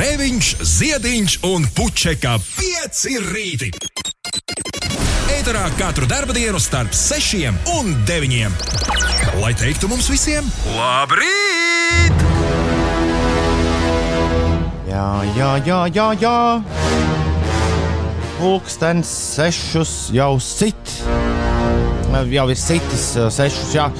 [0.00, 3.66] Grēviņš, Ziediņš un Puķeka 5 rīti.
[5.34, 8.48] Eterā katru dienu starp 6 un 9.
[9.42, 12.24] Lai teiktu mums visiem, labrīt!
[14.88, 15.04] Jā,
[15.36, 16.38] jā, jā, jā, jā.
[18.38, 20.96] Pulkstenis sešus jau sit.
[22.32, 23.90] Jau ir sitis uh, sešus, jā.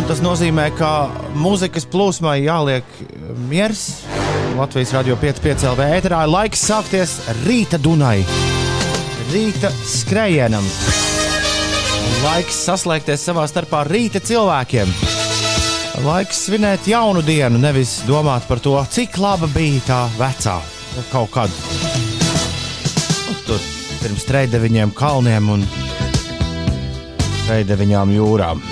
[0.00, 0.94] Un tas nozīmē, ka
[1.36, 2.96] mūzikas plūsmai jāliek
[3.52, 3.90] miers.
[4.54, 8.20] Latvijas radio 5,5 LV ēterā ir laiks sākties rīta dunai,
[9.32, 10.62] rīta skrējienam.
[12.22, 14.92] Laiks saslēgties savā starpā rīta cilvēkiem.
[16.06, 20.60] Laiks svinēt jaunu dienu, nevis domāt par to, cik laba bija tā vecā
[21.10, 21.58] kaut kad.
[23.26, 23.66] Nu, tur
[24.04, 25.66] pirms trījdeviņiem kalniem un
[27.48, 28.62] trījdeviņām jūrām.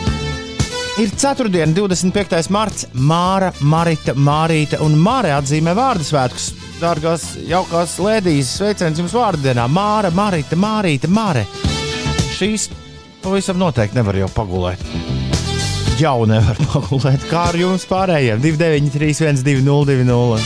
[1.02, 1.48] Ir 4.
[1.74, 2.50] 25.
[2.54, 6.52] marts, Māra, Marita, Mārīta un Māra atzīmē vārdu svētkus.
[6.78, 9.64] Dārgās, jaukās lēdijas, sveiciens jums vārdienā.
[9.66, 11.42] Māra, Marita, Mārīta, Māre.
[12.36, 12.68] Šīs
[13.24, 14.78] pavisam noteikti nevar jau pagulēt.
[15.98, 18.38] Jau nevar pagulēt, kā ar jums pārējiem.
[18.44, 20.38] 293, 1202.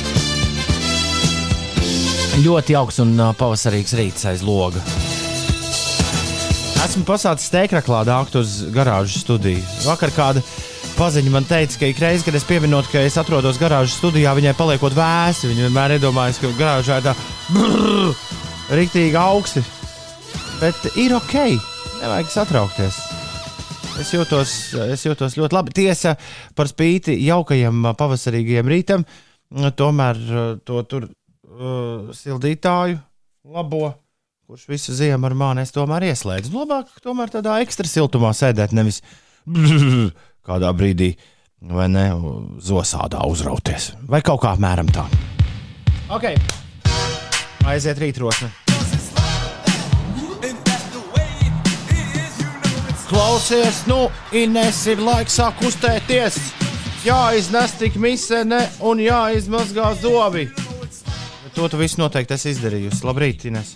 [2.46, 4.80] Ļoti jauks un pavasarīgs rīts aiz loga.
[6.86, 9.58] Esmu pasācis steikraklā dākt uz garāžas studiju.
[9.88, 10.42] Vakar kāda
[10.94, 14.52] paziņa man teica, ka ik reizi, kad es pieminot, ka es atrodos garāžas studijā, viņai
[14.54, 17.16] paliekot vēsi, viņa vienmēr iedomājas, ka garāžā ir tā
[17.48, 18.14] brrr,
[18.78, 19.64] riktīgi augsti.
[20.60, 21.36] Bet ir ok,
[22.04, 23.02] nevajag satraukties.
[23.98, 24.54] Es jūtos,
[24.86, 25.76] es jūtos ļoti labi.
[25.82, 26.14] Tiesa,
[26.54, 29.08] par spīti jaukajam pavasarīgajam rītam,
[29.74, 30.24] tomēr
[30.62, 33.02] to tur uh, sildītāju
[33.58, 33.88] labo
[34.46, 36.52] kurš visu ziemu ar mani es tomēr ieslēdzu.
[36.54, 39.00] Labāk, tomēr tādā ekstra siltumā sēdēt, nevis
[40.46, 41.16] kādā brīdī,
[41.66, 42.04] vai ne,
[42.62, 43.88] zosādā uzrauties.
[44.06, 45.02] Vai kaut kā apmēram tā.
[46.14, 46.28] Ok,
[47.66, 48.52] aiziet rītrosme.
[53.06, 54.04] Klausies, nu,
[54.34, 56.38] Ines ir laiks sāk kustēties.
[57.06, 60.46] Jāiznes tik misene un jāizmazgā zobi.
[61.58, 63.02] To tu visu noteikti esi izdarījusi.
[63.06, 63.74] Labrīt, Ines!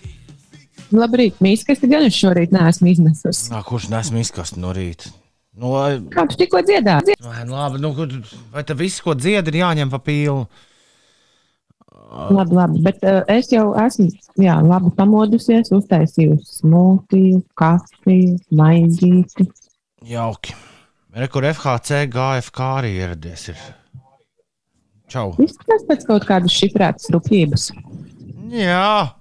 [0.95, 3.45] Labrīt, mīskastu gan es šorīt neesmu iznesus.
[3.53, 5.12] Nā, kurš nesmu izkastu no rīta?
[5.61, 5.99] Nu, lai...
[6.12, 7.17] Kā tu tikko dziedāji?
[7.23, 7.93] Vai, nu, labi, nu,
[8.55, 10.45] vai tad viss, ko dzied, ir jāņem pa pīlu?
[12.11, 14.09] Labi, labi, bet uh, es jau esmu
[14.43, 19.47] jā, labi pamodusies, uztaisījusi smūtiju, kafiju, maizīti.
[20.11, 20.57] Jauki.
[21.15, 23.47] Rekur FHC, GFK arī ieradies.
[23.53, 23.62] Ir.
[25.11, 25.31] Čau.
[25.43, 27.71] Izskatās pēc kaut kādas šifrētas rūpības.
[28.55, 29.20] Jā,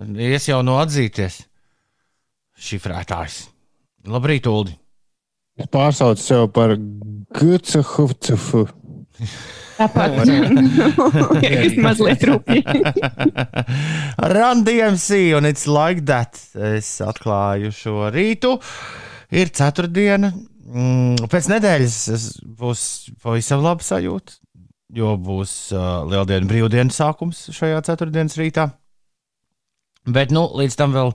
[0.00, 1.42] Es jau no atzīties.
[2.60, 3.42] Šifrētājs.
[4.08, 4.72] Labrīt, Ulu.
[5.60, 6.72] Es pārsaucu sev par
[7.36, 8.64] Gucehufcefu.
[9.76, 10.28] Tāpat
[11.44, 12.80] ir mazliet rūpīgi.
[14.34, 16.40] Run DMC, un it's like that.
[16.56, 18.56] Es atklāju šo rītu.
[19.36, 20.32] Ir ceturtdiena.
[20.70, 21.96] Mm, pēc nedēļas
[22.60, 22.82] būs
[23.20, 24.36] pavisam laba sajūta,
[24.96, 28.70] jo būs uh, lieldienu brīvdienu sākums šajā ceturtdienas rītā.
[30.14, 31.14] Bet nu, līdz tam vēl.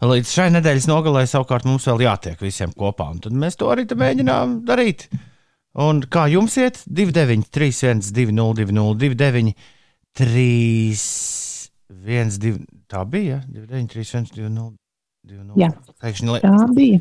[0.00, 3.10] Līdz šai nedēļas nogalē savukārt mums vēl jātiek visiem kopā.
[3.20, 5.10] Tad mēs to arī mēģinām darīt.
[5.80, 6.80] Un kā jums iet?
[6.88, 7.68] 29, 3,
[8.00, 9.52] 1, 2, 0, 2, 0, 2, 9,
[10.18, 10.96] 3,
[12.00, 12.54] 1, 2.
[12.90, 13.42] Tā bija.
[13.52, 14.72] 2, 9, 3, 1, 2, 0.
[15.30, 15.60] 2, 0.
[15.60, 15.70] Jā,
[16.00, 17.00] Pēkšņi, tā bija.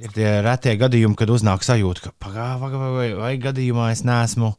[0.00, 4.54] Ir tie retie gadījumi, kad uznāk sajūta, ka pagāvā vai, vai, vai gadījumā es neesmu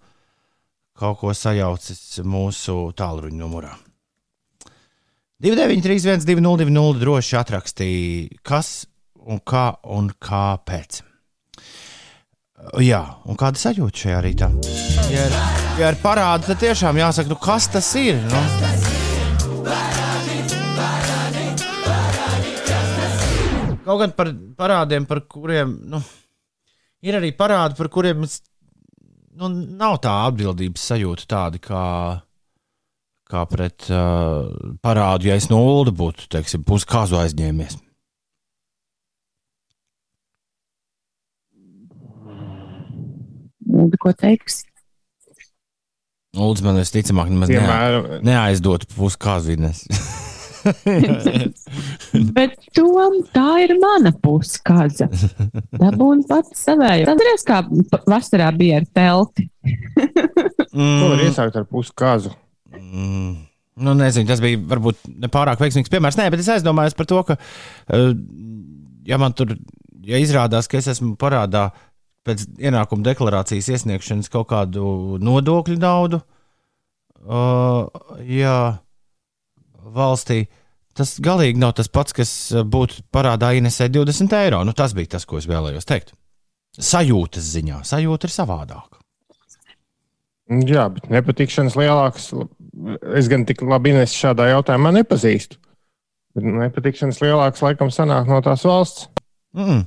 [1.01, 3.73] kaut ko sajaucis mūsu tālruņa numurā.
[5.41, 8.67] 293, 202, droši atrakstīja, kas
[9.25, 10.99] un kā un kāpēc.
[12.85, 14.51] Jā, un kāda sajūta šajā rītā?
[15.09, 15.37] Ja ir,
[15.81, 18.21] ja ir parādi, tad tiešām jāsaka, nu kas tas ir?
[18.29, 18.43] Nu?
[23.81, 24.29] Kaut gan par
[24.61, 26.05] parādiem, par kuriem nu,
[27.01, 31.85] ir arī parādi, par kuriem nu, nav tā atbildības sajūta tāda kā
[33.31, 34.49] kā pret uh,
[34.83, 37.77] parādu, ja es no Ulu būtu, teiksim, puskāzu aizņēmies.
[43.71, 44.63] Lūdzu, ko teiks?
[46.35, 49.85] Lūdzu, man visticamāk, nemaz nea, neaizdotu puskāzu vidnes.
[52.35, 55.07] Bet tom, tā ir mana puskaza.
[55.81, 57.07] Dabūna pats savēju.
[57.09, 57.61] Atceries, kā
[58.09, 59.47] vasarā bija ar telti?
[59.65, 60.99] mm.
[61.01, 62.31] Ko var iesākt ar puskazu?
[62.91, 63.37] Mm.
[63.81, 66.17] Nu, nezinu, tas bija varbūt nepārāk veiksmīgs piemērs.
[66.19, 67.37] Nē, bet es aizdomājos par to, ka,
[67.95, 68.11] eh,
[69.07, 69.55] ja man tur
[70.05, 71.69] ja izrādās, ka es esmu parādā
[72.27, 76.31] pēc ienākuma deklarācijas iesniegšanas kaut kādu nodokļu naudu, uh,
[77.21, 78.81] Jā,
[79.95, 80.45] valstī.
[80.97, 82.31] Tas galīgi nav tas pats, kas
[82.67, 84.63] būtu parādā Inesē 20 eiro.
[84.67, 86.13] Nu, tas bija tas, ko es vēlējos teikt.
[86.75, 87.81] Sajūtas ziņā.
[87.87, 88.99] Sajūta ir savādāka.
[90.67, 92.27] Jā, bet nepatikšanas lielākas.
[93.15, 95.59] Es gan tik labi Ines šādā jautājumā nepazīstu.
[96.35, 99.09] Bet nepatikšanas lielākas laikam sanāk no tās valsts.
[99.57, 99.83] Mm.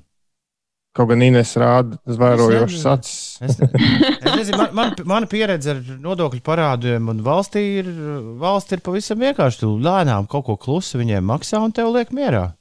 [0.94, 3.14] Kaut gan Ines rāda zvērojošas acis.
[3.43, 3.56] Es,
[4.25, 7.88] es nezinu, man, man, mana pieredze ar nodokļu parādiem un valstī ir,
[8.38, 9.64] valsts ir pavisam vienkārši.
[9.64, 12.52] Tu lēnām kaut ko klusi viņiem maksā un tev liek mierā.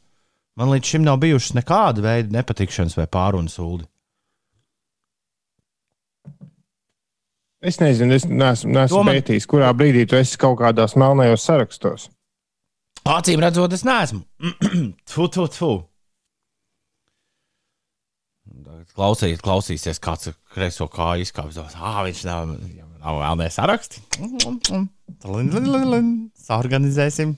[0.57, 3.85] Man līdz šim nav bijušas nekāda veida nepatikšanas vai pārunu sūdi.
[7.63, 12.09] Es nezinu, es neesmu, neesmu man- pētījis, kurā brīdī tu esi kaut kādās melnajos sarakstos.
[13.07, 14.23] Acīm redzot, es neesmu.
[15.13, 15.71] tu, tu, tu.
[18.93, 21.73] Klausīt, klausīsies, kāds ar kreiso kāju izkāpjas.
[21.79, 22.51] Ah, viņš nav,
[22.99, 24.03] nav vēl nesaraksti.
[26.53, 27.37] Organizēsim.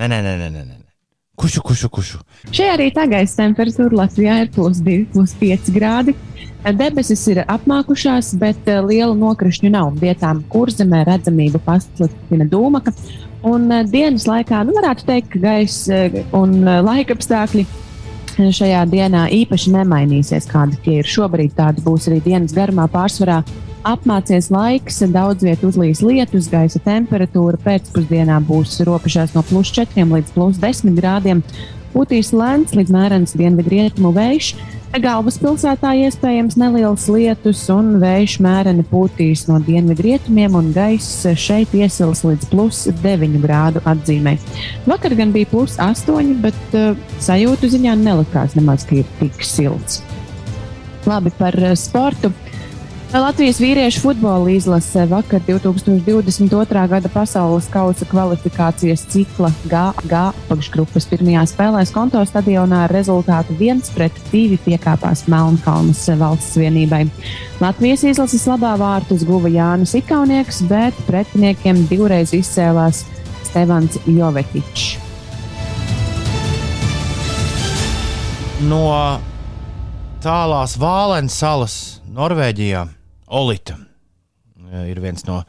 [0.00, 0.64] Nē, nē, nē, nē, nē.
[0.64, 0.86] nē.
[1.40, 2.18] Kušu, kušu, kušu.
[2.52, 6.16] Šajā rītā gaisa temperatūra Latvijā ir plus 2, plus 5 grādi.
[6.60, 9.94] Debesis ir apmākušās, bet eh, liela nokrišņu nav.
[10.00, 12.92] Vietām kurzemē redzamība pasliktina dūmaka.
[13.48, 17.64] Un eh, dienas laikā, nu, varētu teikt, ka gaisa eh, un laika apstākļi
[18.40, 21.56] šajā dienā īpaši nemainīsies, kādi tie ir šobrīd.
[21.56, 23.40] Tādi būs arī dienas garumā pārsvarā.
[23.88, 30.34] Apmācies laiks, daudz vietu uzlīs lietus, gaisa temperatūra pēcpusdienā būs robežās no plus 4 līdz
[30.36, 31.40] plus 10 grādiem.
[31.94, 34.52] Pūtīs lēns līdz mērens dienvidrietumu vējš.
[34.90, 42.48] Galvaspilsētā iespējams neliels lietus un vējš mēreni pūtīs no dienvidrietumiem un gaiss šeit iesils līdz
[42.50, 44.34] plus 9 grādu atzīmē.
[44.90, 50.02] Vakar gan bija plus 8, bet uh, sajūtu ziņā nelikās nemaz, tik silts.
[51.06, 52.32] Labi par uh, sportu.
[53.10, 56.82] Latvijas vīriešu futbola izlase vakar 2022.
[56.88, 65.24] gada pasaules kausa kvalifikācijas cikla GG apakšgrupas pirmajā spēlē Skonto stadionā ar rezultātu 1-2 piekāpās
[65.26, 67.08] Melnkalnes valsts vienībai.
[67.58, 73.02] Latvijas izlases labā vārtus guva Jānis Ikaunieks, bet pretiniekiem divreiz izcēlās
[73.42, 75.00] Stevans Jovetičs.
[78.70, 78.86] No
[80.22, 81.76] tālās Vālēnas salas,
[82.14, 82.86] Norvēģijā,
[83.30, 83.78] Olita
[84.90, 85.40] ir viens no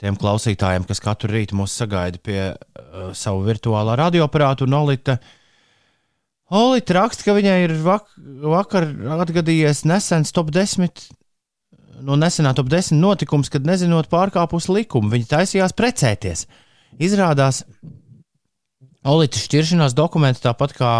[0.00, 4.66] tiem klausītājiem, kas katru rītu mūs sagaida pie uh, savu virtuālā radioaparātu.
[4.68, 5.18] Un Olita,
[6.56, 8.08] Olita raksta, ka viņai ir vak
[8.56, 8.88] vakar
[9.20, 11.04] atgadījies nesens top 10.
[12.00, 16.46] No nesenā top 10 notikums, kad nezinot pārkāpus likumu, viņa taisījās precēties.
[17.00, 17.66] Izrādās,
[19.10, 20.94] Olīta šķiršanās dokumenti, tāpat kā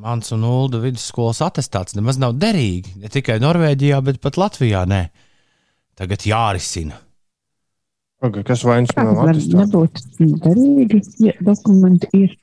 [0.00, 2.96] mans un Ulda vidusskolas atestāts, nemaz nav derīgi.
[3.02, 4.84] Ne tikai Norvēģijā, bet pat Latvijā.
[4.88, 5.04] Nē.
[6.00, 6.96] Tagad jārisina.
[8.20, 10.00] Pagaid, Kas vainas tas var nebūt
[10.44, 12.34] derīgi, ja dokumenti ir?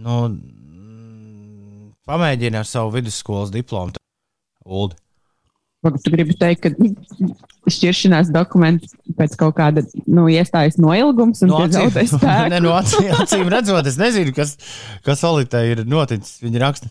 [0.00, 3.96] Nu, mm, pamēģini ar savu vidusskolas diplomu.
[4.64, 4.96] Ulda.
[5.80, 11.62] Vai tu gribi teikt, ka šķiršanās dokumenti pēc kaut kāda nu, iestājas noilgums un No
[11.62, 12.50] no zaudē acīm, spēku?
[12.52, 14.56] ne, no acīm, redzot, es nezinu, kas,
[15.06, 16.36] kas Olītai ir noticis.
[16.44, 16.90] Viņa raksta,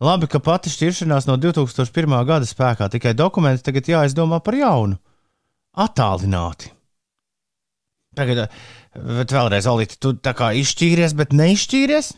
[0.00, 2.16] labi, ka pati šķiršanās no 2001.
[2.30, 4.96] gada spēkā tikai dokumenti tagad jāizdomā par jaunu.
[5.84, 6.72] Attālināti.
[8.16, 8.46] Tagad,
[8.96, 12.14] bet vēlreiz, Olīte, tu tā kā izšķīries, bet neizšķīries?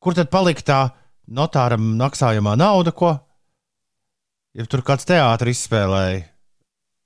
[0.00, 0.80] Kur tad palika tā
[1.36, 3.14] notāram maksājumā nauda, ko?
[4.56, 6.22] Ja tur kāds teātris izspēlēja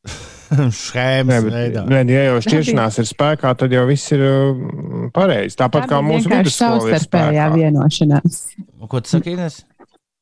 [0.50, 1.82] Nē, schēmas bet, veidā.
[1.86, 4.62] nē, ja jau šķiršanās ir spēkā, tad jau viss ir uh,
[5.14, 5.54] pareizi.
[5.60, 8.40] Tāpat kā mūsu savstarpējā vienošanās.
[8.80, 9.60] Un Ko tu saki, Ines?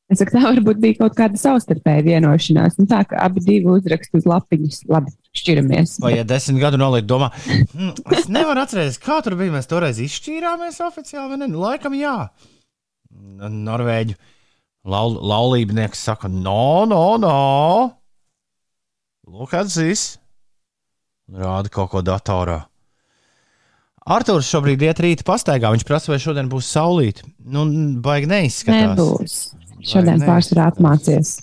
[0.09, 2.77] Es saku, tā varbūt bija kaut kāda savstarpēja vienošanās.
[2.81, 5.97] Nu, tā kā abi divi uzrakst uz lapiņas, labi, šķiramies.
[6.01, 9.53] Vai ja desmit gadu nolaiž domā, hm, es nevaru atcerēties, kā tur bija.
[9.57, 11.49] Mēs toreiz izšķīrāmies oficiāli, vai ne?
[11.53, 12.15] Nu, Laikam, jā.
[13.13, 13.61] N-
[14.85, 17.91] Norvēģu lau, laulībnieks saka, no, no, no.
[19.27, 20.17] Look at this.
[21.29, 22.65] Rāda kaut ko datorā.
[24.09, 25.69] Arthurs šobrīd iet rīta pastaigā.
[25.69, 27.27] Viņš prasa, vai šodien būs saulīte.
[27.45, 27.67] Nu,
[28.01, 28.95] baigi neizskatās.
[28.95, 29.35] Nebūs.
[29.85, 30.29] Šodien Vai ne?
[30.31, 31.35] pārsvarā apmācies.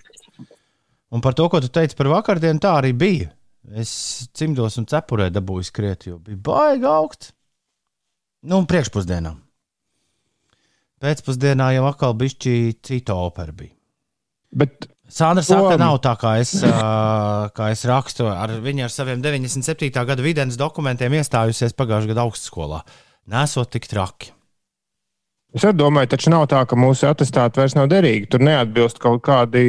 [1.15, 3.31] Un par to, ko tu teici par vakardienu, tā arī bija.
[3.71, 7.33] Es cimdos un cepurē dabūju skriet, jo bija baigi augsts.
[8.47, 9.33] Nu, un priekšpusdienā.
[11.03, 12.53] Pēcpusdienā jau atkal bija
[12.85, 13.53] cita opera.
[13.53, 13.75] Bija.
[14.57, 18.27] Bet Sandra saka, ka nav tā, kā es, ā, kā es rakstu.
[18.31, 19.93] Ar viņu ar saviem 97.
[19.93, 22.81] gada videns dokumentiem iestājusies pagājušā gada augstskolā.
[23.31, 24.33] Nesot tik traki.
[25.57, 28.27] Es domāju, taču nav tā, ka mūsu attestāti vairs nav derīgi.
[28.33, 29.63] Tur neatbilst kaut kādi,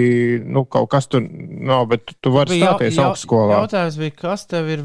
[0.44, 3.62] nu, kaut kas tur nav, bet tu vari stāties augstskolā.
[3.62, 4.84] Jautājums bija, kas tev ir,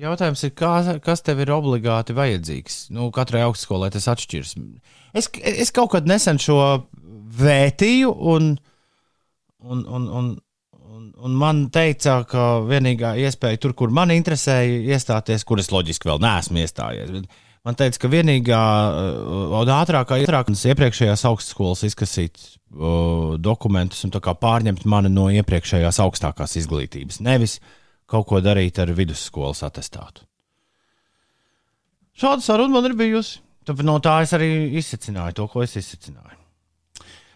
[0.00, 0.72] jautājums ir, kā,
[1.04, 2.86] kas tev ir obligāti vajadzīgs?
[2.96, 4.56] Nu, katrai augstskolai tas atšķiras.
[5.16, 6.58] Es, es kaut kad nesen šo
[7.36, 8.54] vētīju, un,
[9.60, 10.34] un, un, un,
[10.96, 16.08] un, un man teica, ka vienīgā iespēja tur, kur man interesēja iestāties, kur es loģiski
[16.08, 17.12] vēl neesmu iestājies.
[17.18, 18.60] Bet, Man teica, ka vienīgā
[19.58, 27.18] un ātrākā ietrākums iepriekšējās augstskolas izkasīt uh, dokumentus un pārņemt mani no iepriekšējās augstākās izglītības.
[27.26, 27.58] Nevis
[28.06, 30.22] kaut ko darīt ar vidusskolas atestātu.
[32.16, 33.40] Šāda saruna man ir bijusi.
[33.66, 36.38] Tad no tā es arī izsacināju to, ko es izsacināju.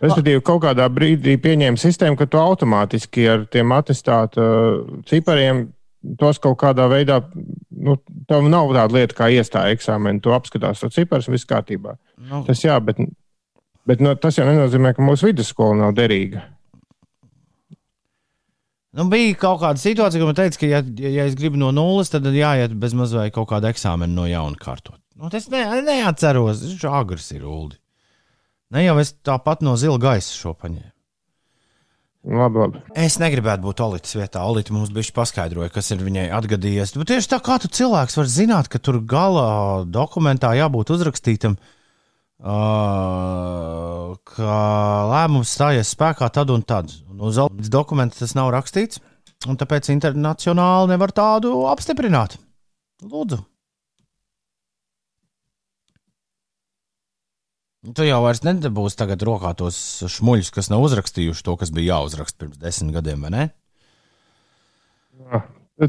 [0.00, 4.46] Respektīvi, kaut kādā brīdī pieņēma sistēmu, ka tu automātiski ar tiem atestātu
[5.10, 5.66] cipariem
[6.22, 7.18] tos kaut kādā veidā,
[7.80, 7.96] nu,
[8.28, 10.22] tev nav tāda lieta kā iestāja eksāmena.
[10.22, 11.96] Tu apskatās to ciprus un viss kārtībā.
[12.28, 12.44] Nu.
[12.46, 13.00] Tas jā, bet,
[13.88, 16.44] bet nu, tas jau nenozīmē, ka mūsu vidusskola nav derīga.
[18.96, 22.10] Nu, bija kaut kāda situācija, ka man teica, ka, ja, ja es gribu no nulles,
[22.10, 24.98] tad jāiet bez mazliet kaut kāda eksāmena no jauna kārtot.
[25.20, 27.78] Nu, es ne, neatceros, agrs ir uldi.
[28.74, 30.94] Ne jau es tāpat no zila gaisa šo paņēmu.
[32.20, 32.80] Labi, labi.
[33.00, 34.42] Es negribētu būt Olitas vietā.
[34.44, 36.92] Olita mums bija paskaidroja, kas ir viņai atgadījies.
[37.00, 41.56] Bet tieši tā kā tu cilvēks var zināt, ka tur gala dokumentā jābūt uzrakstītam,
[42.44, 44.58] uh, ka
[45.14, 46.92] lēmums stājies spēkā tad un tad.
[47.08, 49.00] Un uz Olitas dokumenta tas nav rakstīts,
[49.48, 52.36] un tāpēc internacionāli nevar tādu apstiprināt.
[53.00, 53.40] Lūdzu.
[57.80, 59.76] Tu jau vairs nedabūsi tagad rokā tos
[60.12, 63.44] šmuļus, kas nav uzrakstījuši to, kas bija jāuzraksta pirms desmit gadiem, vai ne?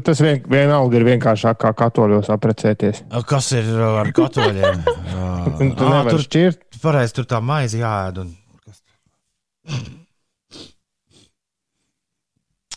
[0.00, 3.02] Tas vien, vienalga ir vienkāršāk kā katoļos apprecēties.
[3.28, 4.86] Kas ir ar katoļiem?
[5.58, 6.62] tu tu à, tur šķirt.
[6.80, 8.22] Pareizi, tur tā maize jāēd.
[8.24, 8.32] Un...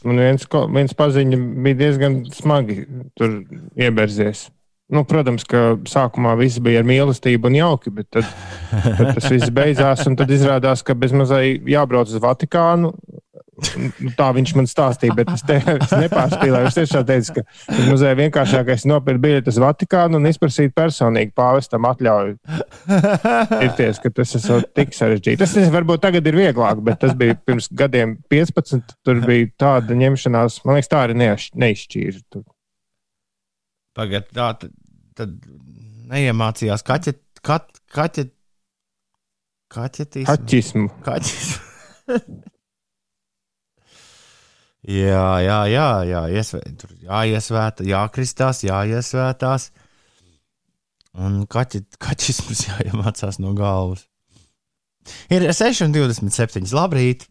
[0.03, 0.43] Man viens,
[0.75, 2.81] viens paziņa bija diezgan smagi
[3.15, 3.39] tur
[3.79, 4.49] ieberzies.
[4.93, 8.27] Nu, protams, ka sākumā viss bija ar mīlestību un jauki, bet tad,
[8.69, 10.05] tad tas viss beidzās.
[10.05, 12.93] Tad izrādās, ka bezmazliet jābrauc uz Vatikānu.
[13.79, 16.67] Nu, tā viņš man stāstīja, bet es, te, es nepārspīlēju.
[16.67, 21.87] Viņš tiešām teica, ka mazliet vienkāršākais ir nopirkt biļeti uz Vatikānu un izprasīt personīgi pāvestam
[21.89, 22.35] atļauju.
[23.65, 25.39] Irties, ka tas ir tik sarežģīti.
[25.41, 28.99] Tas nezinu, varbūt tagad ir vieglāk, bet tas bija pirms gadiem 15.
[29.07, 32.45] Tur bija tāda ņemšanās, man liekas, tā arī neizšķīra.
[33.95, 34.73] Pagaidā, tā tad,
[35.15, 35.35] tad
[36.11, 38.33] neiemācījās kaķet, kat, kaķet,
[39.71, 40.27] kaķetismu.
[40.31, 40.89] Kaķismu.
[41.05, 41.61] Kaķismu.
[44.99, 49.69] jā, jā, jā, jā, iesvēt, tur jāiesvēta, jākristās, jāiesvētās.
[51.15, 54.03] Un kaķi, kaķisms jāiemācās no galvas.
[55.31, 56.65] Ir 6,27.
[56.75, 57.29] Labrīt!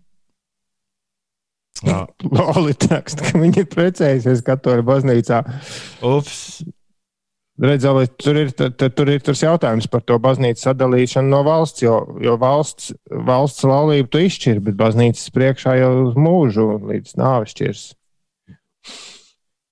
[2.37, 5.43] Lolita raksta, ka viņi ir precējušies katoļu baznīcā.
[6.07, 6.63] Ups!
[7.55, 12.35] Redzēju, tur ir, tur ir tas jautājums par to baznīcu sadalīšanu no valsts, jo, jo
[12.41, 17.85] valsts, valsts laulību tu izšķir, bet baznīcas priekšā jau uz mūžu līdz nāves šķirs.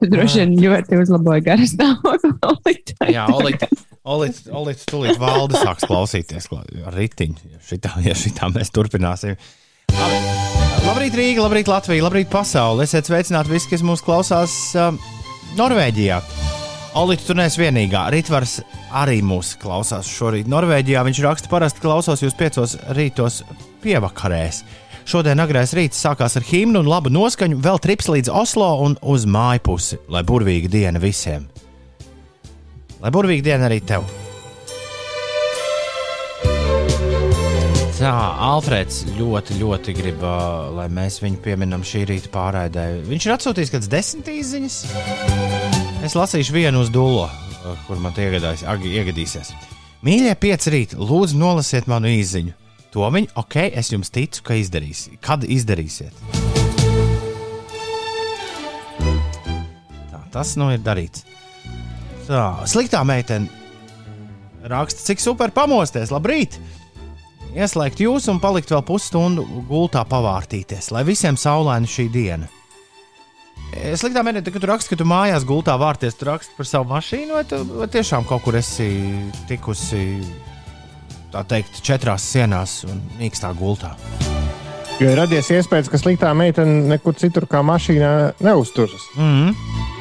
[0.02, 2.78] Droši vien ļoti uzlaboja garas stāvokli.
[3.16, 3.66] Jā, Olīte,
[4.02, 7.50] Olīte, Olīte, tūlīt valde sāks klausīties ar ritiņu.
[7.50, 9.38] Ja šitā, ja šitā mēs turpināsim.
[9.98, 10.51] Labi.
[10.82, 12.82] Labrīt, Rīga, labrīt, Latvija, labrīt, pasaule.
[12.82, 14.90] Esiet sveicināti visi, kas mūs klausās uh,
[15.54, 16.16] Norvēģijā.
[16.98, 18.08] Olīte, tu neesi vienīgā.
[18.10, 18.56] Ritvars
[18.90, 21.04] arī mūs klausās šorīt Norvēģijā.
[21.06, 23.44] Viņš raksta, parasti klausos jūs piecos rītos
[23.84, 24.64] pievakarēs.
[25.06, 29.22] Šodien agrais rīts sākās ar himnu un labu noskaņu, vēl trips līdz Oslo un uz
[29.22, 30.02] māju pusi.
[30.10, 31.46] Lai burvīga diena visiem!
[33.02, 34.06] Lai burvīga diena arī tev!
[38.02, 38.10] Tā,
[38.42, 40.24] Alfrēds ļoti, ļoti grib,
[40.74, 42.86] lai mēs viņu pieminam šī rīta pārraidē.
[43.06, 44.78] Viņš ir atsūtījis kādas desmit īsiņas.
[46.02, 47.28] Es lasīšu vienu uz dūlo,
[47.86, 49.52] kur man tie iegadīsies.
[50.02, 52.56] Mīļie, pieci rīti, lūdzu, nolasiet manu īsiņu.
[52.90, 55.22] To viņi, ok, es jums ticu, ka izdarīsiet.
[55.22, 56.26] Kad izdarīsiet?
[60.10, 61.22] Tā, tas nu ir darīts.
[62.26, 63.46] Tā, sliktā meitene
[64.66, 66.10] raksta, cik super pamosties.
[66.10, 66.58] Labrīt!
[67.56, 72.48] Ieslēgt jūs un palikt vēl pusstundu gultā pavārtīties, lai visiem saulaina šī diena.
[73.72, 77.36] Sliktā mēnē, kad tu raksti, ka tu mājās gultā vārties, tu raksti par savu mašīnu,
[77.38, 78.88] vai, tu, vai tiešām kaut kur esi
[79.48, 80.02] tikusi,
[81.32, 83.94] tā teikt, četrās sienās un mīkstā gultā.
[85.00, 88.12] Jo ir radies iespējas, ka sliktā meitene nekur citur kā mašīnā
[88.44, 89.08] neuzturas.
[89.16, 89.91] Mm -hmm.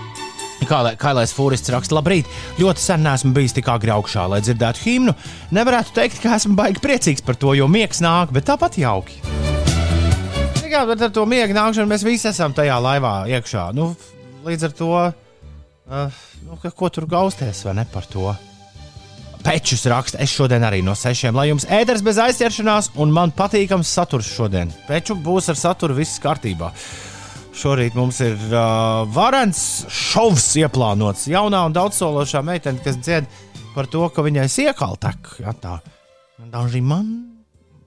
[0.69, 2.27] Kā, lai- Kailais Fūrists raksta, labrīt,
[2.61, 5.13] ļoti sen neesmu bijis tik agri augšā, lai dzirdētu himnu.
[5.57, 9.17] Nevarētu teikt, ka esmu baigi priecīgs par to, jo miegs nāk, bet tāpat jauki.
[10.71, 13.65] Jā, bet ar to miega nākšanu mēs visi esam tajā laivā iekšā.
[13.75, 13.89] Nu,
[14.45, 14.91] līdz ar to,
[15.91, 18.31] uh, nu, ko tur gausties vai ne par to?
[19.41, 23.89] Pečus raksta, es šodien arī no sešiem, lai jums ēders bez aizķeršanās un man patīkams
[23.89, 24.71] saturs šodien.
[24.87, 26.69] Peču būs ar saturu viss kārtībā.
[27.61, 29.59] Šorīt mums ir uh, varens
[29.93, 31.27] šovs ieplānots.
[31.29, 33.27] Jaunā un daudzsološā meitene, kas dzied
[33.75, 35.35] par to, ka viņai siekaltek.
[35.43, 35.75] Ja, tā.
[36.41, 37.11] Daži man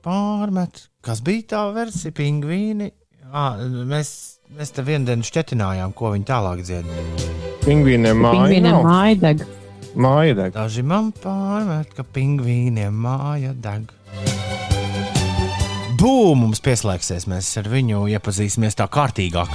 [0.06, 2.92] pārmet, kas bija tā versija, pingvīni.
[3.34, 3.56] À,
[3.90, 4.14] mēs,
[4.54, 6.94] mēs te vienu dienu šķetinājām, ko viņi tālāk dzied.
[7.66, 9.46] Pingvīniem māja deg.
[9.98, 10.54] Māja deg.
[10.54, 13.90] Daži man pārmet, ka pingvīniem māja deg.
[16.04, 19.54] Bū mums pieslēgsies, mēs ar viņu iepazīsimies tā kārtīgāk.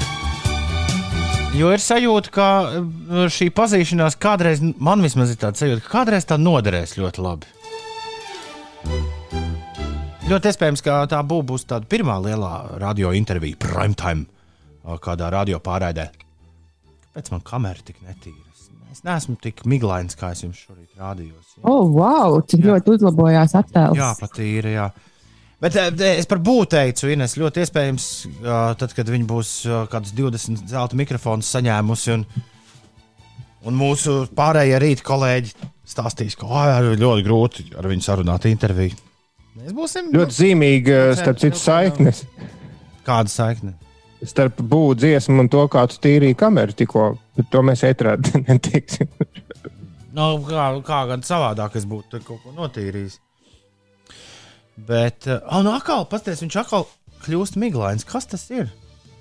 [1.53, 2.47] Jo ir sajūta, ka
[2.79, 7.49] uh, šī pazīšanās kādreiz, man vismaz ir tāda sajūta, ka kādreiz tā noderēs ļoti labi.
[10.29, 12.51] Ļoti iespējams, ka tā bū, būs tāda pirmā lielā
[12.81, 14.25] radio intervija, prime time,
[14.85, 16.07] uh, kādā radio pārraidē.
[17.09, 18.45] Kāpēc man kamera tik netīra?
[18.53, 21.35] Es- Es neesmu tik miglains, kā es jums šorīt rādīju.
[21.61, 22.39] O, oh, wow!
[22.41, 22.71] Cik Jā.
[22.73, 23.95] ļoti uzlabojās attēls.
[23.99, 24.71] Jā, patīra.
[24.73, 24.87] Jā.
[25.59, 25.89] Bet eh,
[26.21, 30.69] es par būtu teicu, Ines, ļoti iespējams, uh, tad, kad viņi būs uh, kādus 20
[30.71, 32.23] zelta mikrofonus saņēmusi, un,
[33.67, 35.51] un mūsu pārējie rīta kolēģi
[35.89, 38.95] stāstīs, ka ir ļoti grūti ar viņu sarunāt interviju.
[39.59, 42.23] Mēs būsim Ļoti zīmīga, starp citu, saiknes
[43.03, 43.73] Kāda saikne?
[44.25, 47.05] starp būvniecību dziesmu un to, kā tu tīrīji kameru tikko.
[47.39, 49.07] Bet to mēs ētrāt neteiksim.
[50.15, 53.19] Nu, kā, kā gan savādāk es būtu kaut ko notīrījis.
[54.88, 56.88] Bet, uh, oh, nu, atkal, pasties, viņš atkal
[57.25, 58.07] kļūst miglains.
[58.07, 58.69] Kas tas ir?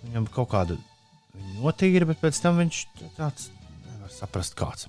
[0.04, 0.78] Viņam kaut kāda
[1.58, 2.82] notīra, bet pēc tam viņš
[3.18, 3.48] tāds
[3.88, 4.88] nevar saprast, kāds.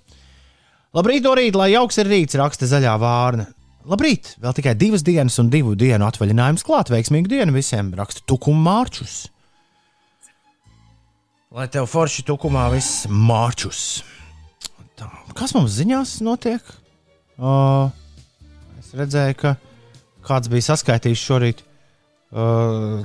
[0.96, 3.50] Labrīt, no rīta, lai jauks ir rīts, raksta zaļā vārna.
[3.90, 6.92] Labrīt, vēl tikai divas dienas un divu dienu atvaļinājums klāt.
[6.94, 9.28] Veiksmīgu dienu visiem, raksta Tukuma Mārčus.
[11.50, 14.04] Lai tev forši tukumā viss mārčus.
[15.00, 16.62] Tā, kas mums ziņās notiek?
[17.40, 17.90] Uh,
[18.78, 19.56] es redzēju, ka
[20.26, 21.64] kāds bija saskaitījis šorīt,
[22.34, 23.04] uh,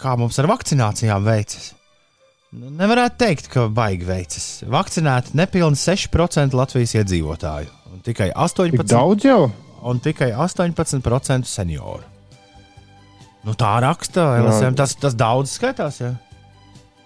[0.00, 1.72] kā mums ar vakcinācijām veicas.
[2.54, 4.48] Nu, Nevarētu teikt, ka baigi veicas.
[4.70, 9.40] Vakcinēti nepilni 6% Latvijas iedzīvotāju, un tikai Tik 18%, daudz jau?
[9.84, 12.04] un tikai 18% senioru.
[13.44, 14.76] Nu, tā raksta LSM.
[14.78, 15.98] Tas, tas daudz skaitās.
[16.00, 16.14] Ja?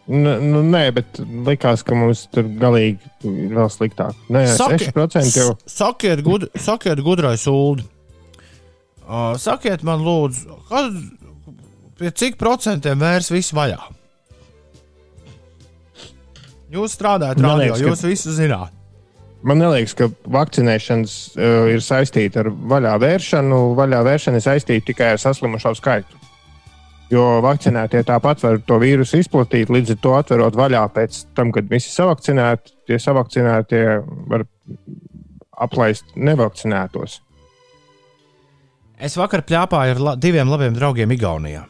[0.08, 1.18] Nu, nu, nē, bet
[1.48, 4.14] likās, ka mums tur galīgi ir vēl sliktāk.
[4.32, 5.56] Nē, Saki- 6% jau.
[5.68, 7.82] Sakiet, gud, sakiet gudrais ulu.
[9.08, 10.96] Uh, sakiet man, lūdzu, kad,
[11.96, 13.78] pie cik procentiem vērs visu vaļā?
[16.68, 18.74] Jūs strādājat radio, liekas, ka- jūs visu zināt.
[19.48, 23.60] Man liekas, ka vakcinēšanas uh, ir saistīta ar vaļā vēršanu.
[23.78, 26.18] Vaļā vēršana ir saistīta tikai ar saslimušo skaitu.
[27.08, 31.70] Jo vakcinētie tāpat var to vīrusu izplatīt, līdz ar to atverot vaļā pēc tam, kad
[31.70, 33.84] visi savakcinēti, tie savakcinētie
[34.28, 34.44] var
[35.64, 37.22] aplaist nevakcinētos.
[38.98, 41.62] Es vakar plāpāju ar la diviem labiem draugiem Igaunijā.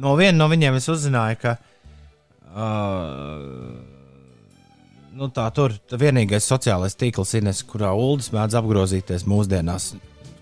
[0.00, 1.56] No viena no viņiem es uzzināju, ka
[2.54, 3.80] uh,
[5.18, 9.94] nu tā, tur vienīgais sociālais tīkls ir, kurā ULDS mēdz apgrozīties mūsdienās,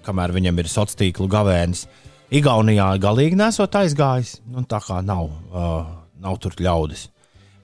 [0.07, 1.87] kamēr viņam ir sociālais tīklu gavēnis.
[2.29, 5.87] Igaunijā galīgi nesot aizgājis, nu, tā kā nav, uh,
[6.21, 7.09] nav tur ļaudis.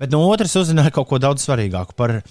[0.00, 2.22] Bet no otras uzzināju kaut ko daudz svarīgāku par,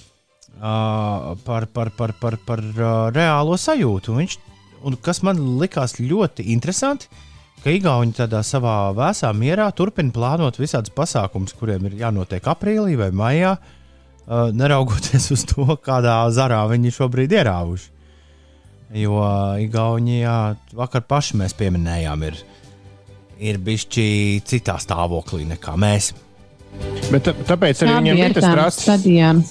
[0.58, 4.14] uh, par, par, par, par, par uh, reālo sajūtu.
[4.14, 4.38] Un Viņš,
[4.84, 7.08] un kas man likās ļoti interesanti,
[7.64, 13.12] ka Igauni tādā savā vēsā mierā turpina plānot visādus pasākumus, kuriem ir jānotiek aprīlī vai
[13.16, 17.90] maijā, uh, neraugoties uz to, kādā zarā viņi šobrīd ierāvuši.
[18.94, 19.18] Jo
[19.64, 20.36] Igaunijā
[20.78, 22.36] vakar paši mēs pieminējām, ir,
[23.42, 26.12] ir bijuši citā stāvoklī nekā mēs.
[27.10, 29.42] Bet tā- tāpēc arī bija ir tas stadijām.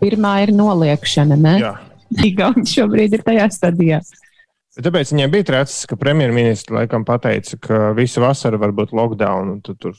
[0.00, 1.56] Pirmā ir noliekšana, ne?
[1.62, 1.74] Jā.
[2.28, 4.00] Igauni šobrīd ir tajā stadijā.
[4.74, 9.52] Bet Tāpēc viņiem bija trācis, ka premjerministrs laikam pateica, ka visu vasaru var būt lockdown,
[9.52, 9.94] un tu tur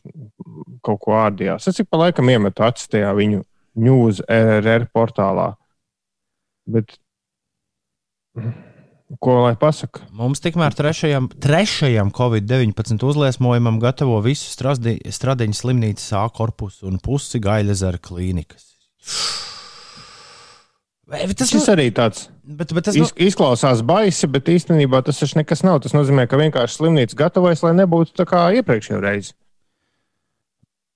[0.83, 1.69] kaut ko ārdījās.
[1.71, 3.45] Es cik pa laikam iemetu acis tajā viņu
[3.79, 5.53] news RR portālā.
[6.67, 6.97] Bet
[9.21, 10.03] ko lai pasaka?
[10.11, 17.39] Mums tikmēr trešajam, trešajam Covid-19 uzliesmojumam gatavo visu strasdi, stradiņu slimnīcas A korpusu un pusi
[17.39, 18.73] Gaļazara klīnikas.
[19.05, 19.44] Vai, bet
[21.09, 25.19] tas, Tas nu, arī tāds bet, bet tas, nu, iz, izklausās baisi, bet īstenībā tas
[25.21, 25.79] taču nekas nav.
[25.85, 29.33] Tas nozīmē, ka vienkārši slimnīca gatavojas, lai nebūtu tā kā iepriekšējā reizē.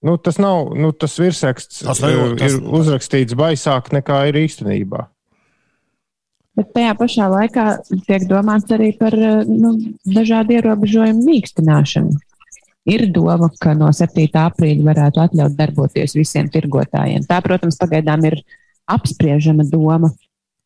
[0.01, 4.37] Nu, tas nav nu, tas virsraksts, Tas tas nevar- tas- ir uzrakstīts baisāk nekā ir
[4.47, 5.05] īstenībā.
[6.55, 7.65] Bet tajā pašā laikā
[8.07, 9.73] tiek domāts arī par eh, nu,
[10.07, 12.15] dažādu ierobežojumu mīkstināšanu.
[12.89, 14.25] Ir doma, ka no 7.
[14.33, 17.27] aprīļa varētu atļaut darboties visiem tirgotājiem.
[17.27, 18.39] Tā, protams, pagaidām ir
[18.89, 20.11] apspriežama doma.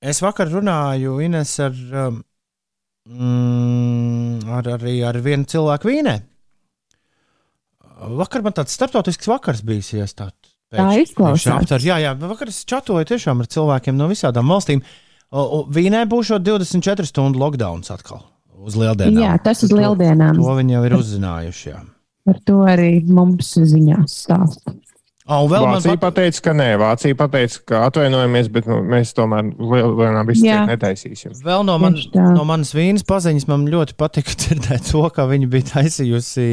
[0.04, 2.20] Es vakar runāju Ines ar, um,
[3.08, 6.18] mm, ar, arī ar vienu cilvēku vīnē.
[8.20, 10.52] Vakar man tāds startautisks vakars bijis iestāts.
[10.74, 11.62] Tā izklausās.
[11.62, 14.82] Aptar, jā, jā, vakar es čatoju tiešām ar cilvēkiem no visādām valstīm.
[15.74, 18.24] Vīnē būs šo 24 stundu lockdown atkal
[18.64, 19.22] uz lieldienām.
[19.24, 20.40] Jā, tas uz lieldienām.
[20.40, 21.68] To viņi jau ir uzzinājuši.
[21.70, 21.82] Jā.
[22.24, 24.76] Par to arī mums ziņās stāsta.
[25.24, 26.02] O, un vēl Vācija pat...
[26.10, 30.34] pateica, ka nē, Vācija pateica, ka atvainojamies, bet nu, mēs tomēr Jā.
[30.36, 31.36] cietu netaisīsim.
[31.46, 31.96] Vēl no, man,
[32.36, 36.48] no manas vīnas paziņas man ļoti patika dzirdēt to, ka viņi bija taisījusi.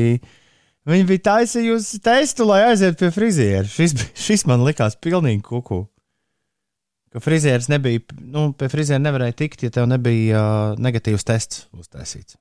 [0.90, 3.66] Viņa bija taisījusi testu, lai aizietu pie friziera.
[3.66, 5.82] Šis, šis man likās pilnīgi kuku.
[7.10, 12.38] Ka frizieris nebija, nu, pie friziera nevarēja tikt, ja tev nebija uh, negatīvs tests uztaisīts.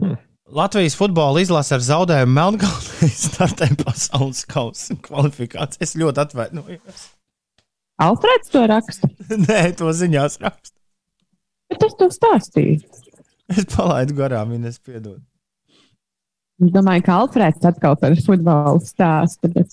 [0.00, 0.16] Hmm.
[0.52, 5.80] Latvijas futbola izlase ar zaudējumu Melnkalnē startē pasaules kausa kvalifikācijas.
[5.80, 7.04] Es ļoti atvainojos.
[8.04, 9.08] Alfreds to raksta.
[9.46, 10.76] Nē, to ziņās raksta.
[11.72, 12.82] Bet es to stāstīju.
[13.54, 15.22] Es palaidu garām, viņa nespiedod.
[16.60, 19.72] Es domāju, ka Alfreds atkal par futbolu stāsta, bet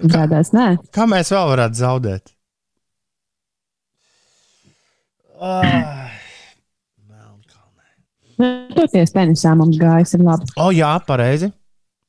[0.00, 0.70] izrādās nē.
[0.94, 2.32] Kā mēs vēl varētu zaudēt?
[5.38, 5.97] Ah,
[8.38, 10.46] Toties tenisā mums gājas ir labi.
[10.60, 11.50] O, jā, pareizi.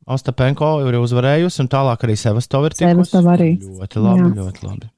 [0.10, 2.76] Ostapenko ir uzvarējusi, un tālāk arī Sevastova ir.
[2.80, 3.52] Sevastova arī.
[3.62, 4.30] Ļoti labi, Jā.
[4.39, 4.89] ļoti labi.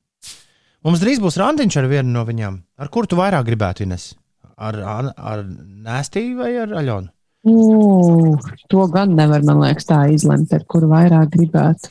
[0.88, 2.62] Mums drīz būs randiņš ar vienu no viņām.
[2.80, 4.13] Ar kuru tu vairāk gribētu, Ines?
[4.62, 7.12] Ar, ar, ar Nēstīvu vai ar Aļonu?
[7.52, 11.89] Ugh, to gan nevar, man liekas, tā izlemt, ar kuru vairāk gribētu.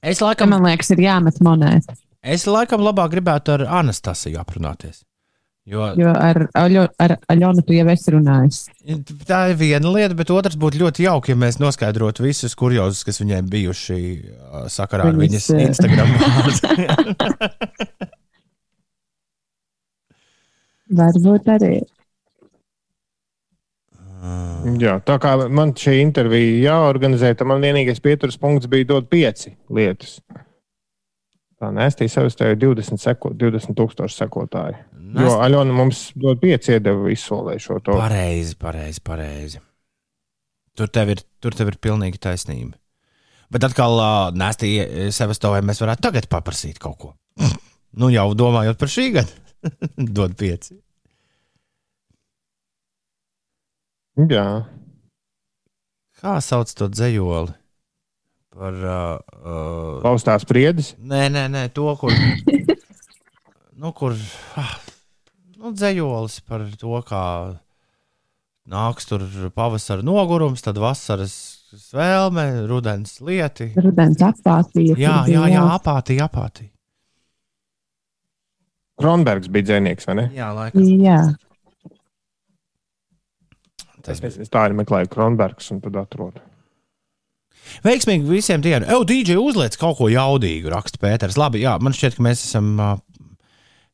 [0.00, 1.96] Es Kam, laikam, man liekas, ir jāmet monēta.
[2.22, 5.02] es laikam labāk gribētu ar Anastasiju aprunāties.
[5.70, 8.58] Jo Jo ar, Aļo, ar Aļonu tu jau esi runājis.
[9.28, 13.20] Tā ir viena lieta, bet otrs būtu ļoti jauki, ja mēs noskaidrotu visus kuriozus, kas
[13.22, 16.58] viņai bijuši uh, sakarā ar viņas Viņas, eh, Instagram vārdu.
[21.00, 21.74] Varbūt arī.
[24.80, 29.54] Jā, tā kā man šī intervija jāorganizē, tad man vienīgais pieturas punkts bija dot pieci
[29.72, 30.18] lietas.
[31.60, 34.78] Tā nestīja sev tev 20, seko, 20 tūkstoši sekotāji.
[35.20, 37.96] Jo Aļona mums dod pieci iedeva izsolē šo to.
[37.98, 39.60] Pareizi, pareizi, pareizi.
[40.78, 42.78] Tur tev ir, tur tev ir pilnīgi taisnība.
[43.50, 44.72] Bet atkal, uh, Nēstī,
[45.12, 47.12] Sevastovai mēs varētu tagad paprasīt kaut ko.
[48.00, 49.40] nu, jau domājot par šī gada,
[50.20, 50.78] dod pieci.
[54.30, 54.46] Jā,
[56.20, 57.54] Kā sauc to dzējoli?
[58.60, 58.76] Par.
[58.76, 60.92] Uh, uh, paustās priedis.
[61.00, 62.12] Nē, nē, nē, to, kur.
[63.80, 64.16] nu, kur.
[64.60, 64.74] Ah,
[65.56, 67.24] nu, dzējolis par to, kā
[68.70, 69.24] nāks tur
[69.56, 71.34] pavasara nogurums, tad vasaras
[71.72, 73.70] svēlme, rudens lieti.
[73.80, 74.98] Rudens apātija.
[75.00, 76.68] Jā, jā, jā, apātija, apātija.
[79.00, 80.26] Kronbergs bija dzinieks, vai ne?
[80.36, 80.84] Jā, laikam.
[81.00, 81.22] Jā,
[84.04, 86.40] Tas Es, es tā arī meklēju Kronbergs un tad atrodu.
[87.84, 88.84] Veiksmīgi visiem tiem.
[88.84, 91.38] Evo, DJ uzliec kaut ko jaudīgu, raksta Pēters.
[91.40, 92.74] Labi, jā, man šķiet, ka mēs esam.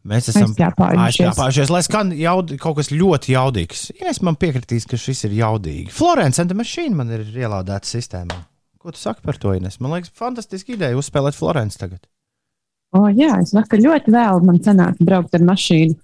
[0.07, 3.89] Mēs esam aizķēpājušies, lai skan jaud, kaut kas ļoti jaudīgs.
[3.99, 5.91] Ja es man piekritīs, ka šis ir jaudīgi.
[5.91, 8.39] Florence and the Machine man ir ielādēta sistēmā.
[8.79, 9.81] Ko tu saki par to, Ines?
[9.83, 12.05] Man liekas, fantastiski ideja uzspēlēt Florence tagad.
[12.95, 15.99] O, jā, es vakar ļoti vēlu man sanāk braukt ar mašīnu.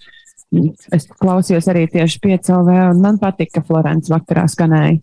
[0.92, 4.98] Es klausījos arī tieši piecēlē, un man patika, ka Florence vakarā skanēja.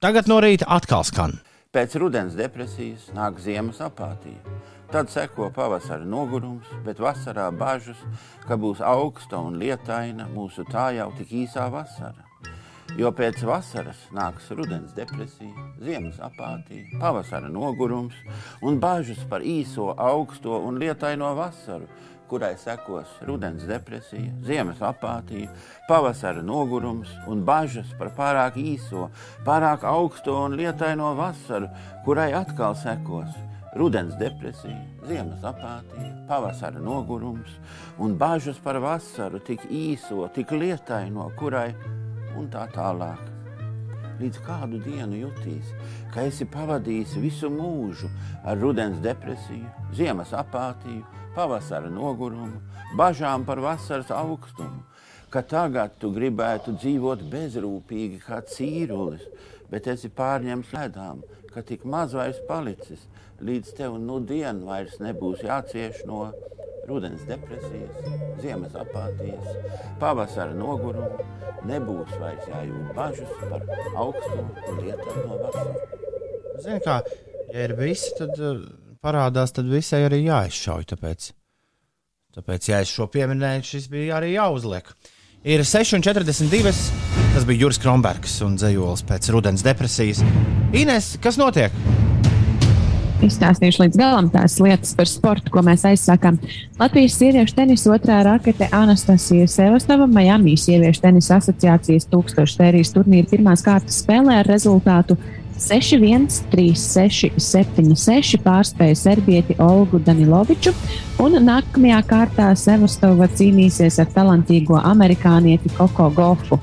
[0.00, 1.34] Tagad no rīta atkal skan.
[1.70, 4.56] Pēc rudens depresijas nāk ziemas apātija.
[4.90, 8.00] Tad seko pavasara nogurums, bet vasarā bažas,
[8.48, 12.26] ka būs augsta un lietaina mūsu tā jau tik īsā vasara.
[12.98, 18.18] Jo pēc vasaras nāks rudens depresija, ziemas apātija, pavasara nogurums
[18.66, 21.86] un bažas par īso, augsto un lietaino vasaru,
[22.30, 25.50] kurai sekos rudens depresija, ziemas apātija,
[25.88, 29.08] pavasara nogurums un bažas par pārāk īso,
[29.46, 31.70] pārāk augsto un lietaino vasaru,
[32.06, 33.34] kurai atkal sekos
[33.74, 34.78] rudens depresija,
[35.10, 37.58] ziemas apātija, pavasara nogurums
[37.98, 41.72] un bažas par vasaru, tik īso, tik lietaino, kurai
[42.38, 43.29] un tā tālāk.
[44.20, 45.70] Līdz kādu dienu jutīs,
[46.12, 48.10] ka esi pavadījis visu mūžu
[48.44, 51.06] ar rudens depresiju, ziemas apātiju,
[51.36, 52.60] pavasara nogurumu,
[53.00, 54.82] bažām par vasaras augstumu,
[55.32, 59.24] ka tagad tu gribētu dzīvot bezrūpīgi kā cīrulis,
[59.72, 63.06] bet esi pārņemts ledām, ka tik maz vairs palicis,
[63.40, 66.26] līdz tev nu dienu vairs nebūs jācieš no
[66.90, 67.96] rudens depresijas,
[68.42, 69.46] ziemas apātijas,
[70.02, 71.24] pavasara nogurumu,
[71.68, 73.64] nebūs vairs jājūt bažas par
[74.04, 75.98] augstumu un lietām no vasaras.
[76.60, 77.00] Zini, kā,
[77.54, 78.60] ja ir visi, tad uh,
[79.04, 80.90] parādās, tad visai arī jāizšauj.
[80.92, 81.30] Tāpēc,
[82.36, 84.92] tāpēc ja es šo pieminēju, šis bija arī jāuzliek.
[85.48, 86.74] Ir 6,42.
[87.30, 90.20] Tas bija Juris Kronbergs un Zejols pēc rudens depresijas.
[90.76, 91.72] Ines, kas notiek?
[93.20, 96.38] Izstāstīšu līdz galam tās lietas par sportu, ko mēs aizsākām.
[96.80, 103.64] Latvijas sieviešu tenisa otrā rakete Anastasija Sevastava Miami sieviešu tenisa asociācijas tūkstošu sērijas turnīra pirmās
[103.66, 105.18] kārtas spēlē ar rezultātu
[105.60, 110.72] 6-1, 3-6, 7-6 pārspēja serbieti Olgu Daniloviču,
[111.20, 116.60] un nākamajā kārtā Sevastova cīnīsies ar talantīgo amerikānieti Koko Gofu.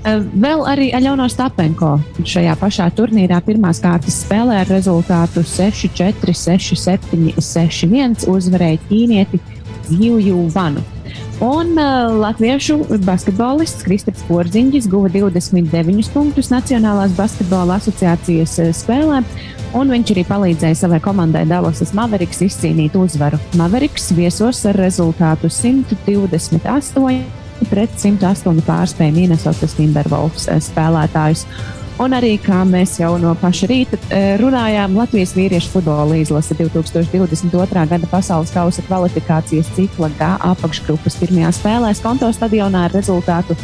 [0.00, 7.34] Eh, vēl arī Aļona Stapenko šajā pašā turnīrā pirmās kārtas spēlē ar rezultātu 6-4, 6-7,
[7.36, 9.40] 6-1 uzvarēja ķīnieti
[9.90, 10.80] Jūju Vanu.
[11.44, 19.22] Un uh, latviešu basketbolists Kristaps Porziņģis guva 29 punktus Nacionālās basketbola asociācijas uh, spēlē,
[19.76, 23.40] un viņš arī palīdzēja savai komandai Dallasas Mavericks izcīnīt uzvaru.
[23.60, 31.44] Mavericks viesos ar rezultātu 128 pret 108 pārspēja Minnesotas Timberwolves uh, spēlētājus.
[32.00, 37.82] Un arī, kā mēs jau no paša rīta eh, runājām, Latvijas vīriešu futbola izlase 2022.
[37.90, 43.58] gada pasaules kausa kvalifikācijas cikla G apakšgrupas pirmajā spēlē Skonto stadionā ar rezultātu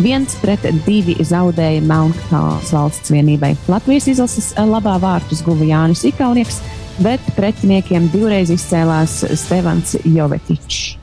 [0.00, 3.52] 1 pret 2 zaudēja Melnkalnes valsts vienībai.
[3.68, 6.62] Latvijas izlases eh, labā vārtus guva Jānis Ikaunieks,
[7.04, 11.01] bet pretiniekiem divreiz izcēlās Stevans Jovetičs.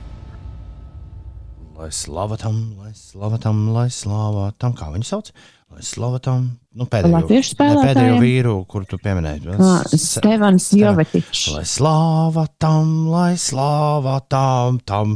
[1.80, 5.30] Lai slava tam, lai slava tam, lai slava tam, kā viņu sauc?
[5.72, 9.48] Lai slava tam, nu, pēdējo, ne, pēdējo vīru, kur tu pieminēji.
[9.56, 11.54] Ah, Stevans Jovetičs.
[11.54, 15.16] Lai slāva tam, lai slāva tam, tam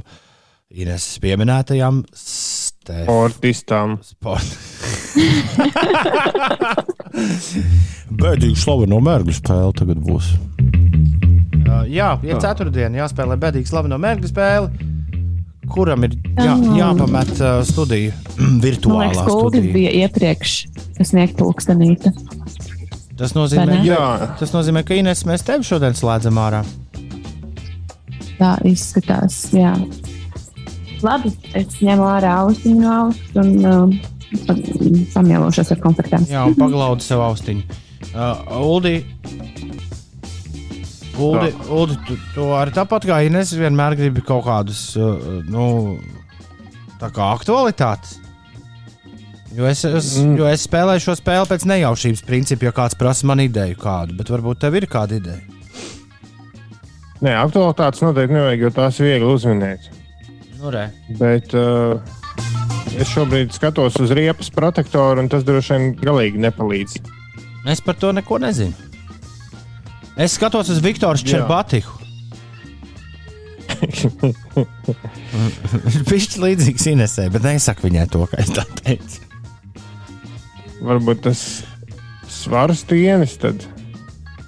[0.72, 3.04] Ines pieminētajam Stefan.
[3.10, 4.00] Sportistām.
[4.08, 4.48] Sport.
[8.24, 10.32] Bēdīgi slaveno mērķu spēle tagad būs.
[11.68, 14.93] Uh, jā, ja ceturtdienā jāspēlē bēdīgi slaveno mērķu spēle,
[15.72, 19.74] kuram ir jā, jāpamet uh, studija, Man virtuālā liekas, studija.
[19.74, 20.56] bija iepriekš
[21.08, 22.12] sniegt pulkstenīti.
[23.18, 23.78] Tas nozīmē,
[24.40, 26.64] tas nozīmē, ka Ines mēs tevi šodien slēdzam ārā.
[28.40, 29.44] Tā izskatās.
[29.54, 29.76] Jā.
[31.04, 34.00] Labi, es ņemu ārā austiņu no auss un
[34.48, 34.56] pa-
[35.14, 36.26] pamielošos ar konfektēm.
[36.32, 37.80] Jā, un paglaudi sev austiņu.
[38.14, 38.96] Uh, Uldi,
[41.24, 45.66] Uldi, Uldi tu, tu arī tāpat kā Ines vienmēr gribi kaut kādus, uh, nu,
[47.02, 48.20] tā kā aktualitātes.
[49.54, 50.38] Jo es, es, Mm.
[50.40, 54.32] jo es spēlēju šo spēli pēc nejaušības principa, ja kāds prasa man ideju kādu, bet
[54.34, 55.44] varbūt tev ir kāda ideja.
[57.24, 59.86] Nē, aktualitātes noteikti nevajag, jo tās ir viegli uzminēt.
[60.60, 60.88] Nu, re.
[61.20, 62.02] Bet uh,
[62.98, 66.98] es šobrīd skatos uz riepas protektoru, un tas droši vien galīgi nepalīdz.
[67.72, 68.74] Es par to neko nezinu.
[70.18, 71.18] Es skatos uz Viktoru.
[71.18, 72.00] Čerbatiku.
[76.10, 79.18] Viņš ir līdzīgs Inesē, bet nesaku viņai to, ka es tā teicu.
[80.84, 81.42] Varbūt tas
[82.30, 83.66] svaru stienis tad.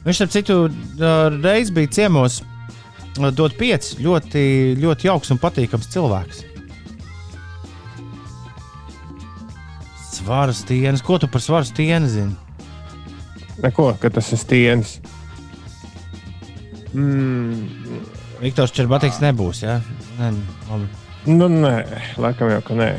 [0.06, 0.56] Viņš, starp citu,
[1.42, 2.42] reiz bija ciemos,
[3.18, 3.98] ā, dot pieci.
[4.06, 4.44] Ļoti,
[4.82, 6.44] ļoti jauks un patīkams cilvēks.
[10.14, 11.04] Svaru stienis.
[11.06, 12.36] Ko tu par svaru stieni zini?
[13.64, 15.00] Neko, ka tas ir stienis.
[16.96, 18.04] Mm,
[18.40, 19.64] Viktors Čerbatiks nebūs.
[19.66, 19.80] Ja?
[20.20, 20.32] Nē,
[20.70, 20.88] labi.
[21.32, 21.76] nu, nē,
[22.22, 22.90] laikam jau, ka nē.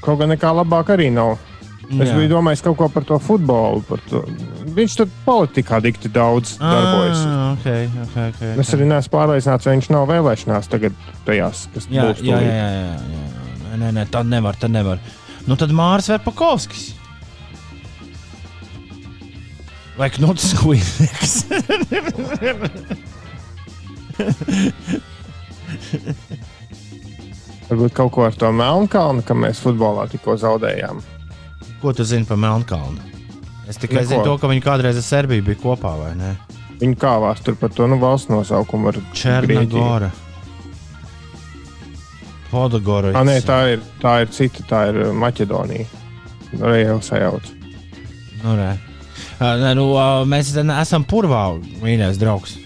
[0.00, 1.36] Kaut gan nekā labāk arī nav.
[1.90, 2.14] Es Jā.
[2.14, 3.82] biju domājis kaut ko par to futbolu.
[3.88, 4.22] Par to.
[4.76, 7.24] Viņš tur politikā dikti daudz darbojas.
[7.26, 10.94] Ah, okay, okay, okay, Es arī neesmu pārliecināts, vai viņš nav vēlēšanās tagad
[11.26, 12.22] tajās, kas Jā, būs.
[12.22, 13.74] jā, jā, jā, jā.
[13.80, 15.02] Nē, nē, tad nevar, tad nevar.
[15.50, 16.86] Nu, tad Mārcis Verpakovskis.
[20.00, 21.32] Vai Knuts Kuineks?
[27.68, 31.04] Varbūt kaut ko ar to Melnkalnu, ka mēs futbolā tikko zaudējām.
[31.82, 32.96] Ko tu zini par Melnkalnu?
[33.68, 34.08] Es tikai Neko.
[34.08, 36.32] zinu to, ka viņi kādreiz ar Serbiju bija kopā, vai ne?
[36.80, 38.88] Viņi kāvās tur par to nu, valsts nosaukumu.
[38.90, 39.04] ar.
[39.12, 40.10] Černagora.
[42.50, 43.12] Podogora.
[43.14, 45.86] Ah, nē, tā ir, tā ir cita, tā ir Maķedonija.
[46.56, 47.52] Nu, Arī jau sajauc.
[48.40, 48.78] Nu, nē.
[49.40, 51.44] Nu, ā, mēs esam purvā,
[51.80, 52.58] mīļais draugs.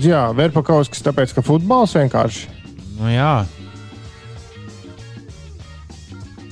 [0.00, 2.46] Jā, Verpakauskas, tāpēc ka futbols vienkārši.
[3.00, 3.34] Nu, jā,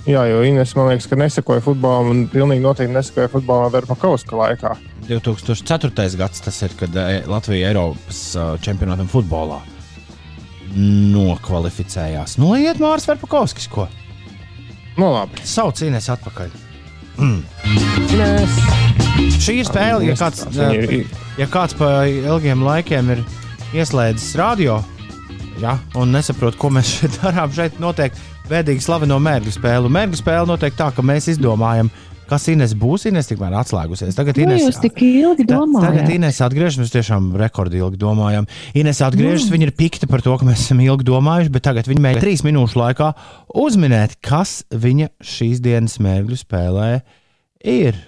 [0.08, 4.70] Jā, jo Ines man liekas, ka nesakoja futbolam un pilnīgi noteikti nesakoja futbolam Verpakauska laikā.
[5.04, 6.06] 2004.
[6.16, 6.96] gads tas ir, kad
[7.28, 8.22] Latvija Eiropas
[8.64, 9.58] čempionātam futbolā
[10.78, 12.38] nokvalificējās.
[12.40, 13.84] Nu, iet Mārcis Verpakovskis, ko?
[14.96, 15.44] Nu, labi.
[15.44, 16.56] Sauc Ines atpakaļ.
[17.18, 18.60] Ines.
[19.42, 20.44] Šī ir spēle, ja kāds,
[21.38, 23.24] ja kāds pa ilgiem laikiem ir
[23.74, 24.78] ieslēdzis radio
[25.62, 27.52] ja, un nesaprot, ko mēs šeit darām.
[27.54, 28.14] Šeit notiek
[28.48, 29.90] bēdīgi slaveno mērķu spēle.
[29.92, 31.90] Mērķu spēle notiek tā, ka mēs izdomājam,
[32.30, 33.06] kas Ines būs.
[33.10, 34.16] Ines tikmēr atslēgusies.
[34.18, 36.12] Tagad Ko Ines, jūs tik ilgi Ta- Tagad domājat?
[36.16, 38.48] Ines atgriežas, mēs tiešām rekordīgi domājam.
[38.78, 42.04] Ines atgriežas, viņa ir pikta par to, ka mēs esam ilgi domājuši, bet tagad viņa
[42.06, 43.12] mēģina trīs minūšu laikā
[43.66, 46.90] uzminēt, kas viņa šīs dienas mērķu spēlē
[47.64, 47.98] ir.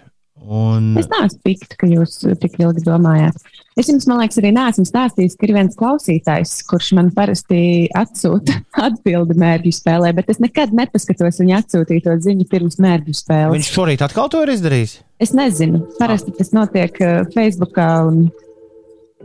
[0.40, 0.94] Un...
[0.96, 3.36] Es neesmu pikta, ka jūs tik ilgi domājāt.
[3.78, 7.60] Es jums, man liekas, arī neesmu stāstījis, ka ir viens klausītājs, kurš man parasti
[7.96, 8.56] atsūta
[8.88, 13.54] atbildi mērķu spēlē, bet es nekad nepaskatos viņa atsūtīto ziņu pirms mērķu spēles.
[13.58, 14.96] Viņš šorīt atkal to ir izdarījis.
[15.20, 18.24] Es nezinu, parasti tas notiek uh, Facebookā un,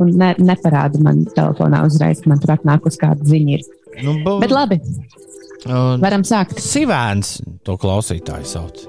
[0.03, 3.59] un ne, neparāda man telefonā uzreiz, man tur atnākus kāda ziņa.
[3.59, 3.84] Ir.
[4.03, 4.39] Nu, bu...
[4.43, 4.79] Bet labi,
[5.65, 6.01] Un...
[6.03, 6.59] varam sākt.
[6.61, 8.83] Sivēns to klausītāju sauc.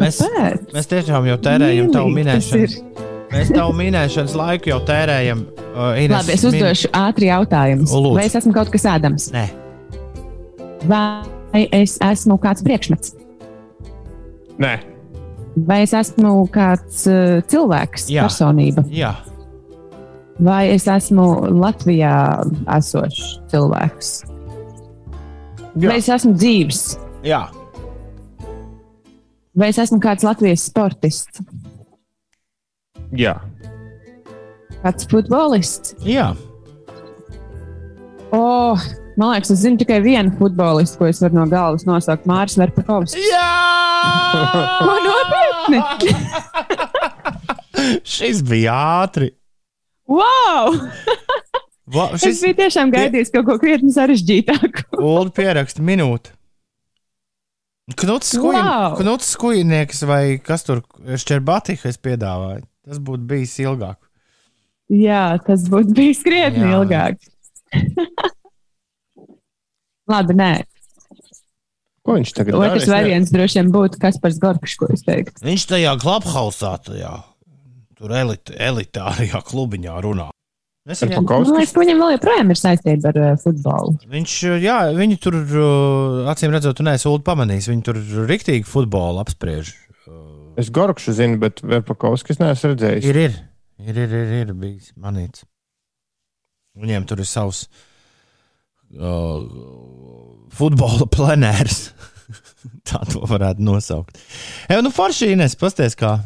[0.00, 0.72] Mēs, Kāpēc?
[0.74, 2.74] mēs tiešām jau tērējam tavu ir.
[3.28, 5.44] Mēs tavu minēšanas laiku jau tērējam.
[5.68, 7.86] Uh, Ines, Labi, es uzdošu ātri jautājumu.
[8.16, 9.28] Vai es esmu kaut kas ēdams?
[9.34, 9.46] Nē,
[10.88, 13.14] Vai es esmu kāds priekšmets?
[14.62, 14.76] Nē,
[15.68, 18.26] Vai es esmu kāds uh, cilvēks, Jā.
[18.26, 18.84] personība?
[18.94, 19.12] jā,
[20.38, 22.14] Vai es esmu Latvijā
[22.76, 24.10] esošs cilvēks?
[25.78, 25.88] Jā.
[25.92, 26.82] Vai es esmu dzīves?
[27.26, 27.42] jā.
[29.58, 31.40] Vai es esmu kāds Latvijas sportists?
[33.18, 33.34] jā.
[34.82, 35.94] Kāds futbolists?
[36.06, 36.28] jā.
[38.30, 38.76] Oh,
[39.16, 42.26] man liekas, es zinu tikai vienu futbolistu, ko es varu no galvas nosaukt.
[42.28, 43.14] Mārcis Verpakovs.
[43.16, 43.48] jā!
[44.84, 45.80] Ko nopietni?
[48.18, 49.30] Šis bija ātri.
[50.08, 50.74] Wow!
[51.94, 54.88] Va, Es šis biju tiešām gaidījis kaut ko krietni sarežģītāku.
[55.08, 56.34] Ulu pieraksta minūti.
[57.96, 58.98] Knuts skuj- Wow!
[59.00, 62.66] Knuts skujnieks vai kas tur šķerbatikas piedāvāja.
[62.84, 63.96] Tas būtu bijis ilgāk.
[64.92, 66.76] Jā, tas būtu bijis krietni Jā.
[66.76, 67.16] ilgāk.
[70.08, 70.52] Labi, nē.
[72.04, 72.70] Ko viņš tagad dara?
[72.72, 75.42] Otrs Es variants droši vien būtu Kaspars Gorkšs, ko es teiktu.
[75.44, 77.10] Viņš tajā klubhausā, tajā
[77.98, 80.28] tur elit, elitārajā klubiņā runā.
[80.88, 83.98] Es viņam, liekas, ka viņam vēl joprojām ir saistība ar uh, futbolu.
[84.08, 87.68] viņš, jā, viņi tur, uh, acīm redzot, ulu pamanījis.
[87.68, 89.74] Viņi tur riktīgi futbolu apspriež.
[90.58, 93.04] Es Gorkšu zinu, bet Verpakovskis neesmu redzējis.
[93.06, 93.36] Ir, ir,
[93.84, 95.44] ir, ir, ir, ir bijis manīts.
[96.78, 97.66] Viņiem tur ir savs
[98.96, 99.44] uh,
[100.56, 101.92] futbola plenērs.
[102.88, 104.18] Tā to varētu nosaukt.
[104.72, 106.16] Jā, nu forši Ines, pasties, kā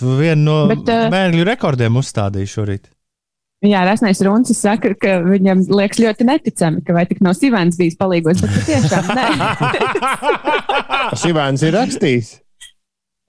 [0.00, 2.95] tu vienu no Bet, uh, bērnu rekordiem uzstādīji šorīt.
[3.64, 7.96] Jā, Rasnais Runcis saka, ka viņam liekas ļoti neticami, ka vai tik nav Sīvēns bijis
[7.96, 9.28] palīgos, bet patiešām nē.
[11.22, 12.34] Sivēns ir rakstījis.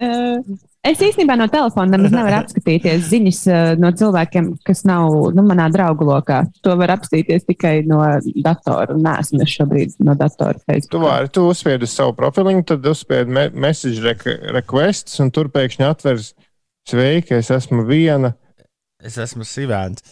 [0.03, 0.43] Uh,
[0.87, 5.65] Es īstenībā no telefona nemaz nevaru apskatīties ziņas uh, no cilvēkiem, kas nav nu, manā
[5.73, 6.43] draugu lokā.
[6.63, 7.99] To var apskatīties tikai no
[8.45, 8.95] datora.
[8.95, 11.03] Nē, esmu es šobrīd no datora Tu Facebook.
[11.03, 14.15] vari, tu uzspiedi uz savu profiliņu, tad uzspiedi me message
[14.55, 16.31] requests, un tur pēkšņi atvers
[16.87, 18.37] sveiki, es esmu viena.
[19.07, 20.03] Es esmu Sīvēns.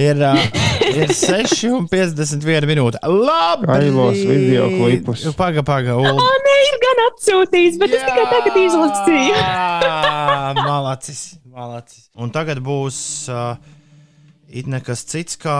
[0.00, 0.38] Ir, uh,
[0.88, 2.96] ir 6,51 minūte.
[3.04, 3.68] Labi!
[3.68, 5.26] Kailos video klipus.
[5.36, 5.98] Paga, paga.
[6.00, 6.14] O,
[6.46, 9.34] nē, ir gan atsūtījis, bet es tikai tagad izlasīju.
[9.36, 11.20] Jā, malacis,
[11.52, 12.08] malacis.
[12.16, 12.96] Un tagad būs
[13.28, 13.60] uh,
[14.48, 15.58] it nekas cits kā.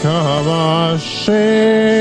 [0.00, 0.18] Kā
[0.50, 2.00] mašīna.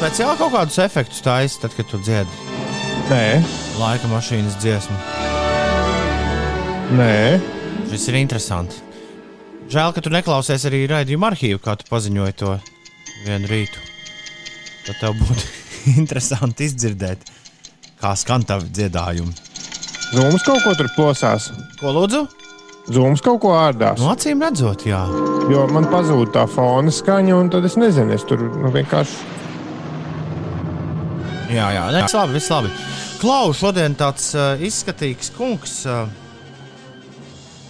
[0.00, 2.48] Speciāli kaut kādus efektus taisa, tad, kad tu dziedi
[3.10, 3.40] Nē,
[3.80, 4.96] laika mašīnas dziesmu.
[6.96, 7.40] nē.
[7.90, 8.78] Šis ir interesants.
[9.70, 12.52] Žēl, ka tu neklausies arī raidījuma arhīvu, kā tu paziņoji to
[13.26, 13.82] vienu rītu.
[14.86, 15.48] Tad tev būtu
[16.00, 17.26] interesanti izdzirdēt,
[18.00, 19.34] kā skan tavi dziedājumi.
[20.14, 21.50] Zūms kaut ko tur plosās.
[21.82, 22.24] Ko lūdzu?
[22.94, 23.98] Zūms kaut ko ārdās.
[24.00, 25.02] No acīm redzot, jā.
[25.50, 29.29] Jo man pazūd tā fona skaņa, un tad es nezinu, es tur nu, vienkārši.
[31.50, 32.70] Jā, jā, nē, viss labi, viss labi.
[33.20, 36.06] Klau, šodien tāds uh, izskatīgs kungs uh,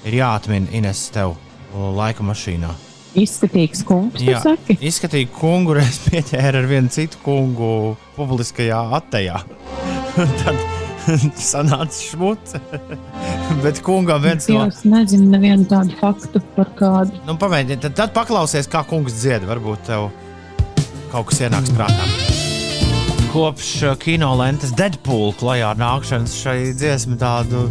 [0.07, 2.71] ir jāatmin Ines tev uh, laika mašīnā.
[3.19, 4.77] Izskatīgs kungs, Jā, saki.
[4.87, 9.41] izskatīgu kungu reiz pieķēra ar vienu citu kungu publiskajā attējā.
[10.45, 10.61] tad,
[11.41, 12.61] sanāca šmuce.
[13.65, 14.69] Bet kungam viens no.
[14.71, 17.19] Es nezinu nevienu tādu faktu par kādu.
[17.27, 19.49] Nu, pamēģini, tad, tad paklausies, kā kungs dzied.
[19.49, 20.11] Varbūt tev
[21.11, 22.20] kaut kas ienāks prātā.
[23.31, 27.69] Kopš uh, kino lentes Deadpool klajā nākšanas šai dziesmai tādu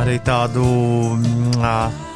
[0.00, 0.64] arī tādu.
[1.56, 2.06] Uh,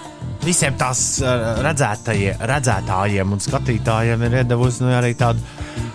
[0.45, 1.22] Visiem tās
[1.64, 5.40] redzētajiem, redzētājiem un skatītājiem ir devusi nu, arī tādu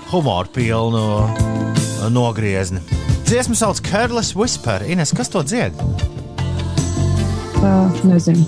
[0.09, 1.03] humoru pilnu
[2.09, 2.81] nogriezni.
[3.29, 4.81] Dziesmu sauc Careless Whisper.
[4.89, 5.77] Ines, kas to dzied?
[7.61, 8.41] Uh, nezinu.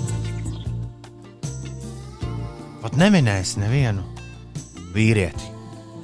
[2.82, 4.02] Pat neminēs nevienu
[4.96, 5.51] vīrieti.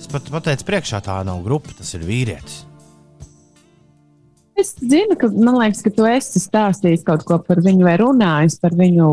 [0.09, 2.62] Es pat pateicu, priekšā tā nav grupa, tas ir vīrietis.
[4.56, 8.56] Es zinu, ka man liekas, ka tu esi stāstījis kaut ko par viņu vai runājis
[8.62, 9.09] par viņu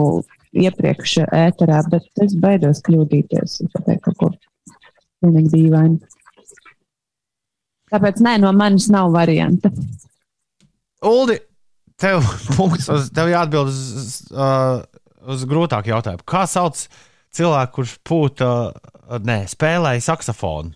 [0.56, 4.30] iepriekš ēterā, bet es baidos kļūdīties un pateikt kaut ko
[5.20, 6.00] pilnīgi dīvainu.
[7.92, 9.74] Tāpēc nē, no manis nav varianta.
[11.12, 11.42] Uldi,
[12.00, 12.24] tev,
[12.56, 14.80] punkts, uz, tev jāatbild uz, uz, uh,
[15.28, 16.24] uz grūtāku jautājumu.
[16.24, 16.88] Kā sauc
[17.36, 20.72] cilvēku, kurš pūta, uh, nē, spēlēja saksofonu?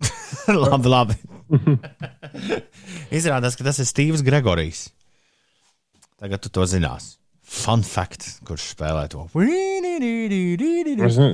[0.64, 1.16] labi, labi.
[3.14, 4.88] Izrādās, ka tas ir Steve's Gregorijs.
[6.20, 7.16] Tagad tu to zinās.
[7.50, 9.24] Fun fact, kurš spēlē to.
[11.08, 11.30] Es ne,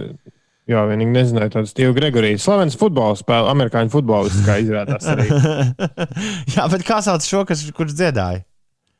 [0.70, 2.40] jā, vienīgi nezināju tādu Steve Gregoriju.
[2.40, 5.04] Slavens futbola spēle, amerikāņu futbolists, kā izrādās.
[6.56, 8.46] Jā, bet kā sauc šo, kas, kurš dziedāja?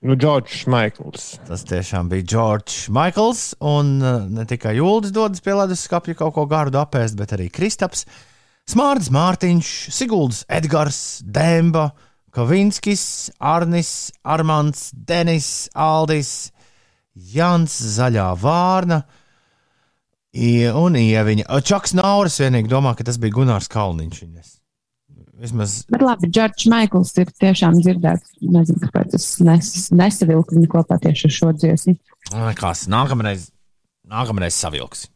[0.05, 1.25] Nu, Džordžs Maikls.
[1.49, 3.47] Tas tiešām bija Džordžs Maikls.
[3.65, 7.49] Un uh, ne tikai Jūlis dodas pie ledus skāpja kaut ko gardu apēst, bet arī
[7.51, 8.05] Kristaps,
[8.67, 11.93] Smārds Mārtiņš, Sigulds Edgars, Demba,
[12.35, 16.51] Kavinskis, Arnis, Armāns, Denis, Aldis,
[17.15, 19.05] Jans, Zaļā Vārna.
[20.77, 21.47] Un ieviņa.
[21.65, 24.21] Čaks Nauris vienīgi domā, ka tas bija Gunārs Kalniņš.
[24.27, 24.53] Ines.
[25.37, 28.35] Vismaz Bet labi, Džordžs Maikls ir tiešām dzirdēts.
[28.41, 31.97] Nezinu, kāpēc es nes, nesavilku viņu kopā tieši ar šo dziesmu.
[32.33, 33.51] Nākamreiz,
[34.11, 35.07] nākamreiz savilks.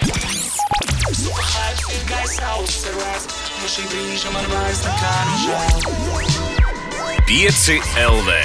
[7.27, 8.37] Pieci LV.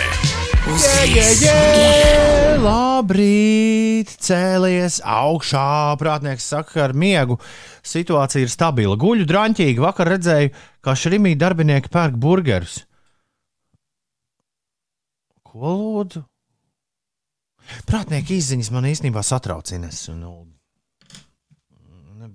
[2.63, 5.93] Labrīt, cēlies augšā.
[6.01, 7.37] Prātnieks saka, ar miegu
[7.85, 8.97] situācija ir stabila.
[8.97, 9.85] Guļu drāmķīgi.
[9.85, 10.49] Vakar redzēju,
[10.81, 12.79] kā šrimī darbinieki pērk burgerus.
[15.45, 16.25] Ko lūdzu?
[17.85, 20.07] Prātnieki izziņas man īstenībā satrauc Ines.
[20.09, 20.54] un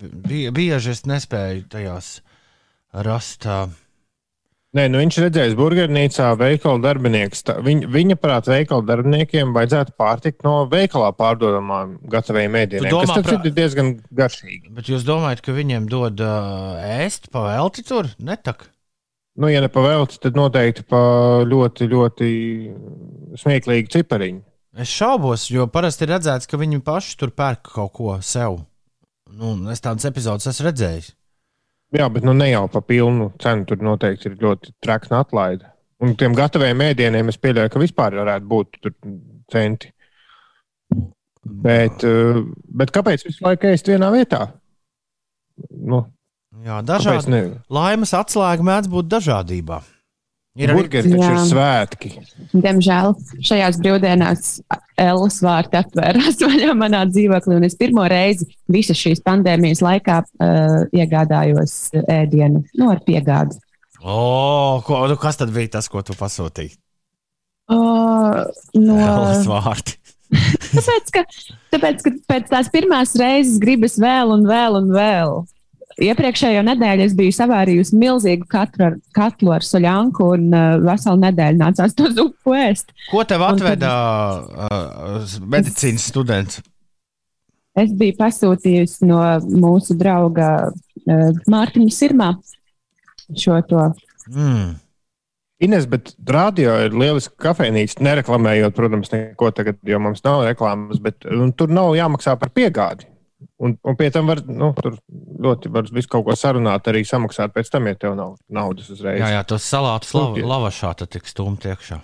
[0.00, 2.20] bieži es nespēju tajās
[2.92, 3.46] rast.
[4.70, 7.40] Nē, nu viņš redzējis burgernīcā veikalu darbinieks.
[7.42, 12.86] Tā- Viņ, viņa prāt, veikalu darbiniekiem vajadzētu pārtikt no veikalā pārdodamām gatavajiem ēdieniem.
[12.86, 14.70] Tu domā, kas prā- ir diezgan garšīgi.
[14.70, 18.12] Bet jūs domājat, ka viņiem dod uh, ēst pa velti tur?
[18.22, 18.68] Netak.
[19.40, 21.00] Nu, ja ne pa velti, tad noteikti pa
[21.50, 22.30] ļoti, ļoti
[23.42, 24.42] smieklīgu cipariņu.
[24.78, 28.60] Es šaubos, jo parasti ir redzēts, ka viņi paši tur pērk kaut ko sev.
[29.38, 31.12] Nu, es tādas epizodes esmu redzējis.
[31.96, 33.66] Jā, bet nu, ne jau pa pilnu cenu.
[33.66, 35.66] Tur noteikti ir ļoti trakna atlaide.
[36.00, 38.94] Un tiem gataviem ēdieniem es pieļauju, ka vispār varētu būt tur
[39.52, 39.90] centi.
[41.40, 42.40] Bet, eh,
[42.80, 44.46] bet kāpēc visu laiku ēst vienā vietā?
[45.70, 46.04] Nu,
[46.60, 47.40] Jā, dažādi
[47.72, 49.80] laimes atslēga mēdz būt dažādībā.
[50.58, 51.42] Ir Burgeri taču ir Jā.
[51.46, 52.08] svētki.
[52.50, 53.12] Diemžēl
[53.46, 54.48] šajās brīvdienās
[54.98, 60.80] Ellas vārti atvērās vaļā manā dzīvoklī, un es pirmo reizi visas šīs pandēmijas laikā uh,
[60.90, 63.60] iegādājos ēdienu nu, ar piegādi.
[64.00, 66.74] O, ko, nu kas tad bija tas, ko tu pasūtīji?
[67.70, 68.42] Uh,
[68.74, 70.00] no, Lielas vārti.
[70.74, 71.24] tāpēc, ka,
[71.76, 75.40] tāpēc, ka pēc tās pirmās reizes gribas vēl un vēl un vēl.
[76.00, 81.60] Iepriekšējo nedēļu es biju savārījusi milzīgu katru ar, katlu ar soļanku, un uh, veselu nedēļu
[81.60, 82.94] nācās to zupu ēst.
[83.10, 83.92] Ko tev Un tad- atveda
[84.40, 86.62] uh, medicīnas students?
[87.78, 89.20] Es biju pasūtījusi no
[89.60, 92.30] mūsu drauga uh, Mārtiņa Sirmā
[93.38, 93.84] šo to.
[94.32, 94.72] Mm.
[95.60, 98.00] Ines, bet radio ir lieliska kafejnīca.
[98.00, 103.09] Nereklamējot, protams, neko tagad, jo mums nav reklāmas, bet un, tur nav jāmaksā par piegādi.
[103.60, 104.98] Un, un pie tam var, nu, tur
[105.40, 109.20] ļoti var visu kaut ko sarunāt, arī samaksāt pēc tam, ja tev nav naudas uzreiz.
[109.20, 112.00] Jā, jā, tos salātus lava, lavašā tad tik stumt iekšā.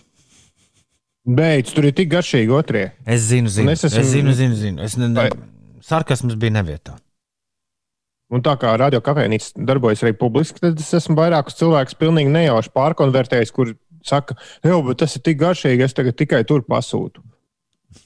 [1.27, 2.85] Beidz, tur ir tik garšīgi otrie.
[3.05, 3.67] Es zinu, zinu.
[3.67, 4.55] Un Es, es esmu- es zinu, zinu.
[4.61, 4.83] zinu.
[4.87, 5.29] Es ne, ne,
[5.83, 6.95] sarkasms bija nevietā.
[8.31, 12.73] Un tā kā radio kafejnīca darbojas arī publiski, tad es esmu vairākus cilvēkus pilnīgi nejauši
[12.75, 13.75] pārkonvertējis, kur
[14.07, 17.23] saka, bet tas ir tik garšīgi, es tagad tikai tur pasūtu.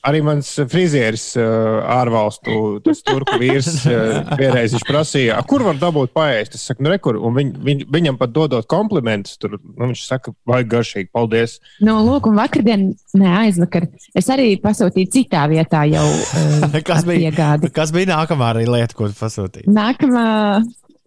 [0.07, 5.77] Arī mans frizieris, uh, ārvalstu tas turku vīrs, uh, vienreiz viņš prasīja, "A, kur var
[5.81, 6.55] dabūt paēst.
[6.57, 9.37] Es saku, nu, rekur, un viņ, viņ, viņam pat dodot komplimentus.
[9.41, 11.59] Tur, nu, viņš saka, vai garšīgi, paldies.
[11.85, 12.87] Nu, lūk, un vakardien,
[13.21, 16.07] ne aizvakar, es arī pasūtīju citā vietā jau
[16.89, 17.73] Kas bija, piegādi.
[17.75, 19.69] kas bija nākamā arī lieta, ko tu pasūtīji?
[19.75, 20.27] Nākamā,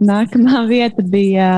[0.04, 1.50] nākamā vieta bija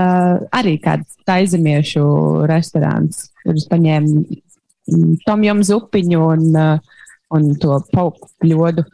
[0.55, 2.05] arī kāds taizemiešu
[2.47, 6.91] restorāns, kurš paņēma mm, tomjam zupiņu un, uh,
[7.33, 8.85] un to pauku ļodu.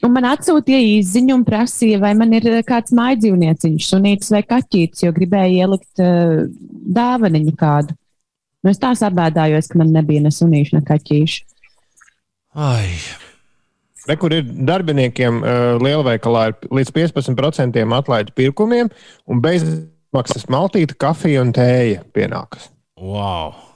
[0.00, 5.04] Un man atsūtīja īsiņu un prasīja, vai man ir uh, kāds mājdzīvnieciņš, sunītis vai kaķītis,
[5.04, 6.46] jo gribēja ielikt uh,
[6.96, 7.96] dāvaniņu kādu.
[8.60, 11.44] Nu, es tā sabēdājos, ka man nebija ne sunīšu, ne kaķīšu.
[12.60, 12.96] Ai,
[14.08, 18.88] Rekur ir darbiniekiem uh, lielveikalā ir līdz 15% atlaidi pirkumiem,
[19.28, 22.70] un bezmaksas maltīte, kafija un tēja pienākas.
[22.96, 23.69] wow!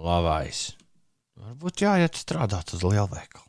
[0.00, 0.70] Labais.
[1.40, 3.44] Varbūt jāiet strādāt uz lielveikalu.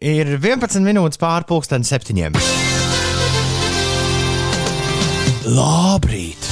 [0.00, 2.38] Ir 11 minūtes pāri pusdienas septiņiem.
[5.50, 6.48] Labrīt!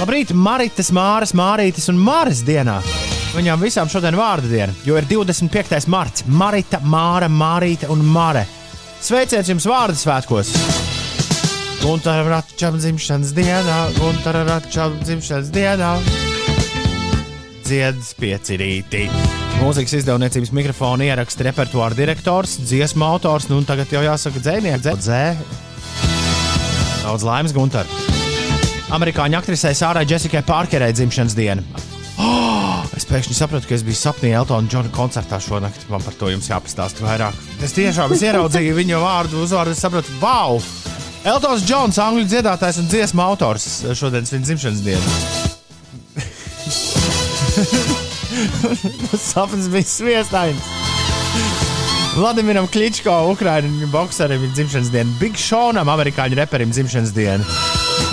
[0.00, 2.80] Labrīt, Maritas, Māras, Mārītas un Māras dienā!
[3.36, 5.86] Viņām visām šodien vārdu diena, jo ir 25.
[5.92, 6.24] marts.
[6.26, 8.46] Marita, Māra, Mārīta un Māre.
[9.04, 10.54] Sveiciens jums vārdu svētkos!
[11.82, 15.92] Gunter Račam dzimšanas dienā, Gunter Račam dzimšanas dienā.
[17.66, 19.08] Dziedas piecirītī.
[19.58, 25.22] Mūzikas izdevniecības mikrofona ieraksta repertuāra direktors, dziesmu autors, nu un tagad jau jāsaka dzēnieks, dzē.
[27.02, 27.88] Daudz laimes, Gunter.
[28.94, 31.64] Amerikāņu aktrisei Sārai Jessikai Parkerai dzimšanas diena.
[32.22, 35.88] Oh, es pēkšņi sapratu, ka es biju sapnī Eltona Džona koncertā šonakt.
[35.90, 37.34] Man par to jums jāpastāsta vairāk.
[37.66, 40.62] Es tiešām es ieraudzīju viņu vārdu, uzvārdu, es sapratu, wow!
[41.26, 45.18] Eltons Džons, angļu dziedātājs un dziesmu autors šodienas viņa dzimšanas diena.
[49.30, 50.62] Sapnis bija sviestains.
[52.16, 55.16] Vladimiram Kličko, Ukrāņu bokserim, ir dzimšanas diena.
[55.20, 57.44] Big Šonam, amerikāņu reperim, dzimšanas diena.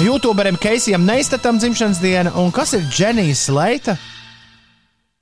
[0.04, 2.34] YouTuberim Keisijam Neistatam dzimšanas diena.
[2.40, 3.96] Un kas ir Dženija Sleita?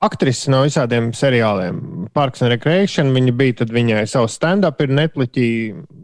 [0.01, 3.13] Aktrise no visādiem seriāliem, Parks and Recreation.
[3.13, 5.47] Viņa bija, tad viņai savs stand-up ir Netflixī,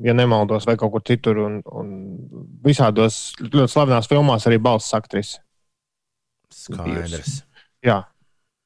[0.06, 1.42] ja nemaldos, vai kaut kur citur.
[1.48, 1.92] Un, un
[2.66, 5.42] visādos ļoti slavenās filmās arī balss aktrise.
[6.54, 7.42] Skaidrs.
[7.88, 8.02] Jā.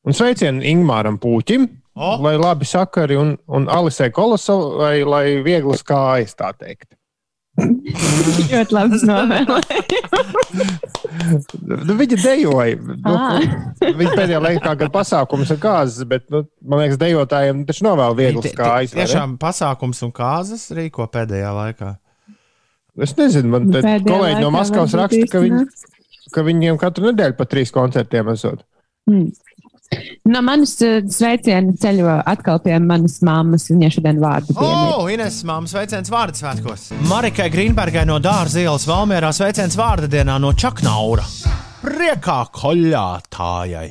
[0.08, 1.68] Un sveicienu Ingūram Pūķim,
[2.02, 2.16] O!
[2.24, 6.96] lai labi sakari, un, un Alisai Kolosovai, lai vieglas kājas, tā teikt.
[7.62, 10.72] Ļoti labs novēlējums.
[11.86, 12.78] Nu, viņa dejoja.
[12.80, 13.44] Nu, Ah.
[13.82, 18.42] viņa pēdējā laikā gada pasākums ir kāzas, bet, nu, man liekas, dejotājiem taču nav vēl
[18.42, 18.96] tie- kājas.
[18.96, 21.92] Tiešām pasākums un kāzas rīko pēdējā laikā.
[23.02, 26.32] Es nezinu, man kolēģi no Maskavas raksta, ka, viņi, īstenībā.
[26.34, 28.64] ka viņiem katru nedēļu pa trīs koncertiem esot.
[29.10, 29.32] Mm.
[30.32, 33.66] No manas eh, sveiciena ceļo atkal pie manas mammas.
[33.72, 34.86] Viņai šodien vārdu diena.
[34.86, 34.94] ir.
[34.96, 36.86] O, Ines, māmas sveiciens vārdu svētkos.
[37.10, 41.26] Marikai Grīnbergai no Dārza ielas Valmierā sveiciens vārdu dienā no Čaknaura.
[41.82, 43.88] Priekā koļātājai.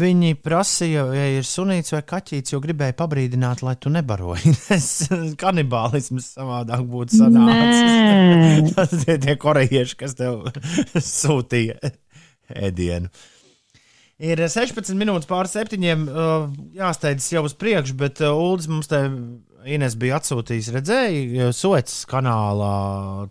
[0.00, 4.54] Viņi prasīja, ja ir sunīts vai kaķītis, jo gribēja pabrīdināt, lai tu nebaroji.
[5.42, 8.72] Kanibālisms savādāk būtu sanācis.
[8.78, 10.48] Tas ir tie korejieši, kas tev
[11.14, 11.78] sūtīja
[12.58, 13.12] ēdienu.
[14.22, 16.04] Ir 16 minūtes pār septiņiem.
[16.06, 16.44] uh,
[16.78, 19.00] Jāsteidzas jau uz priekšu, bet uh, Ulas mums te
[19.66, 22.70] Ines bija atsūtījis, redzēja, Suecas kanālā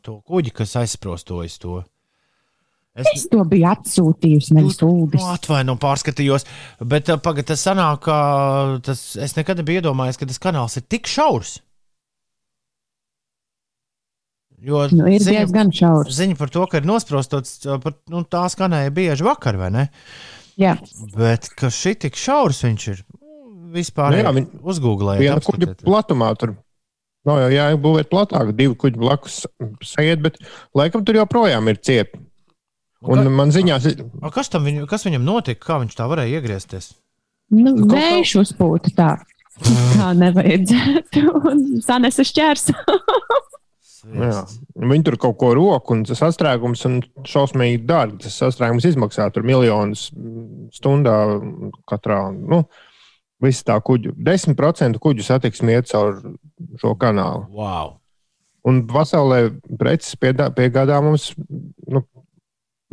[0.04, 1.82] to kuģi, kas aizsprostojas to.
[2.96, 5.24] Es Es to biju atsūtījusi, nevis nu, ūdens.
[5.32, 6.44] atvainu, pārskatījos,
[6.84, 8.18] bet uh, pagaid, tas sanāk, ka
[8.84, 11.58] tas, es nekad nebiju iedomājies, ka tas kanāls ir tik šaurs.
[14.62, 16.12] Jo Nu, ir ziņa- diezgan šaurs.
[16.20, 19.88] Ziņa par to, ka ir nosprostots, par, nu, tā skanēja bieži vakar, vai ne?
[20.60, 20.76] Jā.
[21.16, 23.04] Bet ka šī tik šaurs viņš ir.
[23.22, 25.20] nu, Vispār Nu jā, jā, viņ- uzgooglēja.
[25.24, 26.56] Viena kuģa platumā tur.
[27.24, 29.46] Nav jau jābūvēt platāk, divi kuģi blakus
[29.86, 30.40] sēž, bet
[30.76, 32.20] laikam tur joprojām ir cieti.
[33.02, 35.66] Un man ziņās, ir- Kas, tam viņu, kas viņam notika?
[35.66, 36.94] Kā viņš tā varēja iegriezties?
[37.52, 39.10] Nu, vējš uzpūta tā.
[39.62, 41.24] Tā nevajadzētu.
[41.52, 42.72] Un Sanesa šķērs.
[44.92, 48.24] viņi tur kaut ko roku, un tas sastrēgums un šausmīgi dārgi.
[48.26, 50.10] Tas sastrēgums izmaksā tur miljonus
[50.76, 51.18] stundā
[51.90, 52.24] katrā.
[52.34, 52.66] Nu,
[53.42, 56.20] Visi tā kuģu, 10% kuģu satiksmi iet caur
[56.78, 57.48] šo kanālu.
[57.58, 57.96] Wow!
[58.70, 59.48] Un pasaulē
[59.80, 61.32] preces piedā- piegādā mums
[61.90, 62.04] nu,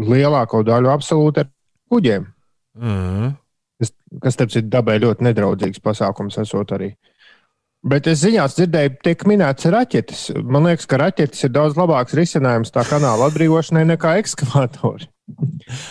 [0.00, 1.50] lielāko daļu absolūti ar
[1.92, 2.24] kuģiem.
[2.78, 3.34] Mm.
[3.78, 3.92] kas,
[4.22, 6.94] kas taps ir dabai ļoti nedraudzīgs pasākums, esot arī.
[7.87, 10.22] Bet es ziņās dzirdēju, tiek minēts raķetes.
[10.43, 15.07] Man liekas, ka raķetes ir daudz labāks risinājums tā kanāla atbrīvošanai nekā ekskavātori.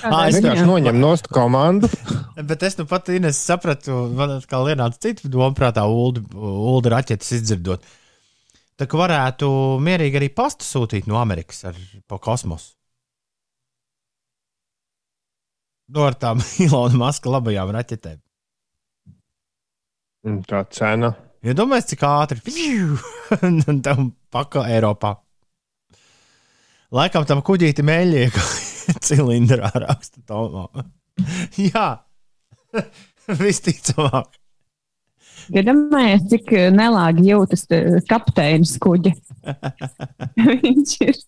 [0.04, 1.88] Ā, es Vienkārši noņem nost komandu.
[2.50, 7.86] Bet es nu pat Ines, sapratu, man kā ienāca cita doma prātā, Ulu raķetes izdzirdot.
[8.78, 9.48] Tā kā varētu
[9.82, 12.76] mierīgi arī pastu sūtīt no Amerikas ar, pa kosmosu.
[15.96, 18.20] No ar tām Ilona Maska labajām raķetēm.
[20.52, 21.14] Tā cena.
[21.46, 22.42] Ja domājat, cik ātri
[23.48, 25.16] un tam paka Eiropā.
[26.96, 28.44] Laikam tam kuģīti mēļie, kā
[29.06, 30.68] cilindrā raksta Tomā.
[31.70, 31.88] Jā,
[33.28, 34.38] visticamāk.
[35.48, 39.14] Iedomājieties, cik nelāgi jūtas eh, kapteinis kuģa.
[40.36, 41.20] Viņš ir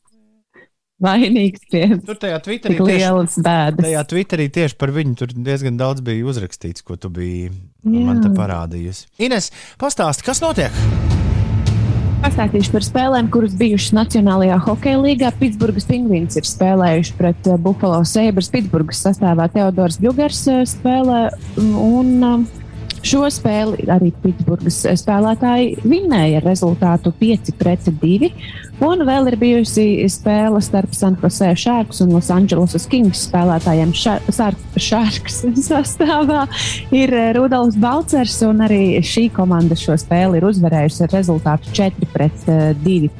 [1.03, 3.85] vainīgs pie Tur tajā Twitterī tik tieši, lielas bēdas.
[3.87, 8.03] tajā Twitterī tieši par viņu tur diezgan daudz bija uzrakstīts, ko tu biji Jā.
[8.03, 9.07] man te parādījusi.
[9.29, 10.75] Ines, pastāsti, kas notiek?
[12.19, 15.29] Pastāstīšu par spēlēm, kuras bijušas Nacionālajā hokeja līgā.
[15.39, 18.49] Pitsburgas pingvīns ir spēlējuši pret eh, Buffalo Sabres.
[18.51, 21.21] Pitsburgas sastāvā Teodors Bļūgers eh, spēlē.
[21.63, 22.43] Un um,
[23.07, 28.33] šo spēli arī Pitsburgas spēlētāji vinnēja ar rezultātu 5 pret 2.
[28.79, 33.91] Un vēl ir bijusi spēle starp San Jose Sharks un Los Angeles Kings spēlētājiem.
[34.79, 36.45] Sharks sastāvā
[36.95, 42.11] ir eh, Rudolfs Balcers, un arī šī komanda šo spēli ir uzvarējusi ar rezultātu 4
[42.13, 42.47] pret
[42.85, 43.11] 2.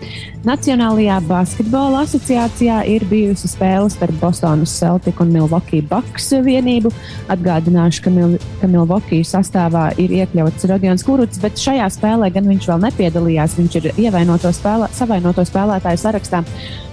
[0.48, 6.94] Nacionālajā basketbola asociācijā ir bijusi spēle starp Bostonas Celtic un Milwaukee Bucks vienību.
[7.36, 12.70] Atgādināšu, ka, Mil ka Milwaukee sastāvā ir iekļauts Rodions Kuruts, bet šajā spēlē gan viņš
[12.72, 13.58] vēl nepiedalījās.
[13.60, 16.44] Viņš ir ievainoto spēlē, savainoto spēlētāju sarakstā.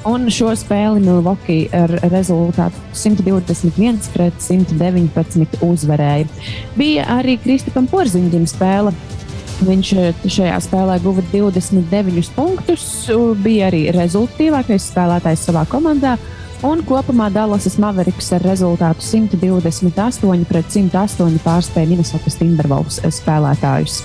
[0.06, 6.28] Un šo spēli Milwaukee ar rezultātu 121 pret 119 uzvarēja.
[6.78, 8.94] Bija arī Kristupam Porziņģim spēle.
[9.66, 12.86] Viņš eh, šajā spēlē guva 29 punktus,
[13.42, 16.16] bija arī rezultātīvākais spēlētājs savā komandā.
[16.64, 24.00] Un kopumā Dallasas Mavericks ar rezultātu 128 pret 108 pārspēja Minnesota Timberwolves spēlētājus.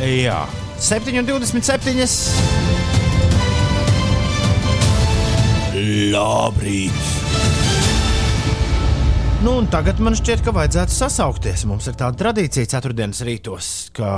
[0.00, 0.42] Jā,
[0.80, 2.08] 7,27.
[6.10, 7.08] Labrīt!
[9.40, 11.62] Nu, tagad man šķiet, ka vajadzētu sasaukties.
[11.68, 14.08] Mums ir tāda tradīcija ceturtdienas rītos, ka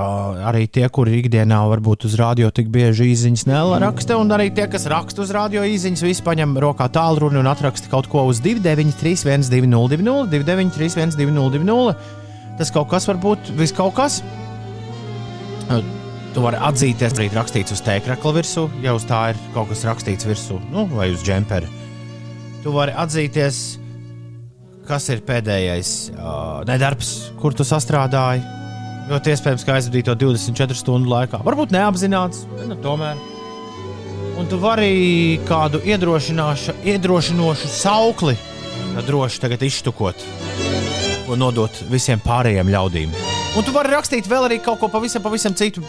[0.51, 4.87] arī tie, kuri ikdienā varbūt uz rādio tik bieži īsiņas neraksta, un arī tie, kas
[4.91, 10.27] raksta uz rādio īsiņas, visi paņem rokā tālruni un atraksta kaut ko uz 293, 1202,
[10.31, 11.97] 293, 1202.
[12.59, 14.23] Tas kaut kas var būt vis kaut kas.
[16.33, 20.25] Tu vari atzīties, arī rakstīts uz tēkrakla virsū, ja uz tā ir kaut kas rakstīts
[20.25, 21.69] virsū, nu, vai uz džempera.
[22.65, 23.59] Tu vari atzīties,
[24.89, 27.11] kas ir pēdējais uh, nedarbs,
[27.43, 28.41] kur tu sastrādāji.
[29.11, 31.43] Ļoti iespējams, ka aizvadīji to 24 stundu laikā.
[31.45, 33.21] Varbūt neapzināts, bet nu, tomēr.
[34.41, 38.39] Un tu vari kādu iedrošinošu saukli
[39.05, 40.25] droši tagad izštukot,
[41.29, 43.32] ko nodot visiem pārējiem ļaudīm.
[43.53, 45.83] Un tu vari rakstīt vēl arī kaut ko pavisam, pavisam citu,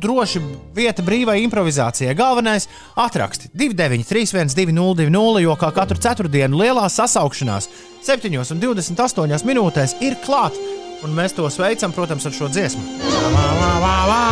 [0.00, 0.40] droši
[0.72, 2.14] vieta brīvai improvizācijai.
[2.16, 2.64] Galvenais-
[3.06, 7.68] atraksti 293, 1202, jo kā katru ceturtdienu lielā sasaukšanās
[8.00, 10.56] 7,28 minūtēs ir klāta.
[11.04, 12.80] Un mēs to sveicam, protams, ar šo dziesmu.
[13.04, 14.24] Vā, vā, vā, vā,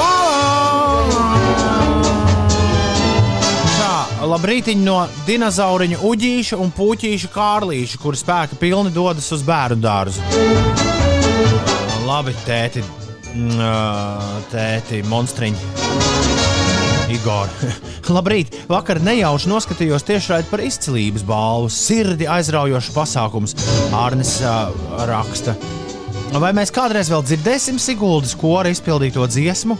[0.00, 0.12] vā.
[3.76, 10.89] Tā, labrītiņi no dinozauriņa uģīša un puķīša kārlīša, kuri spēka pilni dodas uz bērnu dārzu.
[12.10, 12.80] Labi, tēti,
[13.36, 13.60] mm,
[14.50, 15.60] tēti, monstriņi.
[17.14, 17.52] Igor.
[18.16, 18.56] Labrīt!
[18.70, 21.70] Vakar nejauši noskatījos tiešraidi par izcilības balvu.
[21.70, 23.54] Sirdi aizraujošs pasākums.
[23.94, 24.74] Arnis uh,
[25.06, 25.54] raksta.
[26.42, 29.78] Vai mēs kādreiz vēl dzirdēsim Siguldas kora izpildīto dziesmu?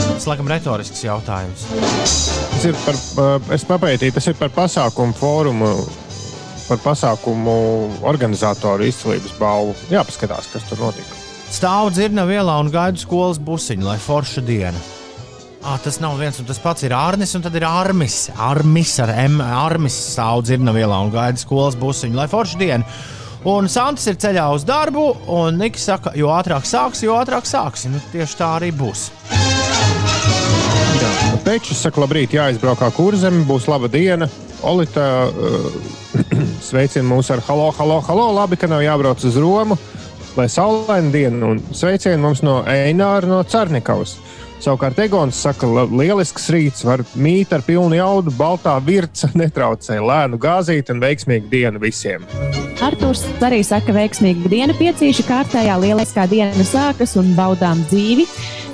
[0.00, 1.68] Tas laikam retorisks jautājums.
[2.00, 3.04] Tas ir par,
[3.52, 5.74] es papētīju, tas ir par pasākumu fórumu,
[6.70, 7.56] par pasākumu
[8.08, 9.76] organizatoru izcilības balvu.
[9.92, 11.19] Jāpaskatās, kas tur notika.
[11.50, 14.78] Stāvu dzirna vielā un gaidu skolas busiņu, lai forša diena.
[15.60, 18.30] Ah, tas nav viens un tas pats ir Arnis, un tad ir Armis.
[18.38, 19.42] Armis ar M.
[19.44, 22.86] Armis stāv dzirna vielā un gaida skolas busiņu, lai forša diena.
[23.50, 27.86] Un Santis ir ceļā uz darbu, un Niks saka, jo ātrāk sāks, jo ātrāk sāks.
[27.88, 29.06] Nu, tieši tā arī būs.
[31.44, 34.28] Pēkšņi saka, labrīt, jāizbraukā kurzem, būs laba diena.
[34.64, 35.70] Olita uh,
[36.68, 38.28] sveicina mūs ar halo, halo, halo.
[38.36, 39.80] Labi, ka nav jābrauc uz Romu,
[40.40, 41.52] lai saulaina diena.
[41.52, 44.16] Un sveicienu mums no Eināra no Cernikavas.
[44.60, 50.40] Savukārt Egons saka, ka lielisks rīts var mīt ar pilnu jaudu, baltā virca netraucē lēnu
[50.40, 52.26] gāzīt un veiksmīgu dienu visiem.
[52.80, 58.28] Arktūrs arī saka, ka veiksmīga diena piecīša kārtējā lieliskā diena sākas un baudām dzīvi.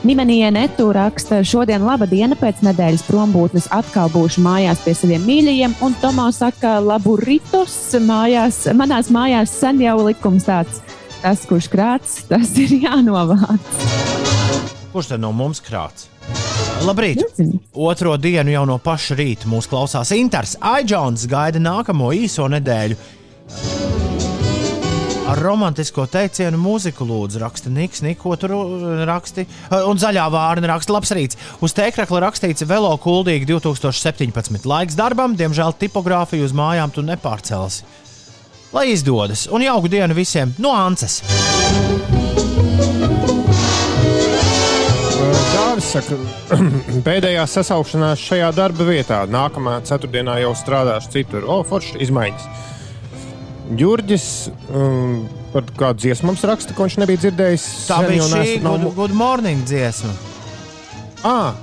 [0.07, 5.79] Nimenija Netu raksta, šodien laba diena pēc nedēļas prombūtnes atkal būšu mājās pie saviem mīļajiem,
[5.83, 7.75] un Tomā saka, labu ritus
[8.07, 10.83] mājās, manās mājās sen jau likums tāds,
[11.27, 13.71] tas, kurš krāts, tas ir jānovāc.
[14.93, 16.07] Kurš tad no mums krāts?
[16.87, 17.19] Labrīt!
[17.75, 20.55] Otro dienu jau no paša rīta mūsu klausās Inters.
[20.63, 22.99] Aidžons gaida nākamo īso nedēļu.
[25.27, 28.55] Ar romantisko teicienu mūziku lūdzu, raksta Niks, Niko tur
[29.09, 29.49] raksti.
[29.91, 31.41] Un zaļā vārna raksta labs rīts.
[31.59, 34.63] Uz tēkrakla rakstīts Velo kuldīgi 2017.
[34.71, 37.83] Laiks darbam, diemžēl tipogrāfiju uz mājām tu nepārcelsi.
[38.73, 41.21] Lai izdodas un jauku dienu visiem no Ances!
[45.57, 46.17] Dāvis saka,
[47.07, 49.23] pēdējā sasaukšanās šajā darba vietā.
[49.31, 51.47] Nākamā ceturtdienā jau strādāšu citur.
[51.49, 52.47] O, forši izmaiņas.
[53.81, 54.27] Jurģis
[54.71, 57.65] um, par kādu dziesmu mums raksta, ko viņš nebija dzirdējis.
[57.89, 60.13] Tā sen, bija šī nav- good, good morning dziesma.
[61.27, 61.57] Ah,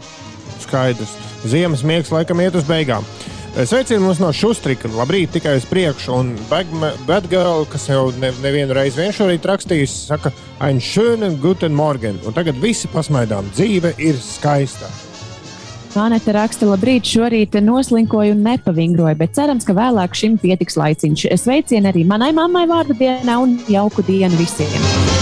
[0.65, 1.13] skaidrs.
[1.47, 3.05] Ziemas miegs laikam iet uz beigām.
[3.53, 4.89] Sveicienu mums no Šustrika.
[4.97, 6.15] Labrīt, tikai uz priekšu.
[6.17, 6.31] Un
[7.05, 12.17] Batgirl, kas jau ne, nevienu reizi vien šorīt rakstījis, saka, ein schönen guten morgen.
[12.25, 13.53] Un tagad visi pasmaidām.
[13.53, 14.89] Dzīve ir skaista.
[15.93, 21.29] Anita raksta, labrīt, šorīt noslinkoju un nepavingroju, bet cerams, ka vēlāk šim pietiks laiciņš.
[21.37, 25.12] Sveicienu arī manai mammai vārdu dienā un jauku dienu visiem.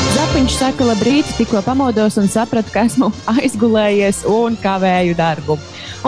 [0.42, 5.54] Zapiņš saka, labrīt, tikko pamodos un sapratu, ka esmu aizgulējies un kavēju darbu.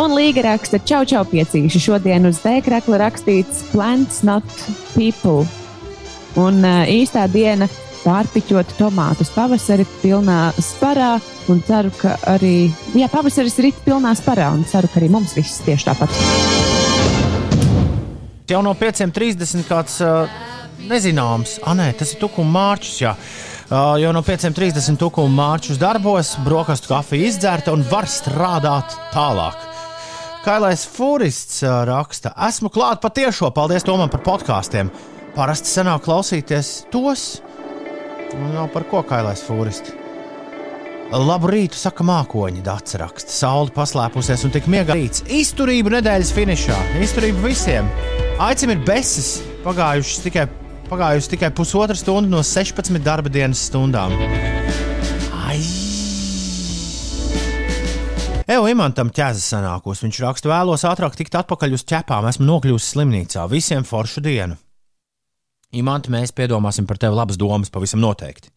[0.01, 1.81] Un Līga raksta, čau, čau, piecīši.
[1.83, 4.47] Šodien uz tēkrakla rakstīts Plants, not
[4.95, 5.45] people.
[6.41, 7.67] Un uh, īstā diena
[8.01, 11.11] pārpiķot tomātus pavasari pilnā sparā.
[11.53, 14.49] Un ceru, ka arī jā, pavasaris ir pilnā sparā.
[14.57, 16.17] Un ceru, ka arī mums viss tieši tāpat.
[18.49, 20.25] Jau no 5.30 kāds uh,
[20.89, 23.01] nezināms, ah, nē, tas ir tukuma mārķis.
[23.05, 23.17] Jā.
[23.73, 29.63] Jau no 5.30 tukuma mārķis darbos, brokastu kafija izdzerta un var strādāt tālāk.
[30.45, 34.91] Kailais Fūrists uh, raksta, esmu klāt patiešo, paldies Tomam par podkāstiem.
[35.33, 37.39] Parasti senāk klausīties tos,
[38.37, 39.95] un jau par ko Kailais Fūrists.
[41.09, 43.33] Labu rītu, saka mākoņi, Dārts raksta.
[43.33, 45.25] Saule paslēpusies un tik miega rīts.
[45.33, 46.77] Izturību nedēļas finišā.
[47.01, 47.89] Izturību visiem.
[48.41, 49.39] Aicim ir besis.
[49.65, 50.47] Pagājušas tikai,
[50.93, 54.13] pagājusi tikai pusotra stunda no 16 darba dienas stundām.
[55.43, 55.57] Ai!
[58.53, 60.03] Evo imantam ķēzes sanākos.
[60.03, 62.27] Viņš raksta, vēlos ātrāk tikt atpakaļ uz ķepām.
[62.29, 63.47] Esmu nokļuvis slimnīcā.
[63.49, 64.59] Visiem foršu dienu.
[65.73, 68.51] Imants, mēs piedomāsim par tevi labas domas, pavisam noteikti.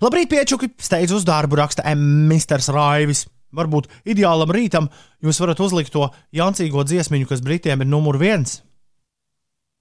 [0.00, 0.70] Labrīt, piečuki!
[0.80, 2.64] Steidz uz darbu, raksta Mr.
[2.72, 3.26] Raivis.
[3.54, 4.88] Varbūt ideālam rītam
[5.22, 8.62] jūs varat uzlikt to jancīgo dziesmiņu, kas Britiem ir numur viens.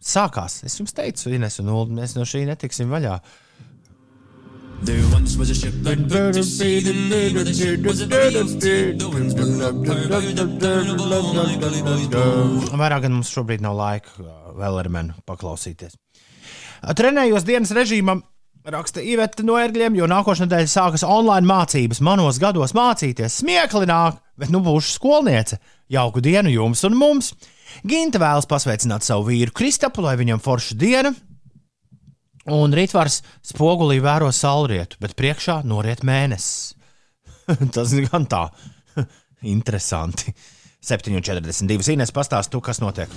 [0.04, 0.60] Sākās.
[0.68, 3.20] Es jums teicu, Ines un Ulu, mēs no šī netiksim vaļā.
[4.84, 6.82] There once was a ship that put to sea.
[6.82, 8.44] The name of the ship was a Beagle.
[8.44, 9.86] The winds blew up of.
[12.84, 14.28] Vairāk gan mums šobrīd nav laika uh,
[14.60, 15.96] vēl ar mani paklausīties.
[15.96, 18.20] Uh, Trenējos dienas režīmam,
[18.68, 22.04] raksta Iveta no ērgļiem, jo nākošais nedēļa sākas online mācības.
[22.04, 25.64] Manos gados mācīties, smieklīgi nāk, bet nu būšu skolniece.
[25.88, 27.32] Jauku dienu jums un mums!
[27.88, 31.14] Ginta vēlas pasveicināt savu vīru Kristapu, lai viņam forša diena.
[32.54, 36.74] Un rītvars spogulī vēro saulrietu, bet priekšā noriet mēnesis.
[37.76, 38.46] Tas gan tā
[39.56, 40.36] interesanti.
[40.84, 41.96] 7,42.
[41.96, 43.12] Ines pastāst, tu, kas notiek.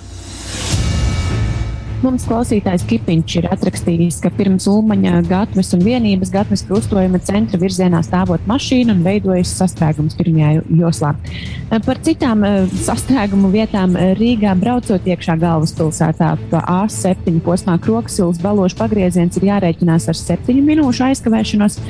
[1.97, 8.03] Mums klausītājs Kipiņš ir atrakstījis, ka pirms Ulmaņa gatavas un vienības gatavas krustojuma centra virzienā
[8.05, 11.15] stāvot mašīna un veidojas sastrēgums pirmajā joslā.
[11.87, 19.41] Par citām eh, sastrēgumu vietām Rīgā braucot iekšā galvaspilsētā pa A7 posmā Kroksils balošu pagrieziens
[19.41, 21.81] ir jārēķinās ar 7 minūšu aizkavēšanos.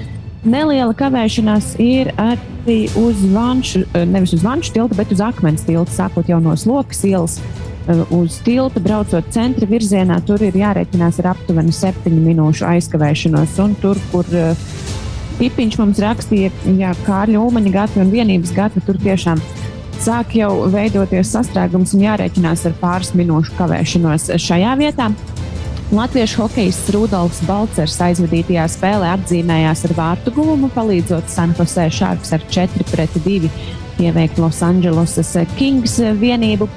[0.47, 5.91] Neliela kavēšanās ir arī uz vanšu, eh, nevis uz vanšu tilta, bet uz akmens tilta,
[5.91, 7.41] sākot jau no slokas ielas
[8.11, 13.55] uz tilta, braucot centra virzienā, tur ir jārēķinās ar aptuveni 7 minūšu aizkavēšanos.
[13.63, 14.27] Un tur, kur
[15.37, 19.41] Pipiņš mums rakstīja, ka Kārļa Ulmaņa gatava un vienības gatava tur tiešām
[20.01, 25.11] sāk jau veidoties sastrēgums un jārēķinās ar pāris minūšu kavēšanos šajā vietā.
[25.87, 32.89] Latviešu hokejists Rudolfs Balcers aizvadītajā spēlē atzīmējās ar vārtu guvumu, palīdzot Sanfosē Šārps ar 4
[32.91, 33.51] pret 2
[33.97, 36.69] pieveikt Losandželosas Kings vienību.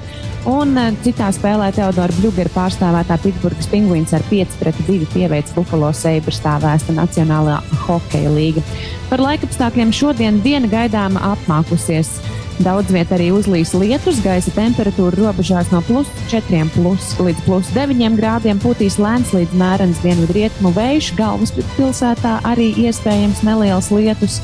[0.49, 6.55] Un eh, citā spēlē Teodora Bļūgera pārstāvētā Pitsburgas pingvīns ar 5-2 pieveic Buffalo Sabres tā
[6.63, 8.63] vēsta Nacionālā hokeja līga.
[9.11, 12.15] Par laikapstākļiem šodien diena gaidāma apmākusies.
[12.61, 18.17] Daudz vietā arī uzlīs lietus, gaisa temperatūra robežās no plus 4 plus, līdz plus 9
[18.17, 24.41] grādiem, pūtīs lēns līdz mērens dienvidrietumu vējš, galvaspilsētā arī iespējams neliels lietus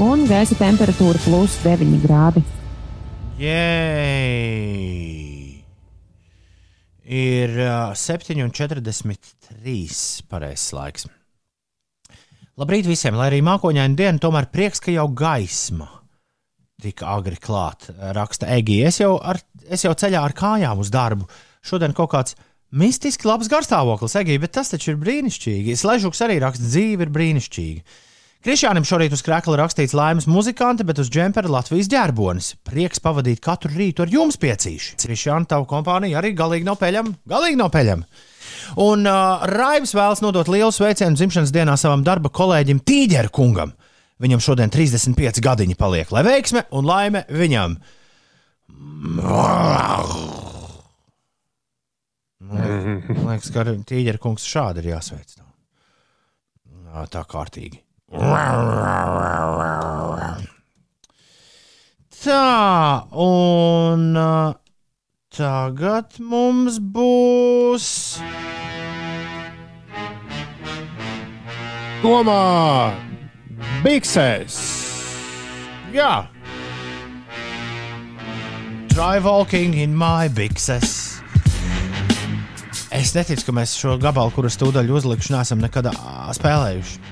[0.00, 2.42] un gaisa temperatūra plus 9 grādi.
[3.40, 3.60] Jēj!
[7.10, 11.06] Ir uh, 7,43 pareizais laiks.
[12.60, 15.88] Labrīt visiem, lai arī mākoņaina diena, tomēr prieks, ka jau gaisma
[16.80, 17.90] tik agri klāt.
[18.16, 18.88] Raksta Egija.
[18.88, 21.28] Es jau, ar, es jau ceļā ar kājām uz darbu.
[21.66, 22.36] Šodien kaut kāds
[22.72, 25.76] mistiski labs garstāvoklis, Egija, bet tas taču ir brīnišķīgi.
[25.76, 27.98] Sležuks arī raksta, dzīve ir brīnišķīga.
[28.40, 32.46] Krišjānam šorīt uz krēkla rakstīts laimes muzikanti, bet uz džempera Latvijas ģērbonis.
[32.64, 34.94] Prieks pavadīt katru rītu ar jums piecīši.
[35.02, 37.12] Krišjāna, tavu kompānija arī galīgi nav peļama.
[37.28, 38.24] Galīgi nav peļama.
[38.80, 43.74] Un uh, Raivs vēlas nodot lielu sveicienu dzimšanas dienā savam darba kolēģim Tīģeru kungam.
[44.24, 47.76] Viņam šodien 35 gadiņi paliek, lai veiksme un laime viņam.
[52.48, 55.36] Man liekas, ka Tīģeru kungs šādi ir jāsveic.
[57.12, 57.84] Tā kārtīgi.
[62.20, 64.54] Tā, un uh,
[65.30, 67.86] tagad mums būs.
[72.02, 72.90] Tomā!
[73.84, 74.58] Biksēs!
[75.94, 76.26] Jā,
[78.90, 81.22] try walking in my bikses.
[82.90, 85.92] Es neticu, ka mēs šo gabalu, kuras tūdaļ uzlikšu, neesam nekad
[86.36, 87.09] spēlējuši.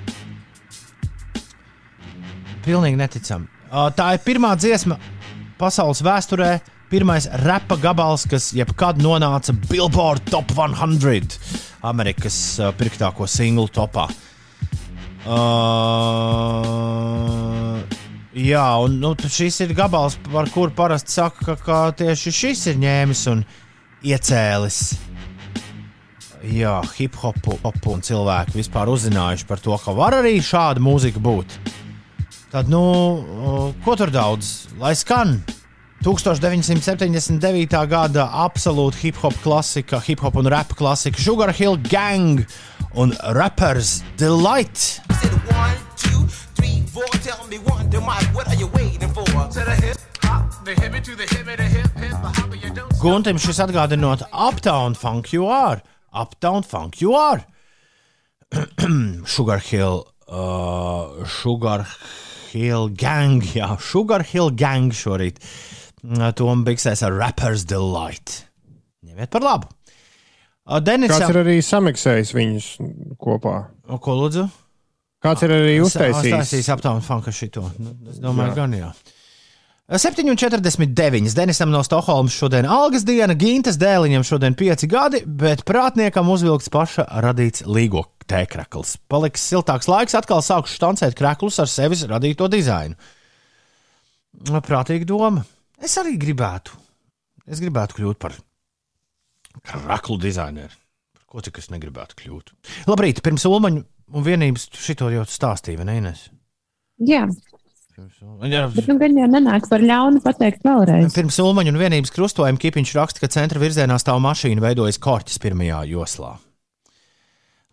[2.69, 3.49] Pilnīgi neticami.
[3.73, 4.99] Ā, Tā ir pirmā dziesma
[5.59, 6.61] pasaules vēsturē,
[6.93, 11.39] pirmais repa gabals, kas jebkad nonāca Billboard Top 100
[11.89, 14.09] Amerikas ā, pirktāko singlu topā.
[15.29, 15.35] Uh,
[18.33, 22.77] jā, un nu, šis ir gabals, par kuru parasti saka, ka, ka tieši šis ir
[22.85, 23.45] ņēmis un
[24.07, 24.79] iecēlis.
[26.49, 31.21] Jā, hip hopu, hopu un cilvēki vispār uzzinājuši par to, ka var arī šāda mūzika
[31.21, 31.59] būt.
[32.49, 32.81] Tad, nu,
[33.85, 35.35] ko tur daudz, lai skan?
[36.01, 37.69] 1979.
[37.91, 42.47] gada absolūta hip hop klasika, hip hop un rap klasika, Sugar Hill Gang
[42.95, 45.03] un Rappers Delight.
[45.53, 46.25] one, two,
[46.57, 47.05] three, four.
[47.21, 48.35] Tell me one, mic.
[48.35, 49.25] What are you waiting for?
[49.25, 49.97] To the hip.
[53.03, 55.83] Guntim šis atgādinot Uptown Funk You Are.
[56.13, 57.45] Uptown Funk You Are.
[59.27, 62.28] Sugar Hill, uh, Sugar Hill
[62.99, 65.41] Gang, jā, Sugar Hill Gang šorīt.
[66.05, 68.45] Uh, Tom Biksēs ar Rappers Delight.
[69.07, 69.71] Ņemiet par labu.
[70.69, 72.71] Uh, Denis, Kāds ir arī samiksējis viņus
[73.21, 73.59] kopā?
[73.89, 74.47] O, ko lūdzu?
[75.25, 76.35] Kāds ir arī uztaisījis?
[76.35, 77.65] Uztaisījis Uptown Funk šito.
[77.83, 78.59] Nu, es domāju, jā.
[78.61, 78.91] gan jā.
[79.89, 81.33] 7,49.
[81.35, 87.07] Denisam no Stokholmas šodien algas diena, Gintas dēliņam šodien 5 gadi, bet prātniekam uzvilkts paša
[87.25, 88.99] radīts līgo tēkrakls.
[89.09, 93.01] Paliks siltāks laiks, atkal sākšu stancēt kreklus ar sevis radīto dizainu.
[94.45, 95.47] Prātīga doma.
[95.81, 96.77] Es arī gribētu.
[97.49, 98.37] Es gribētu kļūt par
[99.65, 100.77] kraklu dizaineru.
[101.17, 102.53] Par ko cik es negribētu kļūt.
[102.93, 105.97] Labrīt, pirms Ulmaņa un vienības šito jau stāstīja, vai ne?
[106.03, 106.29] Ines?
[107.09, 107.25] Jā,
[108.49, 111.15] Jā, bet nu gan jau nenāk par ļaunu pateikt vēlreiz.
[111.17, 115.81] Pirms Ulmaņa un vienības krustojuma Kipiņš raksta, ka centra virzienā stāv mašīna, veidojas korķis pirmajā
[115.91, 116.37] joslā.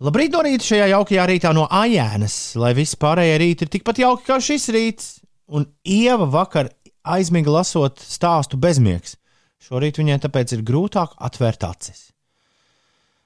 [0.03, 4.27] Labrīt, no rīta šajā jaukajā rītā no Ajēnas, lai viss pārējie rīti ir tikpat jauki
[4.27, 5.11] kā šis rīts.
[5.45, 6.71] Un Ieva vakar
[7.05, 9.15] aizmiga lasot stāstu bezmiegs.
[9.61, 12.09] Šorīt viņai tāpēc ir grūtāk atvērt acis.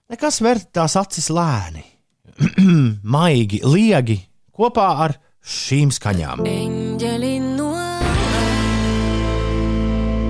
[0.10, 1.84] Nekas vērt tās acis lēni,
[3.16, 4.20] maigi, liegi,
[4.54, 6.46] kopā ar šīm skaņām.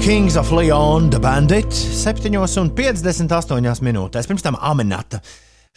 [0.10, 4.26] Kings of Leon, The Bandit, 7,58 minūtēs.
[4.26, 5.22] Pirms tam Aminata.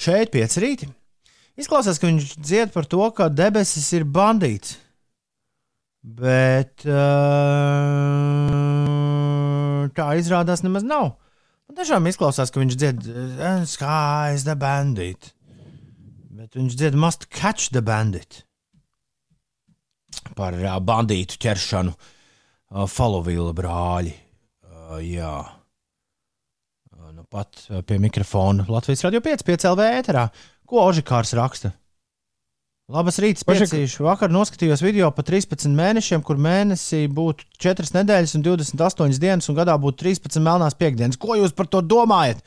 [0.01, 0.87] Šeit pieci rīti.
[1.61, 4.81] Izklausās, ka viņš dzied par to, ka debesis ir bandīts.
[6.01, 6.97] Bet uh,
[10.01, 11.21] tā izrādās nemaz nav.
[11.69, 15.37] Man tiešām izklausās, ka viņš dzied uh, Skies the Bandit.
[16.41, 18.49] Bet viņš dzied Must Catch the Bandit.
[20.33, 24.22] Par uh, bandītu ķeršanu uh, Falovila brāļi.
[25.01, 25.35] Jā.
[27.13, 30.27] Nu pat pie mikrofona Latvijas radio 5, 5 LV ēterā.
[30.69, 31.73] Ko Ožikārs raksta?
[32.93, 34.05] Labas Pašak- piecīšu.
[34.05, 39.57] Vakar noskatījos video par 13 mēnešiem, kur mēnesī būtu 4 nedēļas un 28 dienas, un
[39.57, 41.17] gadā būtu 13 melnās piekdienas.
[41.17, 42.43] Ko jūs par to domājat?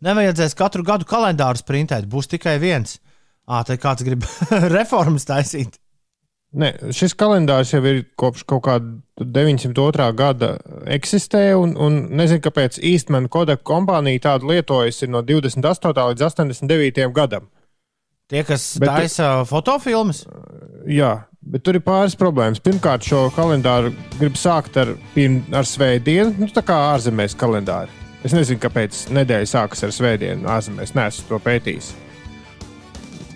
[0.00, 2.98] Nevajadzēs katru gadu kalendāru sprintēt, būs tikai viens.
[3.50, 4.24] Ā, tai kāds grib
[4.76, 5.76] reformas taisīt.
[6.50, 10.08] Ne, šis kalendārs jau ir kopš kaut kāda 902.
[10.18, 10.56] gada
[10.90, 15.94] eksistē, un, un nezinu, kāpēc īstenībā Kodak kompānija tādu lietojas ir no 28.
[16.10, 17.06] līdz 89.
[17.14, 17.46] gadam.
[18.30, 20.24] Tie, kas Bet- taisa fotofilmas,
[20.88, 22.60] Jā, bet tur ir pāris problēmas.
[22.64, 27.92] Pirmkārt, šo kalendāru grib sākt ar, pirm, ar svētdienu, nu, tā kā ārzemēs kalendāri.
[28.24, 30.94] Es nezinu, kāpēc nedēļa sākas ar svētdienu ārzemēs.
[30.96, 31.92] Nē, esmu to pētījis.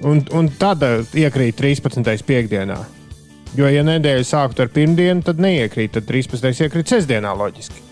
[0.04, 2.24] Un, un tad eh, iekrīt 13.
[2.28, 2.80] piekdienā.
[3.54, 5.92] Jo, ja nedēļa sāktu ar pirmdienu, tad neiekrīt.
[5.94, 6.48] Tad 13.
[6.66, 7.82] iekrīt sestdienā, loģiski.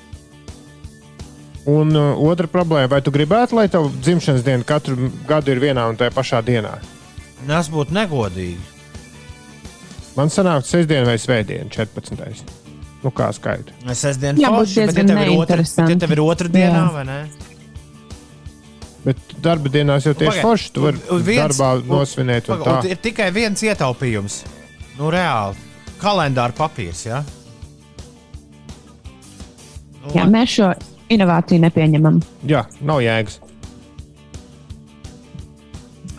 [1.70, 5.84] Un uh, otra problēma, vai tu gribētu, lai tava dzimšanas diena katru gadu ir vienā
[5.92, 6.72] un tajā pašā dienā?
[7.46, 8.58] tas būtu negodīgi.
[10.16, 12.50] Man sanāk, sestdiena vai svētdiena, 14.
[13.02, 13.74] Nu, kā skaidrs.
[13.90, 15.94] Es sestdienu forši, bet ja diezgan tev ir otra, neinteresanti.
[15.94, 16.92] ja tev ir otra dienā, Jā.
[16.94, 17.20] vai ne?
[19.02, 20.68] Bet darba dienās jau tieši Pagaid, forši.
[20.76, 22.50] Tu vari un viens- darbā un- nosvinēt.
[22.54, 22.76] un tā.
[22.78, 24.42] un Ir tikai viens ietaupījums.
[24.98, 25.56] Nu, reāli.
[26.02, 27.04] Kalendāra papīrs.
[27.06, 27.22] Ja?
[30.02, 30.72] Nu, Jā, mēs šo
[31.12, 32.20] inovāciju nepieņemam.
[32.50, 33.38] Jā, nav jēgas.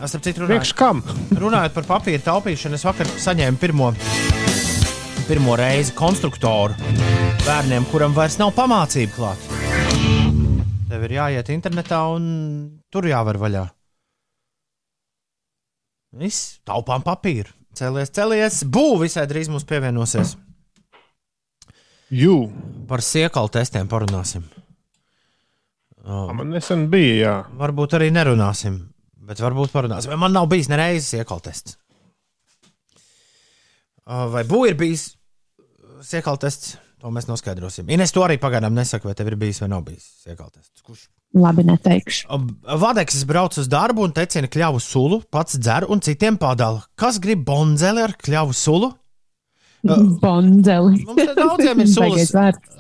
[0.04, 1.00] Es starp citu runāju, kam?
[1.40, 3.94] runājot par papīra taupīšanu, es vakar saņēmu pirmo,
[5.30, 6.76] pirmo reizi konstruktoru
[7.46, 9.48] bērniem, kuram vairs nav pamācību klāt.
[10.92, 12.26] Tev ir jāiet internetā un
[12.92, 13.64] tur jāvar vaļā.
[16.20, 17.56] Viss, taupām papīru.
[17.74, 20.36] Celies, celies, būvē visai drīz mums pievienosies.
[22.14, 22.36] Jū,
[22.88, 24.44] Par siekalu testiem parunāsim.
[26.06, 27.36] man nesen bija, jā.
[27.58, 28.76] Varbūt arī nerunāsim,
[29.24, 30.14] bet varbūt parunāsim.
[30.20, 31.78] Man nav bijis nereizes siekalu tests.
[34.04, 35.06] Uh, Vai būs ir bijis
[36.04, 36.76] siekalu tests?
[37.00, 37.88] To mēs noskaidrosim.
[37.92, 40.84] Ines to arī pagaidām nesaka, vai tev ir bijis vai nav bijis siekalu tests.
[40.84, 41.08] Kurš?
[41.34, 42.28] Labi, neteikšu.
[42.78, 46.84] Vadeksis brauc uz darbu un tecina kļavu sulu, pats dzer un citiem padala.
[47.00, 48.92] Kas grib bonzeli ar kļavu sulu?
[49.84, 51.02] Bonzeli.
[51.04, 52.30] Mums daudziem ir sulas.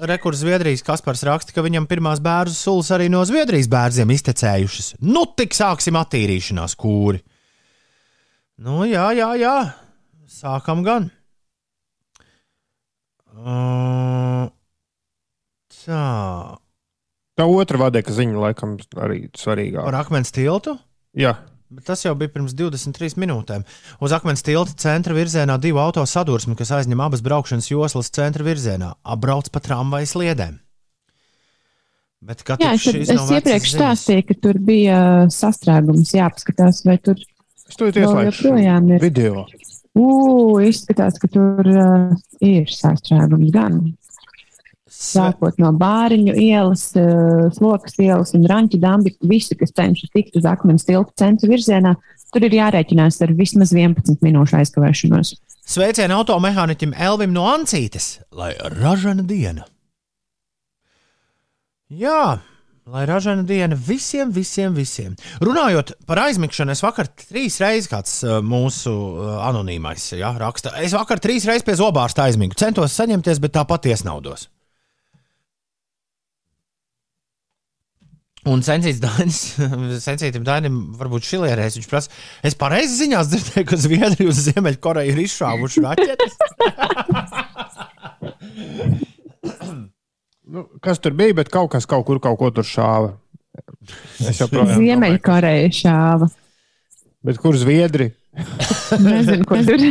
[0.07, 4.93] Rekurs Zviedrijas Kaspars raksta, ka viņam pirmās bērnu sulas arī no Zviedrijas bērniem iztecējušas.
[5.03, 7.19] Nu, tik sāksim attīrīšanās kūri.
[8.63, 9.57] Nu, jā, jā, jā.
[10.29, 11.09] Sākam gan.
[13.33, 14.45] Uh,
[15.83, 16.62] tā.
[17.39, 19.87] Tā otra vadeka ziņa, laikam, arī svarīgāka.
[19.87, 20.75] Par akmens tiltu.
[21.17, 21.37] Jā,
[21.73, 23.63] Bet tas jau bija pirms 23 minūtēm.
[24.03, 28.91] Uz akmens tilta centra virzienā divu auto sadursmi, kas aizņem abas braukšanas joslas centra virzienā,
[29.01, 30.59] apbrauc pa tramvaja sliedēm.
[32.23, 34.97] Bet kā Jā, es, es iepriekš stāstīju, ka tur bija
[35.33, 36.13] sastrēgums.
[36.15, 39.01] Jāpaskatās, vai tur es to joprojām ir.
[39.03, 39.47] Video.
[39.97, 43.81] Ugh, izskatās, ka tur uh, ir sastrēgums gan.
[45.03, 50.47] Sākot no bāriņu ielas, uh, slokas ielas un ranča dambi, visi, kas cenšas tikt uz
[50.47, 51.95] akmens tilta centra virzienā,
[52.33, 55.35] tur ir jārēķinās ar vismaz 11 minūšu aizkavēšanos.
[55.73, 59.67] Sveicienu automehāniķim Elvim no Ancītes, lai ražana diena.
[61.93, 62.39] Jā,
[62.89, 65.13] lai ražana diena visiem, visiem, visiem.
[65.43, 70.73] Runājot par aizmigšanu, es vakar trīs reizes kāds uh, mūsu uh, anonīmais ja, raksta.
[70.83, 72.57] Es vakar trīs reizes pie zobārsta aizmigu.
[72.59, 74.49] Centos saņemties, bet tāpat iesnaudos.
[78.49, 79.39] Un sensīts Dainis,
[80.07, 82.11] sensītam Dainim, varbūt šilierēs, viņš prasa,
[82.43, 86.33] es pareizi ziņās dzirdēju, ka Zviedrija uz Ziemeļkoreju ir izšāvuši raķetes.
[90.53, 93.13] Nu, kas tur bija, bet kaut kas kaut kur kaut ko tur šāva.
[94.19, 96.27] Es joprojām Ziemeļkoreja šāva.
[97.23, 98.09] Bet kur Zviedri?
[99.05, 99.87] Nezinu, ko tur.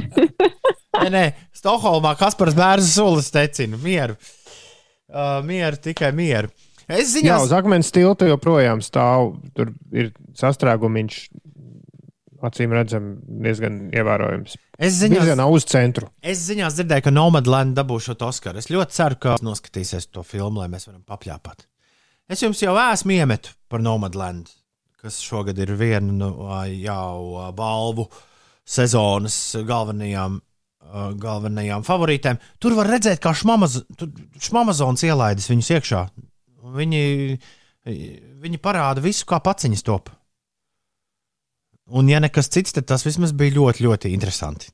[1.02, 1.22] Nē, nē,
[1.56, 3.78] Stokholmā Kaspars bērns sulas tecina.
[3.80, 4.18] Mieru.
[5.08, 6.52] Uh, mieru, tikai mieru.
[6.92, 9.32] Es Jā, ziņās, uz akmens tilta joprojām stāv.
[9.56, 11.18] Tur ir sastrēgumiņš,
[12.42, 13.10] acīm redzam,
[13.44, 14.56] diezgan ievērojams.
[14.82, 16.08] es ziņās, Virzienā uz centru.
[16.22, 18.58] es ziņās dzirdēju, ka Nomadland dabūšot Oskaru.
[18.58, 21.68] Es ļoti ceru, ka noskatīsies to filmu, lai mēs varam papļāpāt.
[22.32, 24.50] Es jums jau esmu iemetu par Nomadland,
[25.02, 28.08] kas šogad ir viena no ā, jau balvu
[28.66, 29.36] sezonas
[29.66, 30.40] galvenajām,
[31.22, 32.38] galvenajām favorītēm.
[32.62, 36.02] Tur var redzēt, kā šmamazons ielaidis viņus iekšā.
[36.62, 37.02] Viņi,
[38.42, 40.12] viņi parāda visu, kā paciņas top.
[41.92, 44.70] Un, ja nekas cits, tad tas vismaz bija ļoti, ļoti interesanti.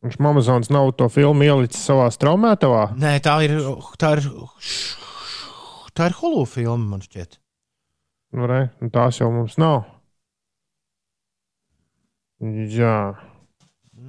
[0.00, 2.86] Viņš Amazons nav to filmu ielicis savā straumētavā.
[2.96, 3.58] Nē, tā ir.
[4.00, 4.28] Tā ir,
[5.92, 7.36] tā ir Hulu filma, man šķiet.
[8.32, 9.82] Nu, re, nu tās jau mums nav.
[12.40, 12.96] Jā,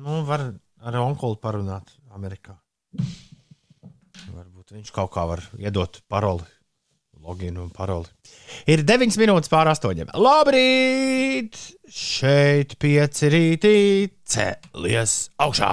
[0.01, 0.41] Nu, var
[0.81, 2.55] ar onkuli parunāt Amerikā.
[4.31, 6.47] Varbūt viņš kaut kā var iedot paroli,
[7.21, 8.09] loginu un paroli.
[8.69, 10.11] Ir 9 minūtes pār 8.
[10.17, 11.57] Labrīt!
[11.91, 13.77] Šeit pieci rītī
[14.25, 15.71] cēlies augšā!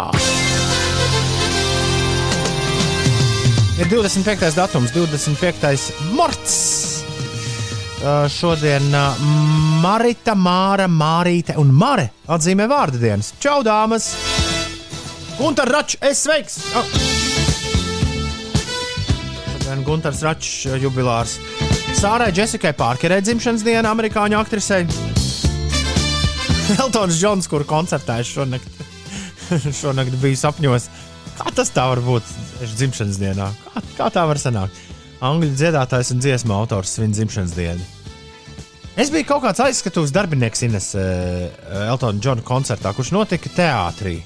[3.78, 4.48] Ir 25.
[4.58, 6.14] datums, 25.
[6.18, 6.56] marts.
[7.98, 9.18] Uh, šodien uh,
[9.82, 13.32] Marita, Māra, Mārīte un Mare atzīmē vārdu dienas.
[13.42, 14.12] Čau, dāmas!
[15.38, 16.60] Gunter Račs, es sveiks!
[16.78, 17.07] Oh.
[19.78, 21.36] Šodien Gunters Račs uh, jubilārs.
[21.94, 24.86] Sārai Jessikai Parkerai dzimšanas diena, amerikāņu aktrisei.
[26.82, 28.80] Eltons Džons, kur koncertēs šonakt,
[29.80, 30.88] šonakt bija sapņos.
[31.38, 32.26] Kā tas tā var būt
[32.74, 33.52] dzimšanas dienā?
[33.68, 34.74] Kā, kā tā var sanākt?
[35.22, 37.86] Angļu dziedātājs un dziesmu autors svin dzimšanas dienu.
[38.98, 41.46] Es biju kaut kāds aizskatuves darbinieks Ines uh,
[41.86, 44.18] Eltona Džona koncertā, kurš notika teātrī.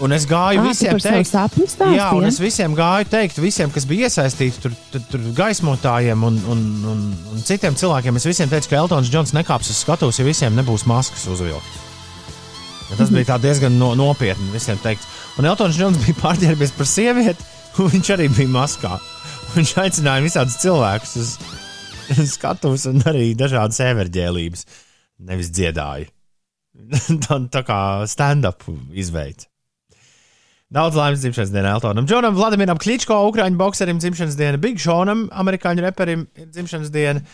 [0.00, 3.72] Un es gāju tu visiem teikt, sapni stāstīji, jā, un es visiem gāju teikt, visiem,
[3.74, 7.02] kas bija iesaistīti, tur, tur, tur gaismotājiem un, un, un,
[7.34, 10.86] un citiem cilvēkiem, es visiem teicu, ka Eltons Džons nekāps uz skatuves, ja visiem nebūs
[10.88, 11.86] maskas uzvilktas.
[12.90, 15.04] Ja tas bija tā diezgan no, nopietni visiem teikt.
[15.38, 18.96] Un Eltons Džons bija pārģērbies par sievieti, un viņš arī bija maskā.
[19.54, 21.36] Viņš aicināja visādus cilvēkus uz
[22.18, 24.66] uz skatuves un arī dažādas everģēlības.
[25.28, 26.08] Nevis dziedāja.
[27.26, 29.49] tā, tā kā stand-up izveids.
[30.70, 35.82] Daudz laimes dzimšanas dienā Eltonam, Džonam, Vladimiram Kličko, Ukrāņu bokserim dzimšanas diena, Big Šonam, amerikāņu
[35.82, 37.24] reperim dzimšanas diena.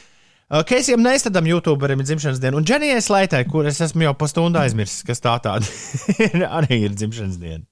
[0.47, 4.29] Uh, Keisijam Neistadam, YouTuberim ir dzimšanas diena, un Dženijai Slaitai, kur es esmu jau pa
[4.31, 5.69] stundu aizmirsis, kas tā tāda
[6.31, 7.67] ir, arī ir dzimšanas diena.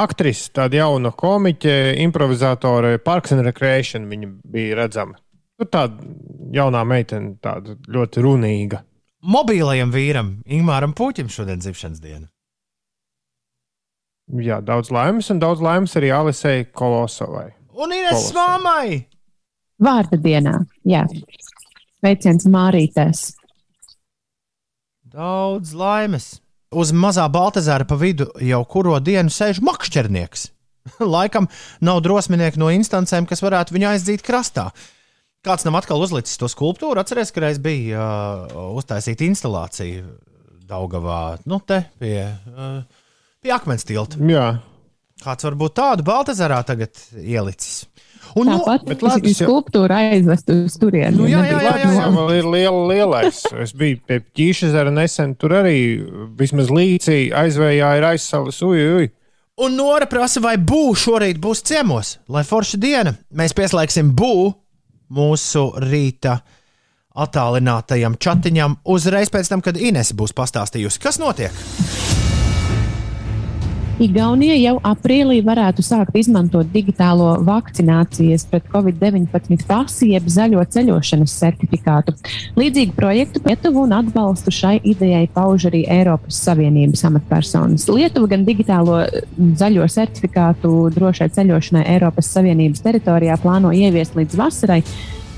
[0.00, 1.76] Aktrise, tāda jauna komiķe,
[2.06, 5.20] improvizatore, Parks and Recreation viņa bija redzama.
[5.58, 6.00] Tur tāda
[6.54, 8.80] jaunā meitene, tāda ļoti runīga.
[9.28, 12.30] Mobilajam vīram, Ingūram Puķim, šodien dzimšanas diena.
[14.28, 17.48] Jā, daudz laimes, un daudz laimes arī Alisei Kolosovai.
[17.78, 18.36] Un Ines Kolosal.
[18.36, 18.98] mammai!
[19.80, 20.52] Vārda dienā.
[20.84, 21.06] Jā.
[21.98, 23.22] Sveiciens Mārītēs.
[25.08, 26.36] Daudz laimes!
[26.68, 30.50] Uz mazā Baltazāra pa vidu jau kuro dienu sēž makšķernieks.
[31.16, 31.48] Laikam
[31.80, 34.68] nav drosminieki no instancēm, kas varētu viņu aizdzīt krastā.
[35.46, 40.04] Kāds nam atkal uzlicis to skulptūru, atcerieties, ka reiz bija uh, uztaisīta instalācija
[40.68, 42.82] Daugavā, nu te pie, uh,
[43.42, 44.18] pie akmens tilta.
[44.28, 44.48] Jā,
[45.18, 47.88] Kāds varbūt tādu Baltazarā tagad ielicis.
[48.38, 51.16] Un, nu, Tāpat bet no, Latvijas jau- skulptūra aizvest uz turieni.
[51.16, 52.04] Nu, jā, jā, jā, jā, jā.
[52.14, 53.40] tā ir liela, lielais.
[53.64, 55.74] Es biju pie Ķīšezera nesen, tur arī
[56.38, 58.60] vismaz līcī aizvējā ir aizsalis.
[58.62, 59.08] Uj, uj.
[59.64, 63.16] Un Nora prasa, vai būs šorīt būs ciemos, lai forša diena.
[63.34, 64.52] Mēs pieslēgsim bū
[65.10, 66.38] mūsu rīta
[67.18, 71.64] attālinātajam chatiņam uzreiz pēc tam, kad Ines būs pastāstījusi, kas notiek.
[73.98, 82.14] Igaunija jau aprīlī varētu sākt izmantot digitālo vakcinācijas pret covid-19 pasi, jeb zaļo ceļošanas certifikātu.
[82.60, 87.88] Līdzīgu projektu Lietuvu un atbalstu šai idejai pauž arī Eiropas Savienības amatpersonas.
[87.90, 94.84] Lietuva gan digitālo mm, zaļo certifikātu drošai ceļošanai Eiropas Savienības teritorijā plāno ieviest līdz vasarai.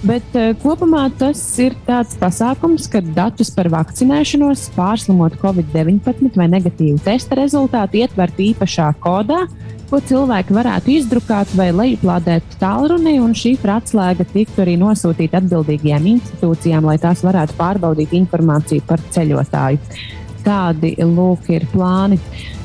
[0.00, 7.02] Bet uh, kopumā tas ir tāds pasākums, kad datus par vakcinēšanos, pārslimot Covid-19 vai negatīvu
[7.04, 9.42] testa rezultātu ietvertu īpašā kodā,
[9.90, 16.88] ko cilvēki varētu izdrukāt vai lejuplādēt tālrunī, un šī atslēga tiktu arī nosūtīta atbildīgajām institūcijām,
[16.88, 19.82] lai tās varētu pārbaudīt informāciju par ceļotāju.
[20.44, 22.16] Tādi lūk ir plāni.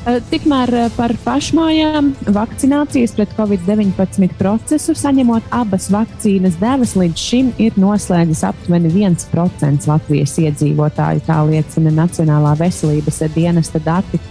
[0.06, 7.50] Eh, Tikmēr eh, par pašmājām vakcinācijas pret covid-19 procesu saņemot abas vakcīnas devas līdz šim
[7.62, 14.22] ir noslēdzis aptuveni 1% Latvijas iedzīvotāju, tā liecina Nacionālā veselības dienesta dati.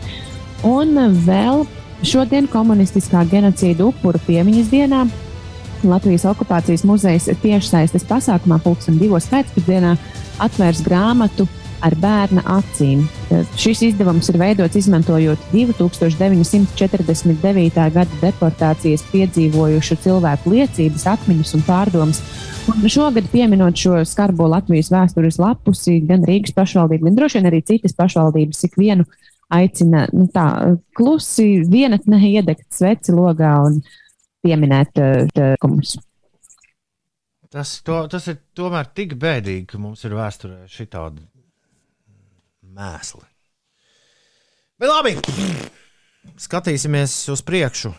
[0.65, 1.65] Un eh, vēl
[2.05, 5.05] šodien komunistiskā genocīda upuru piemiņas dienā
[5.85, 9.93] Latvijas okupācijas muzejs tiešsaistes pasākumā pulksten divos pēcpusdienā
[10.41, 11.45] atvērs grāmatu
[11.83, 12.99] ar bērna acīm.
[13.31, 17.89] Eh, Šis izdevums ir veidots izmantojot 2949.
[17.95, 22.19] gada deportācijas piedzīvojušu cilvēku liecības, atmiņas un pārdomas.
[22.71, 27.59] Un šogad, pieminot šo skarbo Latvijas vēstures lapusi, gan Rīgas pašvaldība, gan droši vien arī
[27.65, 29.03] citas pašvaldības ikvienu
[29.53, 30.47] aicina nu, tā,
[30.97, 33.73] klusi vienatnē iedegt sveci logā un
[34.45, 35.97] pieminēt uh, kumus.
[37.55, 41.21] Tas, to, tas ir tomēr tik bēdīgi, ka mums ir vēsturē šī tāda
[42.75, 43.23] mēsli.
[44.79, 45.15] Bet labi,
[46.41, 47.93] skatīsimies uz priekšu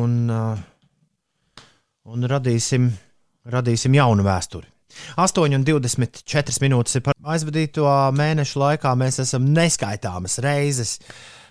[0.00, 1.66] un, uh,
[2.08, 2.88] un radīsim,
[3.52, 4.68] radīsim jaunu vēsturi.
[5.16, 7.86] 8,24 minūtes ir par aizvadīto
[8.16, 8.92] mēnešu laikā.
[9.00, 10.98] Mēs esam neskaitāmas reizes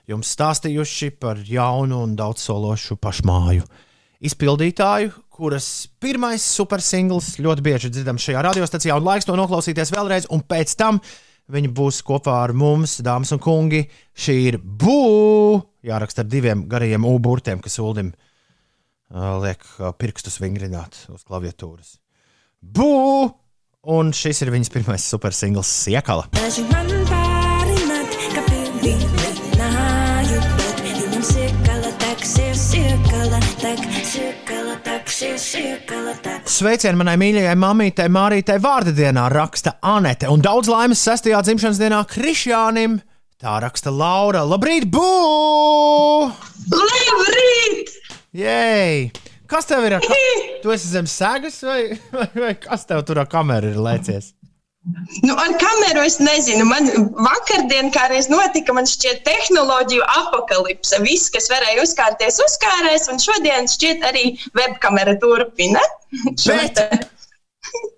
[0.10, 3.66] jums stāstījuši par jaunu un daudzsološu pašmāju
[4.22, 5.68] izpildītāju, kuras
[6.02, 11.02] pirmais supersingls ļoti bieži dzirdams šajā radiostacijā, un laiks to noklausīties vēlreiz, un pēc tam
[11.52, 13.84] viņi būs kopā ar mums, dāmas un kungi.
[14.18, 21.04] Šī ir būva, jāraksta ar diviem garajiem U-burtiem, kas uldim uh, liek uh, pirkstus vingrināt
[21.12, 21.98] uz klaviatūras.
[22.62, 23.32] Būva!
[23.92, 26.28] Un šis ir viņas pirmais supersingls Siekala.
[26.38, 29.21] Daži man pārmet, ka pilnīgi
[35.52, 42.00] Sveicienu manai mīļajai mamītei Mārītei vārda dienā raksta Anete, un daudz laimes sestajā dzimšanas dienā
[42.08, 43.02] Krišjānim.
[43.42, 44.46] Tā raksta Laura.
[44.48, 45.04] Labrīt, bū!
[46.72, 47.92] Labrīt!
[48.38, 49.10] Jej!
[49.52, 49.98] Kas tev ir?
[50.00, 50.20] Ka...
[50.64, 51.82] Tu esi zem sēgas, vai,
[52.14, 54.32] vai, vai kas tev tur ar kameru ir lēcies?
[55.22, 56.66] Nu, ar kameru es nezinu.
[56.66, 60.98] Man vakardien, kā reiz notika, man šķiet, tehnoloģiju apakalipse.
[61.06, 64.26] Viss, kas varēja uzkārties, uzkārēs, un šodien šķiet arī
[64.58, 65.84] webkamera turpina.
[66.48, 66.82] Bet-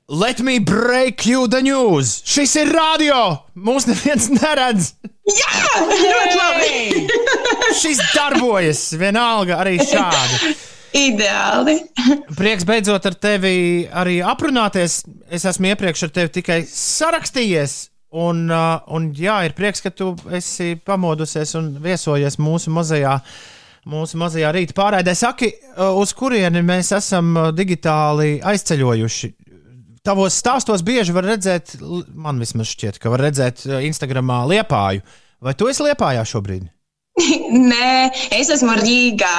[0.10, 2.20] Let me break you the news!
[2.28, 3.40] Šis ir radio!
[3.56, 4.92] Mūs neviens neredz!
[5.24, 7.08] Jā, ļoti labi!
[7.80, 10.52] Šis darbojas vienalga arī šādi.
[10.94, 11.80] Ideāli!
[12.40, 13.56] Prieks beidzot ar tevi
[13.90, 15.02] arī aprunāties.
[15.34, 17.80] Es esmu iepriekš ar tevi tikai sarakstījies.
[18.14, 23.16] Un, uh, un jā, ir prieks, ka tu esi pamodusies un viesojies mūsu mazajā,
[23.90, 25.16] mūsu mazajā rīta pārraidē.
[25.18, 29.32] Saki, uh, uz kurieni mēs esam uh, digitāli aizceļojuši?
[30.06, 31.78] Tavos stāstos bieži var redzēt,
[32.14, 35.02] man vismaz šķiet, ka var redzēt Instagramā liepāju.
[35.44, 36.70] Vai tu esi liepājā šobrīd?
[37.72, 39.34] Nē, es esmu Rīgā.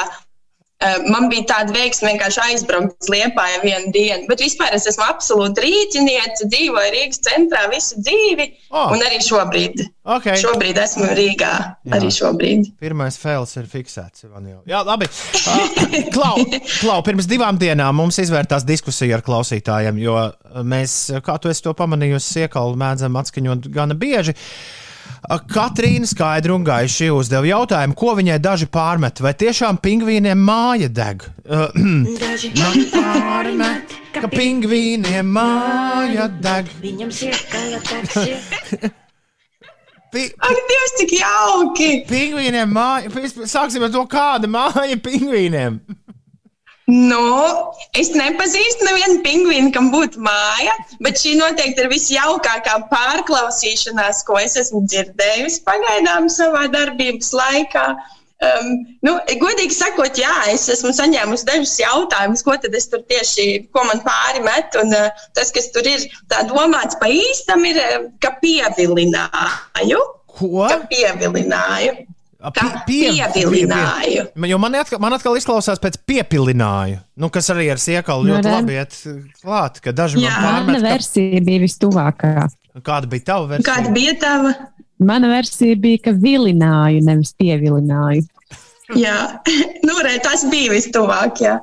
[0.83, 4.27] Eh, Man bija tāda veiksme vienkārši aizbraukt uz Liepāju vienu dienu.
[4.29, 8.49] Bet vispār es esmu absolūti rīķiniece, dzīvoju Rīgas centrā visu dzīvi.
[8.75, 8.91] Oh.
[8.93, 9.85] Un arī šobrīd.
[10.17, 10.37] Okay.
[10.43, 11.53] Šobrīd esmu Rīgā.
[11.87, 11.95] Jā.
[11.97, 12.75] Arī šobrīd.
[12.83, 14.27] Pirmais fails ir fiksēts.
[14.69, 15.09] Jā, labi.
[15.09, 16.35] Uh, klau,
[16.81, 20.19] klau, pirms divām dienām mums izvērtās diskusija ar klausītājiem, jo
[20.67, 24.35] mēs, kā tu esi to pamanījusi, iekalu mēdzam atskaņot gana bieži.
[24.35, 24.83] Uh,
[25.25, 29.23] Katrīna skaidri un gaiši uzdeva jautājumu, ko viņai daži pārmet.
[29.25, 31.25] Vai tiešām pingvīniem māja deg?
[31.49, 31.73] Uh,
[32.23, 32.51] Daži
[32.93, 36.69] pārmet, ka pingvīniem māja deg.
[36.85, 38.51] viņam siekala taksies.
[40.15, 41.89] Pi Ak, Dievs, cik jauki!
[42.07, 43.11] pingvīniem māja.
[43.51, 45.81] Sāksim ar to, kāda māja pingvīniem.
[46.91, 47.29] Nu,
[47.97, 50.75] es nepazīstu nevienu pingvīnu, kam būtu māja,
[51.05, 57.87] bet šī noteikti ir visjaukākā pārklausīšanās, ko es esmu dzirdējusi pagaidām savā darbības laikā.
[58.45, 58.71] Um,
[59.07, 63.87] nu, godīgi sakot, jā, es esmu saņēmusi dažus jautājumus, ko tad es tur tieši, ko
[63.89, 64.77] man pāri met.
[64.83, 70.05] Un, uh, tas, kas tur ir tā domāts pa īstam, ir, uh, ka pievilināju.
[70.35, 70.67] Ko?
[70.69, 71.97] Ka pievilināju.
[72.53, 74.27] Pie- pie- pievilināju.
[74.37, 78.35] Man- Jo man atkal, man atkal izklausās pēc piepilināju, nu, kas arī ar siekalu Nu,
[78.35, 78.53] ļoti re.
[78.59, 78.99] labi iet
[79.43, 79.81] klāt.
[79.81, 80.31] Ka daži Jā.
[80.31, 82.33] man Mana pārmet, versija bija vistuvākā.
[82.49, 83.75] ka, kāda bija tava versija.
[83.75, 84.55] Kāda bija tava?
[84.99, 88.27] Mana versija bija, ka vilināju, nevis pievilināju.
[88.95, 89.41] Jā,
[89.87, 91.41] nu, re, tas bija vistuvāk.
[91.41, 91.59] Jā.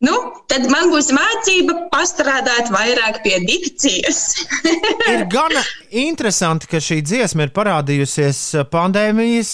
[0.00, 0.14] Nu,
[0.48, 4.22] tad man būs mācība pastrādāt vairāk pie dikcijas.
[5.12, 5.60] Ir gana
[5.90, 8.40] interesanti, ka šī dziesma ir parādījusies
[8.72, 9.52] pandēmijas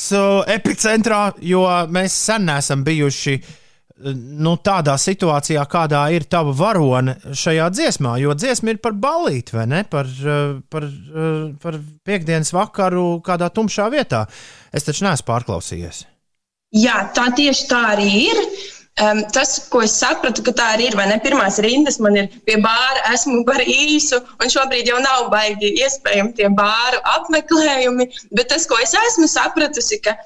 [0.55, 3.48] epicentrā, jo mēs sen neesam bijuši uh,
[4.05, 8.16] nu, tādā situācijā, kādā ir tava varone šajā dziesmā.
[8.20, 9.82] Jo dziesma ir par balīti, vai ne?
[9.89, 14.27] Par, uh, par, uh, par piekdienas vakaru kādā tumšā vietā.
[14.73, 16.05] Es taču neesmu pārklausījies.
[16.77, 18.43] Jā, tā tieši tā arī ir.
[18.97, 21.18] Um, tas, ko es sapratu, ka tā arī ir, vai ne?
[21.20, 26.32] Pirmās rindas man ir pie bāra, esmu par īsu, un šobrīd jau nav baigi iespējami
[26.39, 28.09] tie bāru apmeklējumi.
[28.39, 30.16] Bet tas, ko es esmu sapratusi, ka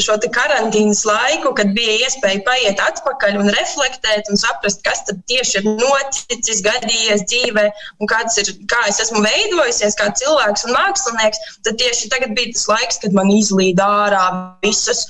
[0.00, 5.60] šo karantīnas laiku, kad bija iespēja paiet atpakaļ un reflektēt un saprast, kas tad tieši
[5.60, 7.66] ir noticis, gadījies dzīvē
[8.00, 12.56] un kāds ir, kā es esmu veidojusies kā cilvēks un mākslinieks, tad tieši tagad bija
[12.56, 14.24] tas laiks, kad man izlīd ārā
[14.64, 15.04] visas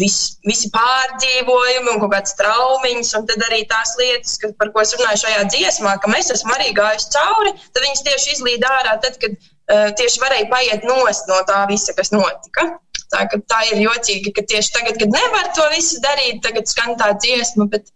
[0.00, 4.82] vis, visi pārdzīvojumi un kaut kādas traumiņas, un tad arī tās lietas, ka, par ko
[4.82, 8.96] es runāju šajā dziesmā, ka mēs esam arī gājuši cauri, tad viņas tieši izlīd ārā,
[9.04, 12.72] tad, kad uh, tieši varēja paiet nost no tā visa, kas notika.
[13.12, 17.12] Tā, tā ir jocīgi, ka tieši tagad, kad nevar to visu darīt, tagad skan tā
[17.20, 17.92] dziesma, bet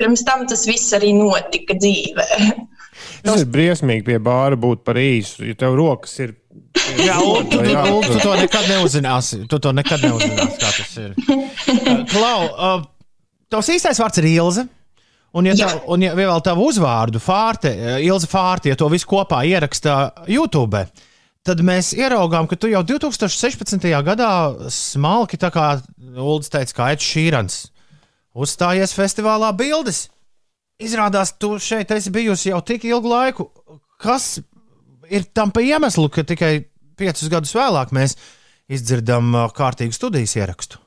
[0.00, 2.26] pirms tam tas viss arī notika dzīvē.
[3.26, 6.34] Tas ir briesmīgi pie bāra būt par īsu, ja tev rokas ir.
[7.00, 9.42] Jā, un tu, Jā, un tu to nekad neuzzināsi.
[9.50, 11.14] Tu to nekad neuzzināsi, kā tas ir.
[11.66, 12.84] Uh, Klau, uh,
[13.50, 14.62] tavs īstais vārds ir Ilze.
[15.36, 15.66] Un, ja, Jā.
[15.66, 19.96] tā, un ja vēl tavu uzvārdu, Fārte, uh, Ilze Fārte, ja to visu kopā ierakstā
[20.30, 20.84] YouTube,
[21.46, 23.88] tad mēs ieraugām, ka tu jau 2016.
[24.06, 24.30] gadā
[24.72, 25.66] smalki, tā kā
[26.14, 27.58] Ulrichs teica, kā Edžers Šīrans,
[28.46, 30.06] uzstājies festivālā bildes.
[30.82, 33.50] Izrādās, tu šeit esi bijusi jau tik ilgu laiku.
[34.02, 34.36] Kas
[35.10, 36.52] ir tam pa iemeslu, ka tikai
[36.96, 38.16] piecus gadus vēlāk mēs
[38.72, 40.80] izdzirdam ā, kārtīgu studijas ierakstu?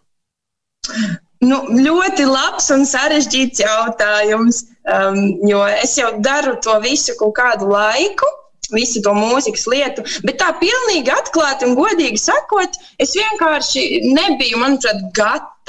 [1.46, 4.66] Nu, ļoti labs un sarežģīts jautājums.
[4.90, 8.28] Um, jo es jau daru to visu kaut kādu laiku,
[8.76, 15.02] visu to mūzikas lietu, bet tā pilnīgi atklāti un godīgi sakot, es vienkārši nebiju, manuprāt,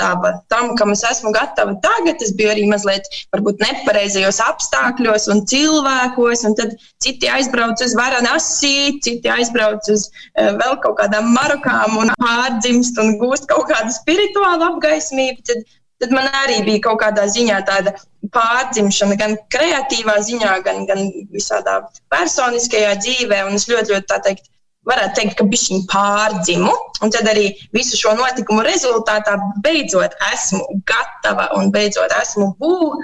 [0.00, 2.22] gatava tam, kam es esmu gatava tagad.
[2.24, 9.00] Es biju arī mazliet varbūt nepareizajos apstākļos un cilvēkos, un tad citi aizbrauc uz Varanasi,
[9.04, 14.70] citi aizbrauc uz uh, vēl kaut kādām marokām un pārdzimst un gūst kaut kādu spirituālu
[14.72, 15.44] apgaismību.
[15.50, 15.68] Tad,
[16.00, 17.94] tad man arī bija kaut kādā ziņā tāda
[18.34, 21.04] pārdzimšana, gan kreatīvā ziņā, gan, gan
[21.34, 21.80] visādā
[22.12, 23.44] personiskajā dzīvē.
[23.48, 24.48] Un es ļoti, ļoti tā teikt,
[24.88, 26.72] varētu teikt, ka šī pārdzimu.
[27.04, 27.46] Un tad arī
[27.76, 32.98] visu šo notikumu rezultātā beidzot esmu gatava un beidzot esmu būva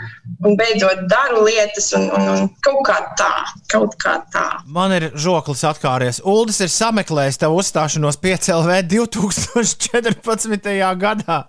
[0.44, 3.32] un beidzot daru lietas un, un, un kaut kā tā,
[3.72, 4.46] kaut kā tā.
[4.68, 6.20] Man ir žoklis atkāries.
[6.24, 10.72] Uldis ir sameklējis tavu uzstāšanos PCLV 2014.
[11.06, 11.44] gadā.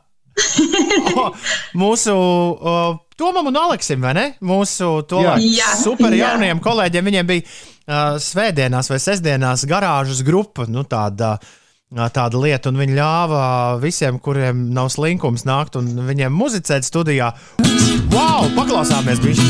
[1.18, 1.28] O,
[1.84, 2.78] mūsu o,
[3.18, 4.26] Tomam un Aleksim, vai ne?
[4.46, 5.38] Mūsu Jā.
[5.42, 6.28] Jā, super jā.
[6.28, 7.08] jauniem kolēģiem.
[7.10, 11.40] Viņiem bija uh, svētdienās vai sestdienās garāžas grupa, nu, tāda,
[11.98, 13.42] ā, tāda lieta, un viņi ļāva
[13.82, 17.32] visiem, kuriem nav slinkums, nākt un viņiem muzicēt studijā.
[18.14, 18.54] Wow!
[18.54, 19.18] Paklausāmies!
[19.26, 19.50] Bišķi.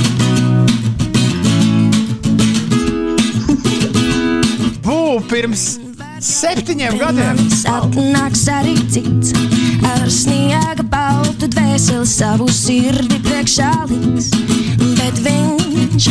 [4.88, 5.87] Bū pirms
[6.23, 7.39] septiņiem gadiem!
[7.69, 9.34] Atnāks arī cits
[9.85, 14.31] ar sniega baltu dvēseli savu sirdi priekšā liks.
[14.98, 16.07] Bet viņš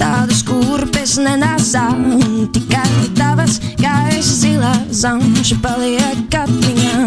[0.00, 7.06] tādas kurpes nenesā, un tikai tavas gaisa zilā zamša paliek atmiņā.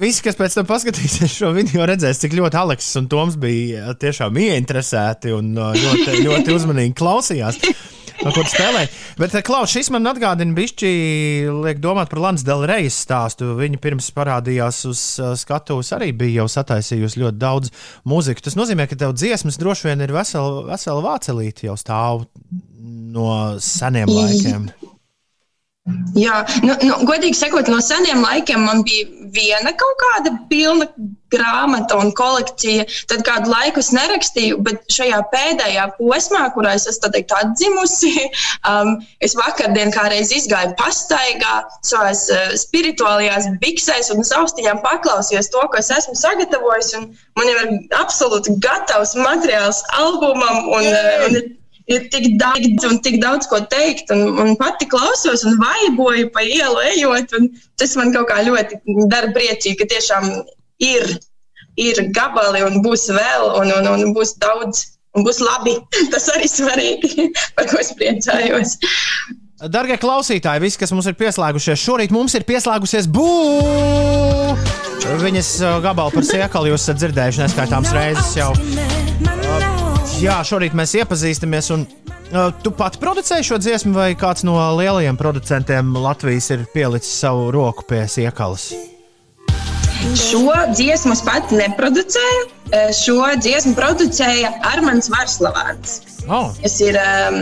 [0.00, 4.36] Visi, kas pēc tam paskatīsies šo video, redzēs, cik ļoti Aleksis un Toms bija tiešām
[4.42, 7.60] ieinteresēti un uh, ļoti, ļoti uzmanīgi klausījās.
[8.24, 8.90] No Kur spēlēja.
[9.20, 10.92] Bet, uh, Klaus, šis man atgādina, bišķi,
[11.64, 13.52] liek domāt par Lansdēla reizes stāstu.
[13.58, 17.74] Viņa pirms parādījās uz uh, skatuves, arī bija jau sataisījusi ļoti daudz
[18.08, 18.44] mūziku.
[18.44, 22.24] Tas nozīmē, ka tev dziesmas droši vien ir vesela, vesela vācelīte jau stāv
[23.14, 23.28] no
[23.62, 24.68] seniem laikiem.
[26.16, 29.04] Jā, nu, nu, godīgi sakot, no seniem laikiem man bija
[29.34, 30.86] viena kaut kāda pilna
[31.34, 32.86] grāmata un kolekcija.
[33.10, 38.14] Tad kādu laiku es nerakstīju, bet šajā pēdējā posmā, kurā es esmu teikt, atzimusi,
[38.70, 38.94] um,
[39.24, 45.92] es vakardien kādreiz izgāju pastaigā, savās uh, spirituālajās biksēs un austiņām paklausījos to, ko es
[45.98, 46.94] esmu sagatavojis.
[47.36, 50.70] Man jau ir absolūti gatavs materiāls albumam.
[50.78, 51.38] Un, uh, un
[51.90, 56.44] ir tik daudz, un tik daudz ko teikt, un, un pati klausos un vaiboju pa
[56.46, 57.36] ielu ejot.
[57.38, 57.50] un
[57.80, 58.80] Tas man kaut kā ļoti
[59.12, 60.28] dara priecīgi, ka tiešām
[60.84, 61.14] ir,
[61.80, 64.90] ir gabali un būs vēl, un, un, un būs daudz.
[65.14, 65.76] Un būs labi.
[66.12, 68.78] Tas arī svarīgi, par ko es priecājos.
[69.70, 74.34] Darbie klausītāji, visi, kas mums ir pieslēgušies, šorīt mums ir pieslēgusies būvniecība.
[75.04, 79.73] Viņas uh, gabalu par siekalu jūs esat dzirdējuši neskaitāmas reizes jau.
[80.22, 81.70] Jā, šorīt mēs iepazīstamies.
[81.74, 81.84] Un,
[82.30, 87.50] uh, tu pati producēji šo dziesmu, vai kāds no lielajiem producentiem Latvijas ir pielicis savu
[87.54, 88.70] roku pie siekalas?
[90.18, 92.44] Šo dziesmu es pati neproducēju.
[92.96, 96.00] Šo dziesmu producēja Armāns Varslavāns.
[96.28, 97.40] Oh, Tas ir um,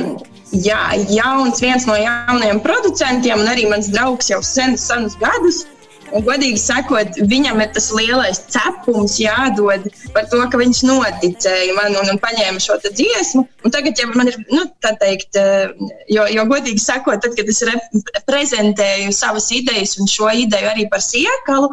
[0.52, 0.80] jā,
[1.10, 5.64] jauns, viens no jaunajiem producentiem, un arī mans draugs jau senus, senus gadus.
[6.12, 11.96] Un, godīgi sakot, viņam ir tas lielais cepums jādod par to, ka viņš noticēja man
[11.96, 13.44] un, un paņēma šo dziesmu.
[13.64, 15.72] Un tagad, ja man ir, nu, tā teikt, eh,
[16.12, 20.88] jo, jo godīgi sakot, tad, kad es re- prezentēju savas idejas un šo ideju arī
[20.92, 21.72] par siekalu,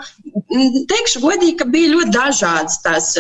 [0.90, 3.14] teikšu godīgi, ka bija ļoti dažādas tās.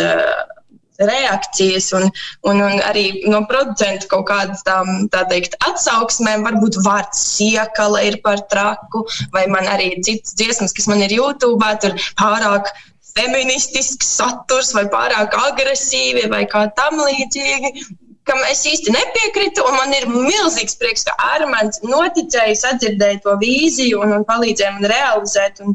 [0.99, 2.09] Reakcijas, un,
[2.49, 6.45] un, un arī no producentu kaut kādas tām, tā teikt, atsauksmēm.
[6.47, 9.05] Varbūt vārds siekala ir par traku,
[9.35, 12.71] vai man arī citas dziesmas, kas man ir YouTube, tur pārāk
[13.15, 17.89] feministisks saturs, vai pārāk agresīvi, vai kā tam līdzīgi.
[18.29, 24.03] Kam es īsti nepiekrītu, un man ir milzīgs prieks, ka Armāns noticēja, sadzirdēja to vīziju
[24.03, 25.63] un, un palīdzēja man realizēt.
[25.65, 25.73] Un,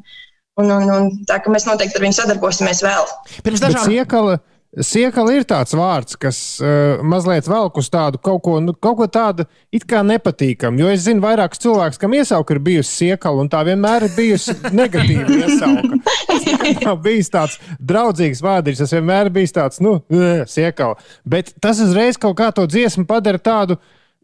[0.62, 3.10] un, un, un tā kā mēs noteikti ar viņu sadarbosimies vēl.
[3.46, 4.38] pirms dažām siekala,
[4.82, 9.06] siekala ir tāds vārds, kas uh, mazliet velk uz tādu kaut ko, nu, kaut ko
[9.10, 10.80] tādu it kā nepatīkamu.
[10.82, 14.56] Jo es zinu vairākus cilvēkus, kam iesauka ir bijusi siekala, un tā vienmēr ir bijusi
[14.80, 16.00] negatīva iesauka.
[16.84, 20.98] Tas bijis tāds draudzīgs vārds, tas vienmēr bijis tāds, nu, ē, siekala.
[21.28, 23.78] Bet tas uzreiz kaut kā to dziesmu padara tādu,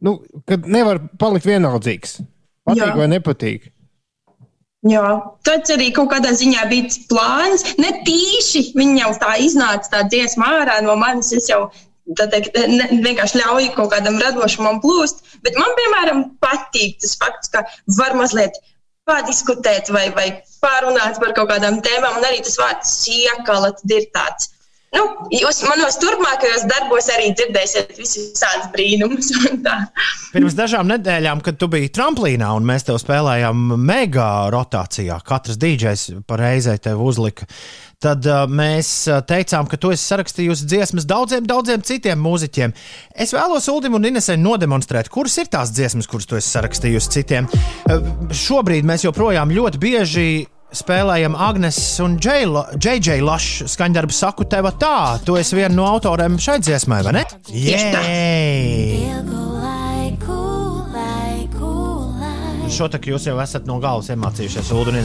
[0.04, 0.18] nu,
[0.48, 2.18] ka nevar palikt vienaldzīgs.
[2.66, 2.96] Patīk Jā.
[2.98, 3.70] vai nepatīk?
[4.88, 5.08] Jā,
[5.44, 7.64] tāds arī kaut kādā ziņā bija tas plāns.
[7.76, 11.34] Ne tīši viņi jau tā iznāca, tā dziesma ārā no manis.
[11.36, 11.66] Es jau
[12.16, 15.20] teikt, ne, vienkārši ļauju kaut kādam radošumam plūst.
[15.44, 17.66] Bet man, piemēram, patīk tas fakts, ka
[17.98, 18.56] var mazliet
[19.10, 20.30] padiskutēt vai, vai
[20.64, 22.16] pārunāt par kaut kādām tēmām.
[22.16, 24.48] Un arī tas vārds siekala tad ir tāds.
[24.90, 29.28] Nu, jūs manos turpmākajos darbos arī dzirdēsiet visādus brīnumus.
[30.34, 36.08] Pirms dažām nedēļām, kad tu biji tramplīnā un mēs tev spēlējām mega rotācijā, katrs dīdžers
[36.26, 37.46] pa reizei tev uzlika.
[38.02, 42.72] Tad uh, mēs uh, teicām, ka tu esi sarakstījusi dziesmas daudziem, daudziem citiem mūziķiem.
[43.12, 47.50] Es vēlos Ulim un Inesai nodemonstrēt, kuras ir tās dziesmas, kuras tu esi sarakstījusi citiem.
[47.86, 50.30] Uh, šobrīd mēs joprojām ļoti bieži
[50.76, 55.18] spēlējam Agnes un JJ Lašu skaņdarbu saku tev tā.
[55.26, 57.24] Tu esi viena no autoriem šai dziesmai, vai ne?
[57.50, 57.80] Jē!
[62.70, 65.02] Šo tā jūs jau esat no galvas iemācījušies, ne?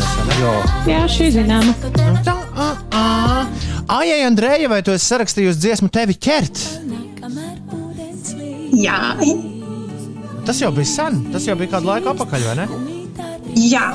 [0.85, 1.73] Jā, šī zināma.
[3.89, 6.61] Ai, Andreja, vai tu esi sarakstījusi dziesmu tevi ķert?
[8.75, 8.99] Jā,
[10.45, 12.65] Tas jau bija sen, tas jau bija kādu laiku atpakaļ, vai ne?
[13.57, 13.87] jā.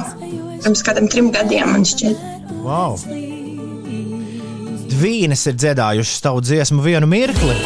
[0.65, 2.29] Pirms kādiem trim gadiem man šķiet.
[2.65, 2.99] Wow!
[4.91, 7.57] Dvīnes ir dziedājušas tavu dziesmu vienu mirkli.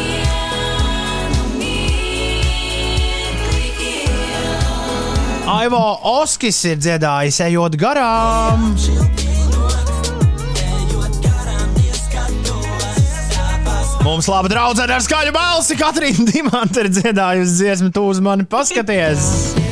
[5.55, 5.81] Aivo
[6.21, 8.73] Oskis ir dziedājis, ejot garām.
[14.05, 15.79] Mums laba draudzene ar skaļu balsi.
[15.81, 19.64] Katrīna Dimanta ir dziedājusi dziesmu, tu uz mani paskaties.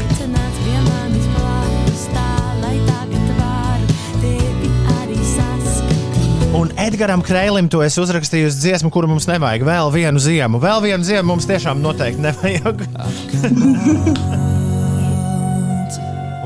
[6.83, 9.63] Edgars Kreilim to es uzrakstīju uz dziesmu, kuru mums nevajag.
[9.69, 12.83] Vēl vienu ziemu, vēl vienu ziemu mums tiešām noteikti nevajag.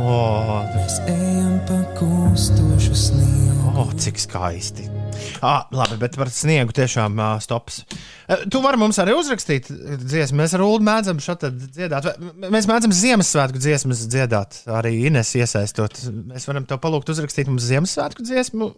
[0.05, 3.73] oh, Mēs ejam pa kūstošu sniegu.
[3.81, 4.96] oh, cik skaisti.
[5.43, 7.83] Ah, labi, bet par sniegu tiešām uh, stops.
[8.29, 10.39] Uh, tu vari mums arī uzrakstīt dziesmu.
[10.41, 12.07] Mēs ar Ulu mēdzam šādi dziedāt.
[12.09, 14.61] Vai- Mēs mēdzam Ziemassvētku dziesmas dziedāt.
[14.71, 15.93] Arī Ines iesaistot.
[16.33, 18.71] Mēs varam tev palūgt uzrakstīt mums Ziemassvētku dziesmu.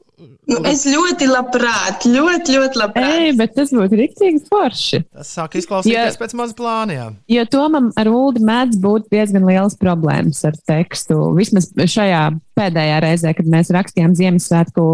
[0.51, 3.21] Nu, es ļoti labprāt, ļoti, ļoti labprāt.
[3.23, 5.05] Ei, bet tas būtu rīktīgi forši.
[5.15, 6.97] Tas sāk izklausīties Ja- pēc maza plāna.
[6.97, 7.07] jā.
[7.37, 11.21] Jo tomam ar Ulu mēdz būt diezgan liels problēmas ar tekstu.
[11.39, 12.25] Vismaz šajā
[12.59, 14.85] pēdējā reizē, kad mēs rakstījām Ziemassvētku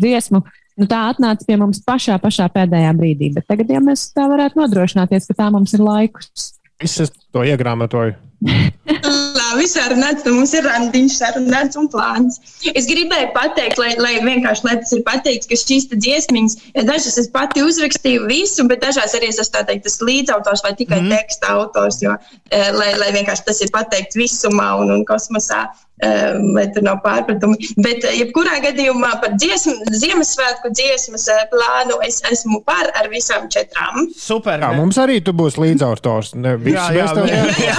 [0.00, 0.42] dziesmu,
[0.78, 3.32] nu tā atnāca pie mums pašā, pašā pēdējā brīdī.
[3.34, 6.54] Bet tagad, ja mēs tā varētu nodrošināties, ka tā mums ir laikus.
[6.78, 8.14] Es es to iegrāmatoju.
[8.38, 12.36] Labi, sarunāts, nu mums ir randiņš, sarunāts un plāns.
[12.70, 17.18] Es gribēju pateikt, lai, lai vienkārši lai tas ir pateikts, ka šīs dziesmiņas, ja dažas
[17.18, 21.00] es pati uzrakstīju visu, bet dažās arī es esmu tā teikt, tas līdzautors vai tikai
[21.02, 21.16] mm.
[21.16, 22.14] teksta autors, jo,
[22.52, 25.64] eh, lai, lai vienkārši tas ir pateikts visumā un, un kosmosā,
[26.02, 27.56] eh, lai tur nav pārpratumi.
[27.84, 33.48] Bet, eh, jebkurā gadījumā par dziesmu, Ziemassvētku dziesmas eh, plānu es esmu par ar visām
[33.52, 34.08] četrām.
[34.16, 34.60] Super.
[34.62, 36.34] Jā, mums arī tu būsi līdzautors.
[36.38, 37.28] Ne, visu Jā, jā, mēs tev-
[37.66, 37.74] jā.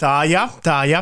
[0.00, 1.00] Tā, jā, tā, jā.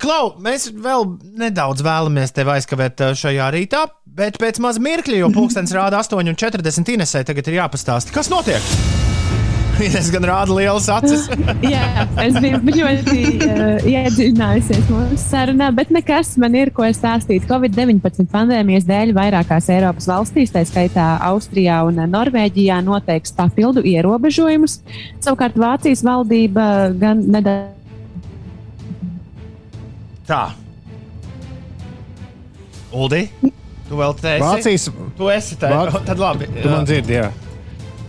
[0.00, 1.08] Klau, mēs vēl
[1.42, 6.94] nedaudz vēlamies tevi aizkavēt uh, šajā rītā, bet pēc maz mirkļa, jo pulkstenis rāda 8,40
[6.96, 9.01] Inesē, tagad ir jāpastāsta, kas notiek.
[9.86, 11.24] Ines gan rāda lielas acis.
[11.74, 17.46] Jā, es biju ļoti uh, iedziļinājusies mūsu sarunā, bet nekas man ir, ko stāstīt.
[17.48, 24.80] Covid-19 pandēmijas dēļ vairākās Eiropas valstīs, tā skaitā Austrijā un Norvēģijā, noteiks papildu ierobežojumus.
[25.24, 26.66] Savukārt Vācijas valdība
[27.00, 27.78] gan nedaudz.
[30.28, 30.42] Tā.
[32.92, 33.24] Uldi,
[33.88, 34.44] tu vēl te esi?
[34.44, 34.84] Vācijas,
[35.16, 35.70] Tu esi te.
[35.72, 36.46] Vāc- Tad labi.
[36.60, 37.30] tu man dzirdi, jā.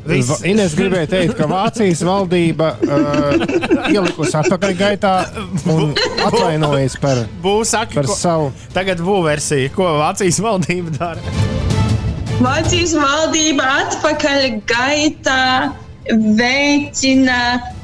[0.04, 0.42] Viss.
[0.44, 3.44] Ines gribēja teikt, ka Vācijas valdība uh,
[3.88, 5.14] ielikusi atpakaļgaitā
[5.72, 5.94] un
[6.28, 8.50] atvainojas par, Būs saka, par ko, savu.
[8.76, 11.38] tagad būs versija, ko Vācijas valdība dara.
[12.44, 15.40] Vācijas valdība atpakaļ gaitā
[16.12, 17.38] veicina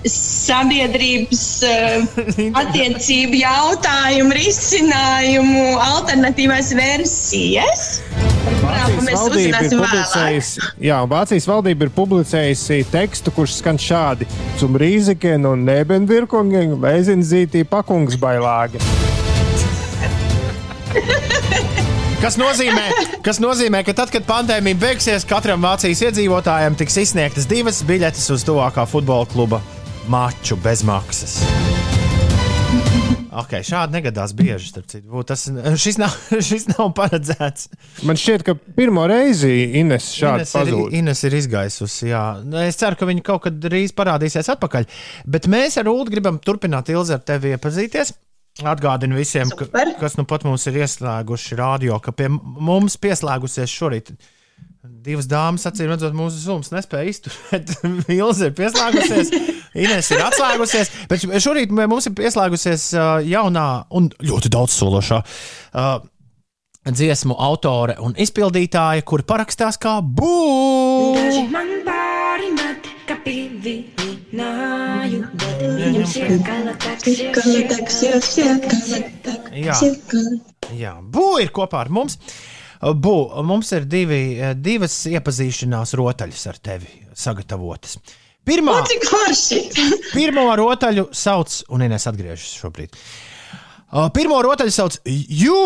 [0.07, 2.19] sabiedrības uh,
[2.61, 7.99] attiecību jautājumu risinājumu alternatīvās versijas.
[8.49, 14.27] Vācijas valdība ir publicējusi, jā, Vācijas valdība ir publicējusi tekstu, kurš skan šādi:
[14.59, 18.83] Zum Rīziken un Nebenvirkungen, Leizinzītī pakungsbailāgi.
[22.19, 22.89] Kas nozīmē,
[23.23, 28.43] kas nozīmē, ka tad, kad pandēmija beigsies, katram Vācijas iedzīvotājam tiks izsniegtas divas biļetes uz
[28.43, 29.61] tuvākā futbola kluba
[30.11, 31.37] maču bez maksas.
[33.39, 34.73] Okay, šādi negadās bieži.
[34.75, 35.47] Tas,
[35.79, 36.15] šis, nav,
[36.49, 37.69] šis nav paredzēts.
[38.03, 40.95] Man šķiet, ka pirmo reizi Ines šādi Ines ir, pazūd.
[40.99, 42.09] Ines ir izgaisusi.
[42.11, 42.23] Jā.
[42.65, 44.91] Es ceru, ka viņa kaut kad drīz parādīsies atpakaļ.
[45.23, 48.11] Bet mēs ar Ulu gribam turpināt Ilzi ar tevi iepazīties.
[48.67, 49.93] Atgādinu visiem, ka, Super.
[49.99, 54.11] kas nu pat mums ir ieslēguši radio, ka pie mums pieslēgusies šorīt.
[54.79, 57.73] Divas dāmas, acīm redzot, mūsu zūms nespēja izturēt.
[58.19, 59.31] Ilze ir pieslēgusies,
[59.79, 60.91] Ines ir atslēgusies.
[61.11, 62.91] Bet šorīt mums ir pieslēgusies
[63.29, 65.99] jaunā un ļoti daudz sološā uh,
[66.87, 71.65] dziesmu autore un izpildītāja, kur parakstās kā būvniecība.
[75.75, 76.05] Viņam
[76.79, 77.99] taks,
[79.59, 79.75] Jā.
[80.75, 82.17] Jā, Bū ir kopā ar mums.
[82.79, 84.21] Bū, mums ir divi,
[84.55, 87.97] divas iepazīšanās rotaļas ar tevi sagatavotas.
[88.47, 89.59] Pirmā, O, cik forši!
[90.15, 92.95] pirmo rotaļu sauc, un Inês atgriežas šobrīd.
[92.95, 93.28] Uh,
[93.89, 95.61] Pirmo rotaļu sauc Jū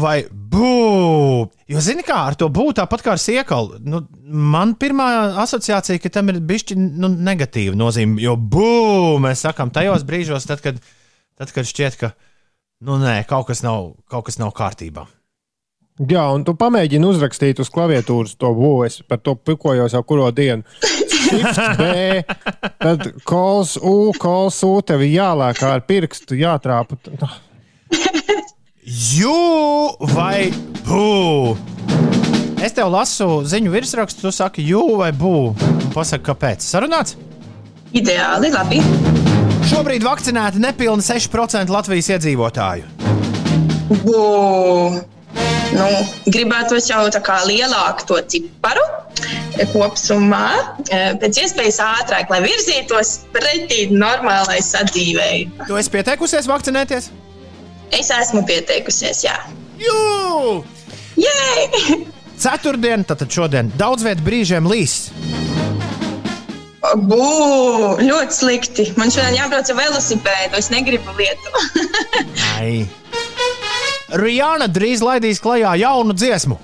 [0.00, 1.48] vai Bū.
[1.68, 3.76] Jo, zini, kā ar to būtu tāpat kā ar siekalu.
[3.84, 5.08] Nu, man pirmā
[5.44, 8.16] asociācija, ka tam ir bijusi nu, negatīva nozīme.
[8.24, 10.80] Jo Bū mēs sakām tajos brīžos, tad, kad,
[11.36, 12.12] tad, kad šķiet, ka
[12.88, 15.04] nu, nē, kaut, kas nav, kaut kas nav kārtībā.
[16.08, 20.62] Jā, un tu pamēģini uzrakstīt uz klaviatūras to būvēs, par to pikojos jau kuro dienu.
[20.78, 22.22] Shift B,
[22.78, 26.96] tad kols U, kols U, tev ir jālēk ar pirkstu, jātrāpa.
[28.88, 29.32] Jū
[30.14, 30.48] vai
[30.86, 31.52] bū?
[32.64, 35.52] Es tev lasu ziņu virsrakstu, tu saki, jū vai bū.
[35.92, 36.64] Pasaki, kāpēc?
[36.64, 37.18] Sarunāts?
[37.92, 38.80] Ideāli, labi.
[39.68, 42.88] Šobrīd vakcinēti nepilni 6% Latvijas iedzīvotāju.
[44.06, 44.24] Bū.
[45.76, 45.86] Nu,
[46.32, 48.88] gribētu jau tā kā lielāku to ciparu
[49.60, 50.46] e, kopumā,
[50.88, 55.44] e, pēc iespējas ātrāk, lai virzītos pretī normālai sadzīvei.
[55.68, 57.12] Tu esi pieteikusies vakcinēties?
[57.94, 59.36] Es esmu pieteikusies, jā.
[59.80, 60.62] Jū!
[61.18, 61.98] Jē!
[62.38, 65.08] Ceturtdien, tātad šodien, daudz vietu brīžiem līs.
[67.08, 67.24] Bū,
[68.00, 68.86] ļoti slikti.
[69.00, 70.56] Man šodien jābrauc ar velosipēdu.
[70.60, 71.50] Es negribu lietu.
[74.22, 76.56] Rijāna drīz laidīs klajā jaunu dziesmu.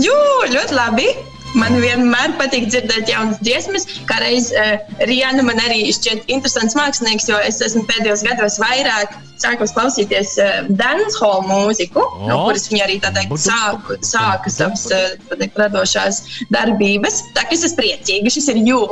[0.00, 0.20] Jū,
[0.54, 1.10] ļoti labi.
[1.58, 3.86] Man vienmēr patīk dzirdēt jaunas dziesmas.
[4.06, 4.78] Kā reiz uh,
[5.08, 10.68] Rijana man arī šķiet interesants mākslinieks, jo es esmu pēdējos gados vairāk sākus klausīties uh,
[10.68, 12.28] dancehall mūziku, oh.
[12.28, 16.22] no kuras viņa arī teikt sāku, sāka savas uh, radošās
[16.54, 17.24] darbības.
[17.34, 18.80] Tā kā es esmu priecīga, šis ir jū.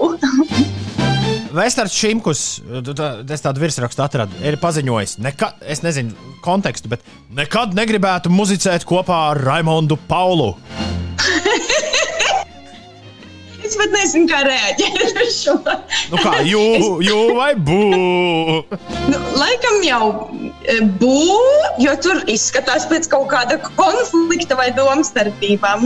[1.58, 2.42] Vēstures Šimkus,
[3.32, 6.12] es tādu virsrakstu atradu, ir paziņojis, ka, es nezinu
[6.44, 10.52] kontekstu, bet nekad negribētu muzicēt kopā ar Raimondu Paulu.
[13.68, 15.54] Es pat nezinu, kā reaģēt uz šo.
[16.08, 16.60] Nu kā, jū,
[17.04, 17.80] jū vai bū?
[19.12, 20.06] Nu, laikam jau
[20.64, 25.84] e, būs, jo tur izskatās pēc kaut kāda konflikta vai domstarpībām.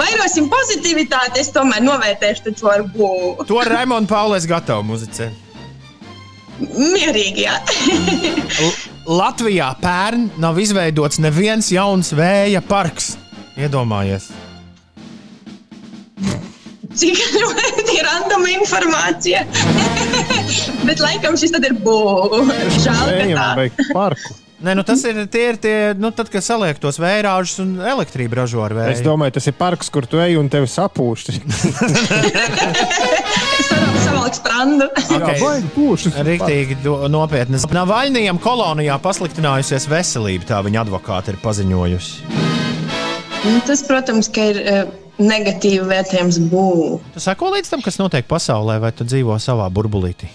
[0.00, 3.46] Vairosim pozitivitāti, es tomēr novērtēšu to ar būvu.
[3.46, 5.46] To ar Raimondu Paulu es gatavu muzicēt.
[6.60, 7.54] Mierīgi, jā.
[9.06, 13.14] Latvijā pērn nav izveidots neviens jauns vēja parks.
[13.54, 14.32] Iedomājies!
[16.90, 19.44] Cik ļoti random informācija.
[20.88, 22.54] Bet laikam šis tad ir būs.
[22.82, 23.48] Žēl, ka tā.
[24.60, 28.36] Nē, nu tas ir tie, ir tie nu, tad, kad saliek tos vējrāžus un elektrību
[28.42, 28.92] ražo ar vēju.
[28.92, 31.28] Es domāju, tas ir parks, kur tu ej un tevi sapūš.
[35.10, 35.40] Okay.
[36.26, 36.76] Rīktīgi
[37.10, 37.58] nopietni.
[37.74, 42.38] Navaļnijam kolonijā pasliktinājusies veselība, tā viņa advokāte ir paziņojusi.
[43.40, 44.84] Nu, Tas, protams, ka ir eh,
[45.20, 47.14] negatīvi vērtējums būvniecībai.
[47.14, 50.30] Tu sako līdz tam, kas notiek pasaulē, vai tu dzīvo savā burbulītī?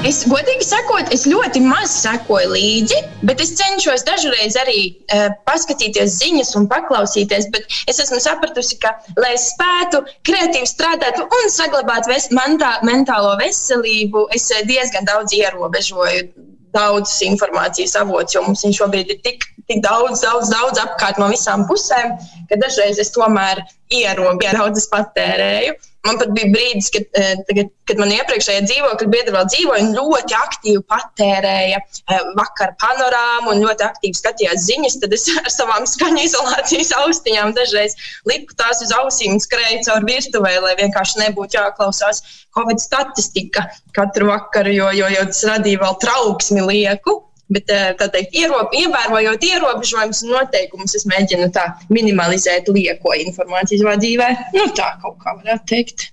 [0.00, 6.14] Es godīgi sakot, es ļoti maz sekoju līdzi, bet es cenšos dažreiz arī uh, paskatīties
[6.22, 7.50] ziņas un paklausīties.
[7.52, 13.34] Bet es esmu sapratusi, ka, lai es spētu kreatīvi strādāt un saglabāt ves mentā, mentālo
[13.42, 19.46] veselību, es eh, diezgan daudz ierobežoju daudzas informācijas avots, jo mums viņš šobrīd ir tik,
[19.70, 22.16] tik daudz, daudz, daudz apkārt no visām pusēm,
[22.50, 25.76] ka dažreiz es tomēr ierobežoju, daudzas patērēju.
[26.08, 30.36] Man pat bija brīdis, kad, eh, tagad, kad man iepriekšējā dzīvokļa biedra vēl dzīvoja ļoti
[30.38, 34.96] aktīvi patērēja eh, vakar panorāmu un ļoti aktīvi skatījās ziņas.
[35.02, 37.98] Tad es ar savām skaņu izolācijas austiņām dažreiz
[38.30, 42.24] liku tās uz ausīm un skrēju cauri virtuvē, lai vienkārši nebūtu jāklausās
[42.56, 47.20] Covid statistika katru vakaru, jo, jo, jo tas radīja vēl trauksmi lieku.
[47.50, 53.82] Bet, eh, tā teikt, ierob, ievērojot ierobežojumus un noteikumus, es mēģinu tā minimalizēt lieko informāciju
[53.82, 54.28] savā dzīvē.
[54.54, 56.06] Nu, tā kaut kā varētu teikt.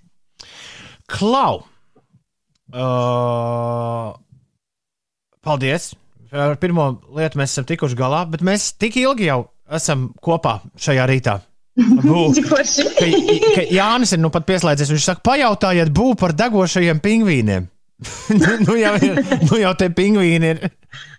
[1.13, 1.61] Klau!
[2.73, 4.15] Uh,
[5.45, 5.93] Paldies!
[6.33, 9.45] Ar pirmo lietu mēs esam tikuši galā, bet mēs tik ilgi jau
[9.77, 11.37] esam kopā šajā rītā.
[12.07, 12.85] Bū, forši.
[12.97, 13.07] ka,
[13.53, 14.91] ka Jānis ir nu pat pieslēdzies.
[14.91, 17.69] Viņš saka, pajautājiet, būvēt par degošajiem pingvīniem.
[18.41, 20.67] nu, nu, jau ir, nu jau te pingvīni ir.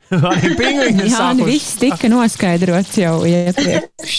[0.33, 1.47] Arī pingvīni ir Jā, sākuši.
[1.49, 4.19] viss tika noskaidrots jau iepriekš.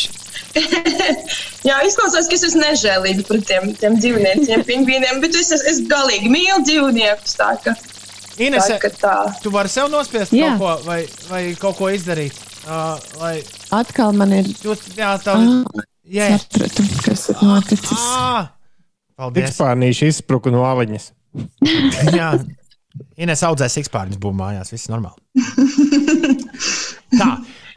[1.68, 5.82] Jā, izklausās, ka es esmu nežēlīga pret tiem, tiem dzīvniekiem, pingvīniem, bet es, es, es
[5.90, 7.36] galīgi mīlu dzīvniekus.
[7.40, 7.74] Tā, ka,
[8.40, 9.16] Inese, tā, tā.
[9.44, 10.54] tu vari sev nospiest Jā.
[10.56, 12.38] kaut ko vai, vai kaut ko izdarīt.
[12.70, 13.34] Uh, lai
[13.76, 16.30] Atkal man ir jūs, jā, tā Ah, jā.
[16.40, 18.06] sapratu, kas ir noticis.
[18.16, 18.50] Ah,
[19.20, 19.50] paldies.
[19.52, 21.10] Tikspārnīši izspruka no aliņas.
[22.16, 22.32] Jā,
[23.20, 25.20] Ines audzēs sikspārņus būvē mājās, viss normāli.
[27.20, 27.30] Tā,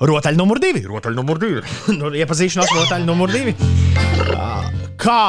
[0.03, 0.85] rotaļa numur divi.
[0.87, 1.63] Rotaļa numur divi.
[1.99, 3.57] Nu, Iepazīšanās rotaļa numur divi.
[5.03, 5.23] Kā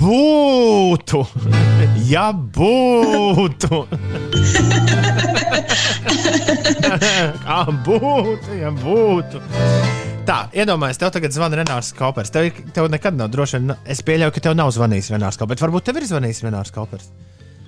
[0.00, 1.20] būtu,
[2.12, 3.84] ja būtu?
[7.44, 9.40] Kā būtu, ja būtu?
[10.24, 12.32] Tā, iedomājieties, tev tagad zvana Renārs Kaupers.
[12.32, 15.58] Tev, tev nekad nav droši vien, es pieļauju, ka tev nav zvanījis Renārs Kaupers.
[15.58, 17.10] Bet varbūt tev ir zvanījis Renārs Kaupers.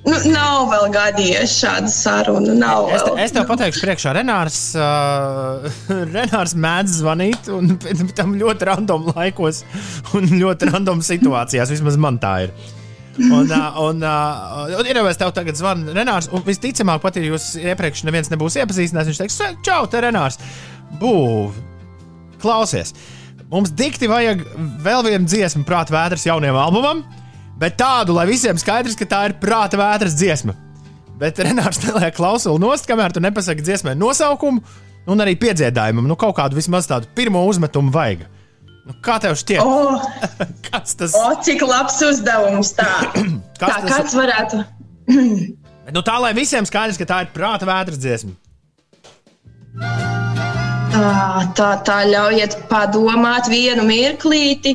[0.06, 2.54] Nu, nav vēl gadījies šāda saruna.
[2.54, 3.20] Nav Es, te, vēl.
[3.24, 5.66] es tev pateikšu, priekšā Renārs, uh,
[6.14, 7.74] Renārs mēdz zvanīt, un
[8.18, 9.64] tam ļoti random laikos
[10.14, 11.74] un ļoti random situācijās.
[11.74, 12.54] Vismaz man tā ir.
[13.16, 17.16] Un, uh, un, uh, un ir jau es tev tagad zvanu Renārs, un visticamāk, pat
[17.16, 20.36] ja jūs iepriekš neviens nebūs iepazīstinājis, viņš teiks, čau, te Renārs,
[21.00, 21.56] būv,
[22.42, 22.92] klausies.
[23.50, 24.42] Mums dikti vajag
[24.84, 27.02] vēl vienu dziesmu prāta vētras jaunajam albumam,
[27.60, 30.54] bet tādu, lai visiem skaidrs, ka tā ir prāta vētras dziesma.
[31.16, 34.60] Bet Renārs neliek klausuli nost, kamēr tu nepasaki dziesmai nosaukumu
[35.08, 36.04] un arī piedziedājumam.
[36.10, 38.26] Nu, kaut kādu vismaz tādu pirmo uzmetumu vajag.
[38.86, 39.62] Nu, kā tev šķiet?
[39.64, 39.96] O,
[40.68, 42.90] Kas tas o, cik labs uzdevums tā.
[43.60, 44.64] Kas tā tas- kāds varētu.
[45.94, 48.32] Nu, tā lai visiem skaidrs, ka tā ir prāta vētras dziesma.
[50.90, 51.10] Tā,
[51.54, 54.72] tā, tā ļaujiet padomāt vienu mirklīti.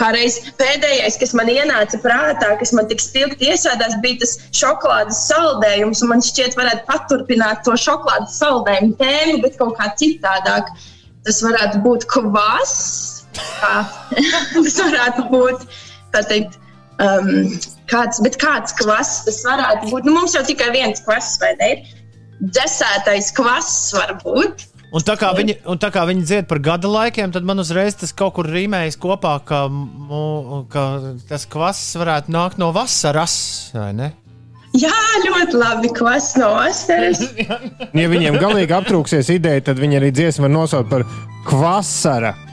[0.00, 5.18] Kā reiz pēdējais, kas man ienāca prātā, kas man tik stilti iesādās, bija tas šokolādes
[5.28, 6.00] saldējums.
[6.08, 10.72] Man šķiet, varētu paturpināt to šokolādes saldējumu tēmu, bet kaut kā citādāk.
[11.28, 12.78] Tas varētu būt kvass.
[14.54, 15.68] Tas varētu būt
[16.32, 16.56] teikt.
[17.00, 17.46] Um,
[17.88, 20.04] kāds, kāds kvass tas varētu būt?
[20.04, 21.70] Nu, mums jau tikai viens kvass, vai ne?
[22.40, 24.66] Dzēsētais kvass var būt.
[24.90, 27.94] Un tā, kā viņi, un tā kā viņi dzied par gada laikiem, tad man uzreiz
[28.00, 33.36] tas kaut kur rīmējas kopā, ka, mu, ka tas kvass varētu nākt no vasaras.
[33.76, 34.08] vai ne?
[34.78, 34.94] Jā,
[35.26, 35.88] ļoti labi.
[35.94, 37.22] Kvass no vasaras.
[38.00, 41.02] Ja viņiem galīgi aptrūksies ideja, tad viņi arī dziesmu var nosaukt par
[41.46, 42.34] kvasara.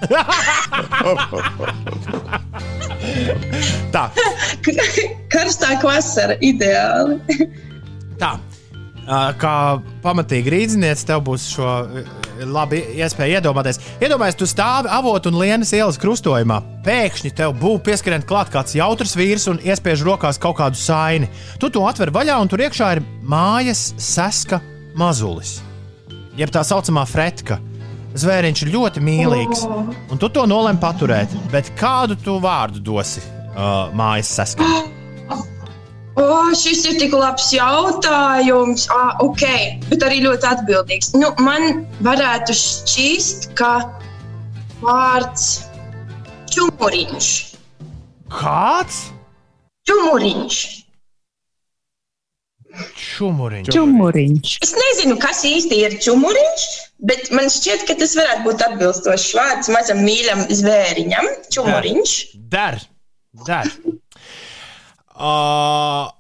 [3.94, 4.04] Tā,
[5.32, 7.18] Karstā vasara ideāli.
[8.22, 8.34] tā.
[9.08, 9.58] Kā
[10.04, 11.68] pamatīgi rīznieks, tev būs šo
[12.46, 13.80] labi iespēju iedomāties.
[14.04, 16.60] Iedomājieties, tu stāvi avotu un lienas ielas krustojumā.
[16.86, 21.30] Pēkšņi tev būs pieskrien klāt kāds jautrs vīrs un iespiež rokās kaut kādu saini.
[21.62, 24.60] Tu to atver vaļā, un tur iekšā ir mājas seska
[25.00, 25.62] mazulis.
[26.38, 27.62] Jeb tā saucamā fretka.
[28.18, 29.64] Zvēriņš ir ļoti mīlīgs,
[30.12, 31.34] un tu to nolēmi paturēt.
[31.54, 34.94] Bet kādu tu vārdu dosi uh, mājas seskam?
[36.18, 38.88] O, šis ir tik labs jautājums.
[38.94, 39.44] Ah, ok,
[39.92, 41.12] bet arī ļoti atbildīgs.
[41.14, 43.74] Nu, man varētu šķist, ka
[44.82, 45.46] vārds
[46.56, 47.30] čumuriņš.
[48.34, 48.98] Kāds?
[49.88, 50.58] Čumuriņš.
[52.98, 53.70] Čumuriņš.
[53.74, 54.58] Čumuriņš.
[54.66, 56.66] Es nezinu, kas īsti ir čumuriņš,
[57.10, 61.30] bet man šķiet, ka tas varētu būt atbilstošs vārds mazam mīļam zvēriņam.
[61.54, 62.18] Čumuriņš.
[62.54, 62.82] Der,
[63.48, 63.72] der.
[65.18, 66.12] Uh,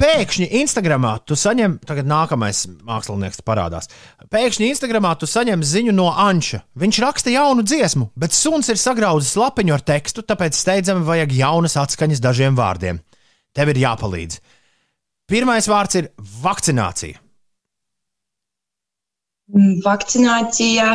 [0.00, 3.90] pēkšņi Instagramā tu saņem, tagad nākamais mākslinieks parādās.
[4.32, 6.62] Pēkšņi Instagramā tu saņem ziņu no Anča.
[6.80, 11.76] Viņš raksta jaunu dziesmu, bet suns ir sagrauzis lapiņu ar tekstu, tāpēc steidzami vajag jaunas
[11.80, 13.02] atskaņas dažiem vārdiem.
[13.54, 14.40] Tev ir jāpalīdz.
[15.30, 16.10] Pirmais vārds ir
[16.42, 17.20] vakcinācija.
[19.50, 20.88] Mm, Vakcinācija.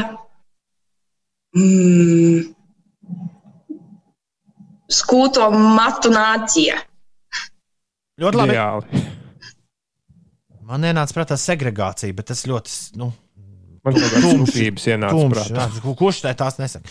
[1.56, 2.52] Mm.
[4.96, 6.78] Skūto matu nācija.
[8.22, 8.56] Ļoti labi.
[8.56, 9.04] Ideāli.
[10.66, 12.76] Man ienāca prātā segregācija, bet tas ļoti.
[13.02, 13.12] Nu,
[13.86, 15.96] Man kaut kādas sūdzības ienāca Tumšs, prātā.
[16.00, 16.90] Kurš tā tās nesaka?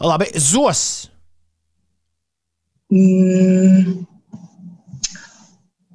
[0.00, 0.84] Labi, zos.
[2.92, 4.06] Mm.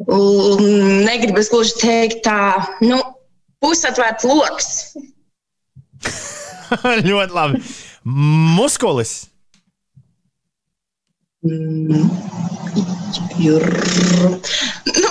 [0.08, 0.60] L-
[1.08, 2.38] Negribas gluži teikt tā,
[2.86, 3.00] nu,
[3.66, 4.70] pusatvērts lokus.
[7.10, 7.64] ļoti labi.
[8.06, 9.16] Muskulis.
[11.48, 12.10] Mm.
[13.40, 13.64] Jur.
[14.98, 15.10] Nu,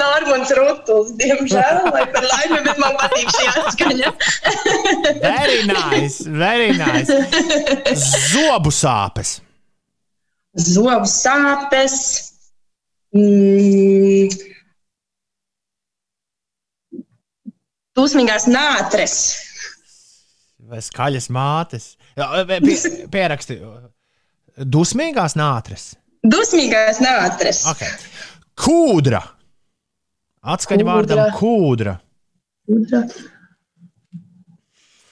[0.00, 4.12] Normāls Rutuls, diemžēl, vai par laimi, bet man patīk šī atskaņa.
[5.22, 7.10] Very nice, very nice.
[8.30, 9.38] Zobu sāpes.
[10.70, 11.96] Zobu sāpes.
[13.16, 14.30] Mm.
[17.98, 19.16] Dusmīgās nātres.
[20.70, 21.94] Vai skaļas mātes.
[23.14, 23.58] Pieraksti.
[24.60, 25.94] Dusmīgās nātres.
[26.20, 27.62] Dusmīgās nātres.
[27.70, 27.88] Okay.
[28.60, 29.22] Kūdra.
[30.40, 30.96] Atskaņa Kūdra.
[30.96, 31.94] vārdam kūdra.
[32.68, 33.00] Kūdra.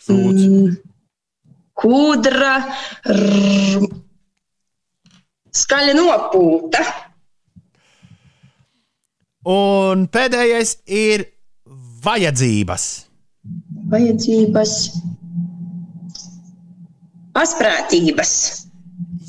[0.05, 0.45] Sūds.
[0.45, 0.77] Mm.
[1.81, 2.53] Kūdra.
[3.15, 3.89] R...
[5.59, 6.85] Skaļa nopūta.
[9.49, 11.25] Un pēdējais ir
[12.05, 12.89] vajadzības.
[13.89, 14.73] Vajadzības.
[17.39, 18.68] Asprātības.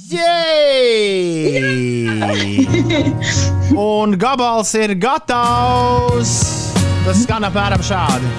[0.09, 1.61] Jej!
[3.77, 6.31] Un gabals ir gatavs.
[7.05, 8.31] Tas skan apmēram šādi.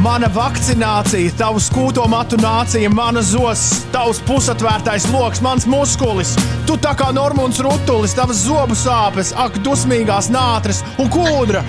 [0.00, 6.32] Mana vakcinācija, tavs skūto matu nācija, mana zos, tavs pusatvērtais lokus, mans muskulis.
[6.68, 11.60] Tu tā kā Normons Rutulis, tavas zobu sāpes, ak, dusmīgās nātres un kūdra,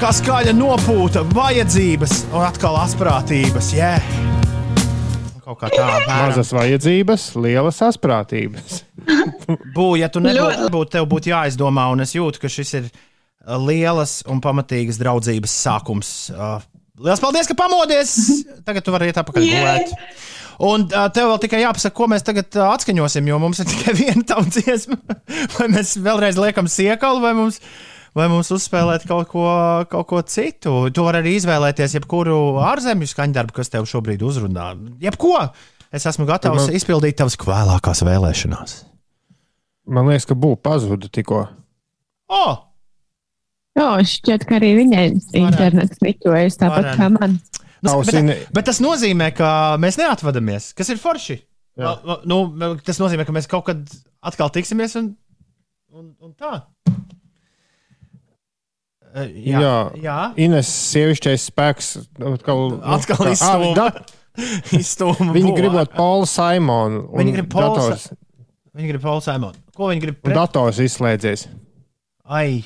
[0.00, 3.74] kā skaļa nopūta, vajadzības un atkal asprātības.
[3.76, 4.35] Yeah.
[5.46, 6.32] Kaut kā tā, apmēram.
[6.32, 8.80] Mazas vajadzības, lielas asprātības.
[9.76, 13.54] Būtu, ja tu nebūtu, būtu, tev būtu jāizdomā, un es jūtu, ka šis ir uh,
[13.62, 16.10] lielas un pamatīgas draudzības sākums.
[16.34, 16.58] Uh,
[16.96, 18.10] Lielas paldies, ka pamodies!
[18.64, 19.56] Tagad tu vari iet atpakaļ Jē.
[19.60, 19.90] gulēt.
[20.64, 24.24] Un uh, tev vēl tikai jāpasaka, ko mēs tagad atskaņosim, jo mums ir tikai viena
[24.26, 24.96] tauta dziesma.
[25.58, 27.60] Vai mēs vēlreiz liekam siekalu, vai mums,
[28.16, 29.44] vai mums uzspēlēt kaut ko,
[29.92, 30.74] kaut ko citu.
[30.94, 34.72] Tu vari arī izvēlēties jebkuru ārzemju skaņdarbu, kas tev šobrīd uzrunā.
[35.02, 35.34] Jebko!
[35.94, 38.78] Es esmu gatavs Man- izpildīt tavas vēlākās vēlēšanās.
[39.86, 41.44] Man liekas, ka būtu pazuda tikko.
[42.32, 42.56] Oh!
[43.76, 45.04] Jā, šķiet, ka arī viņai
[45.36, 46.96] internets niķojas tāpat Varētu.
[46.98, 47.36] kā man.
[47.84, 49.48] Nu, Tavs bet, bet tas nozīmē, ka
[49.78, 50.70] mēs neatvadāmies.
[50.74, 51.36] Kas ir forši?
[51.76, 51.92] Jā.
[52.24, 52.38] Nu,
[52.82, 53.82] tas nozīmē, ka mēs kaut kad
[54.24, 55.12] atkal tiksimies un,
[55.92, 56.62] un, un tā.
[59.16, 59.74] Jā, jā.
[60.04, 60.16] jā.
[60.44, 61.90] Ines sievišķais spēks
[62.20, 63.70] atkal, atkal.
[63.80, 64.00] Ah,
[64.76, 67.06] izstūma Viņi gribot Paulu Simonu.
[67.08, 68.10] un Viņi grib Paulu dators-
[68.76, 69.56] Viņi grib Paulu Simonu.
[69.76, 70.18] Ko viņi grib?
[70.20, 70.36] Pret?
[70.36, 71.46] Dators izslēdzies.
[72.28, 72.60] Ai,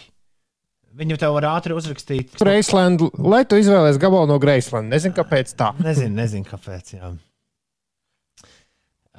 [0.99, 2.35] viņu tev var ātri uzrakstīt.
[2.41, 4.91] Graceland, lai tu izvēlēsies gabalu no Graceland.
[4.91, 5.71] Nezinu, kāpēc tā.
[5.79, 6.97] Nezinu, nezinu kāpēc.
[6.99, 7.13] Jā.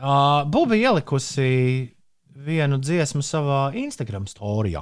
[0.01, 1.93] Uh, Buba ielikusi
[2.41, 4.81] vienu dziesmu savā Instagram storijā.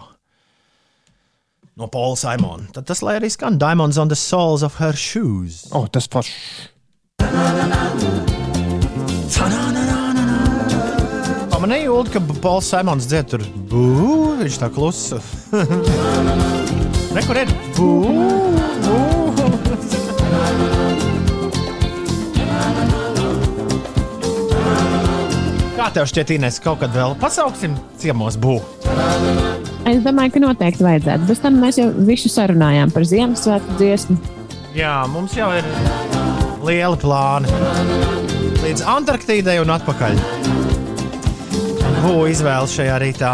[1.77, 2.67] No Paula Simona.
[2.73, 5.67] Tad tas, lai arī skan Diamonds on the Soles of Her Shoes.
[5.71, 6.31] O, oh, tas pats.
[11.49, 13.43] Pamanīju, Ulu, ka Pauls Simons dzied tur.
[13.71, 15.19] Bū, viņš tā klusa.
[17.17, 17.51] Rekur ir.
[17.75, 17.89] Bū,
[18.85, 18.99] bū.
[25.79, 29.68] Kā tev šķiet, Inês, kaut kad vēl pasauksim ciemos būvēt?
[29.87, 31.27] Es domāju, ka noteikti vajadzētu.
[31.29, 34.17] Bez tam mēs jau visu sarunājām par Ziemassvētku dziesmu.
[34.75, 35.65] Jā, mums jau ir
[36.65, 37.49] liela plāna.
[38.59, 40.19] Līdz Antarktīdai un atpakaļ.
[42.03, 43.33] Būs izvēle šajā rītā.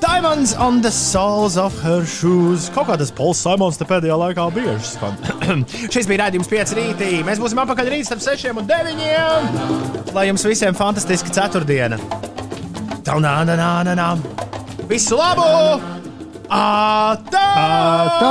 [0.00, 2.70] Diamonds on the soles of her shoes.
[2.74, 5.18] Kaut kā tas Pols Simons te pēdējā laikā bieži skan.
[5.92, 7.10] Šis bija rādījums 5 rītī.
[7.26, 10.14] Mēs būsim apakaļ rīt starp 6 un 9.
[10.16, 12.00] Lai jums visiem fantastiska ceturtdiena.
[13.04, 14.10] Tā, nā, nā, nā, nā.
[14.90, 15.46] Visu labu!
[16.50, 17.46] Atā!
[18.18, 18.30] Tā!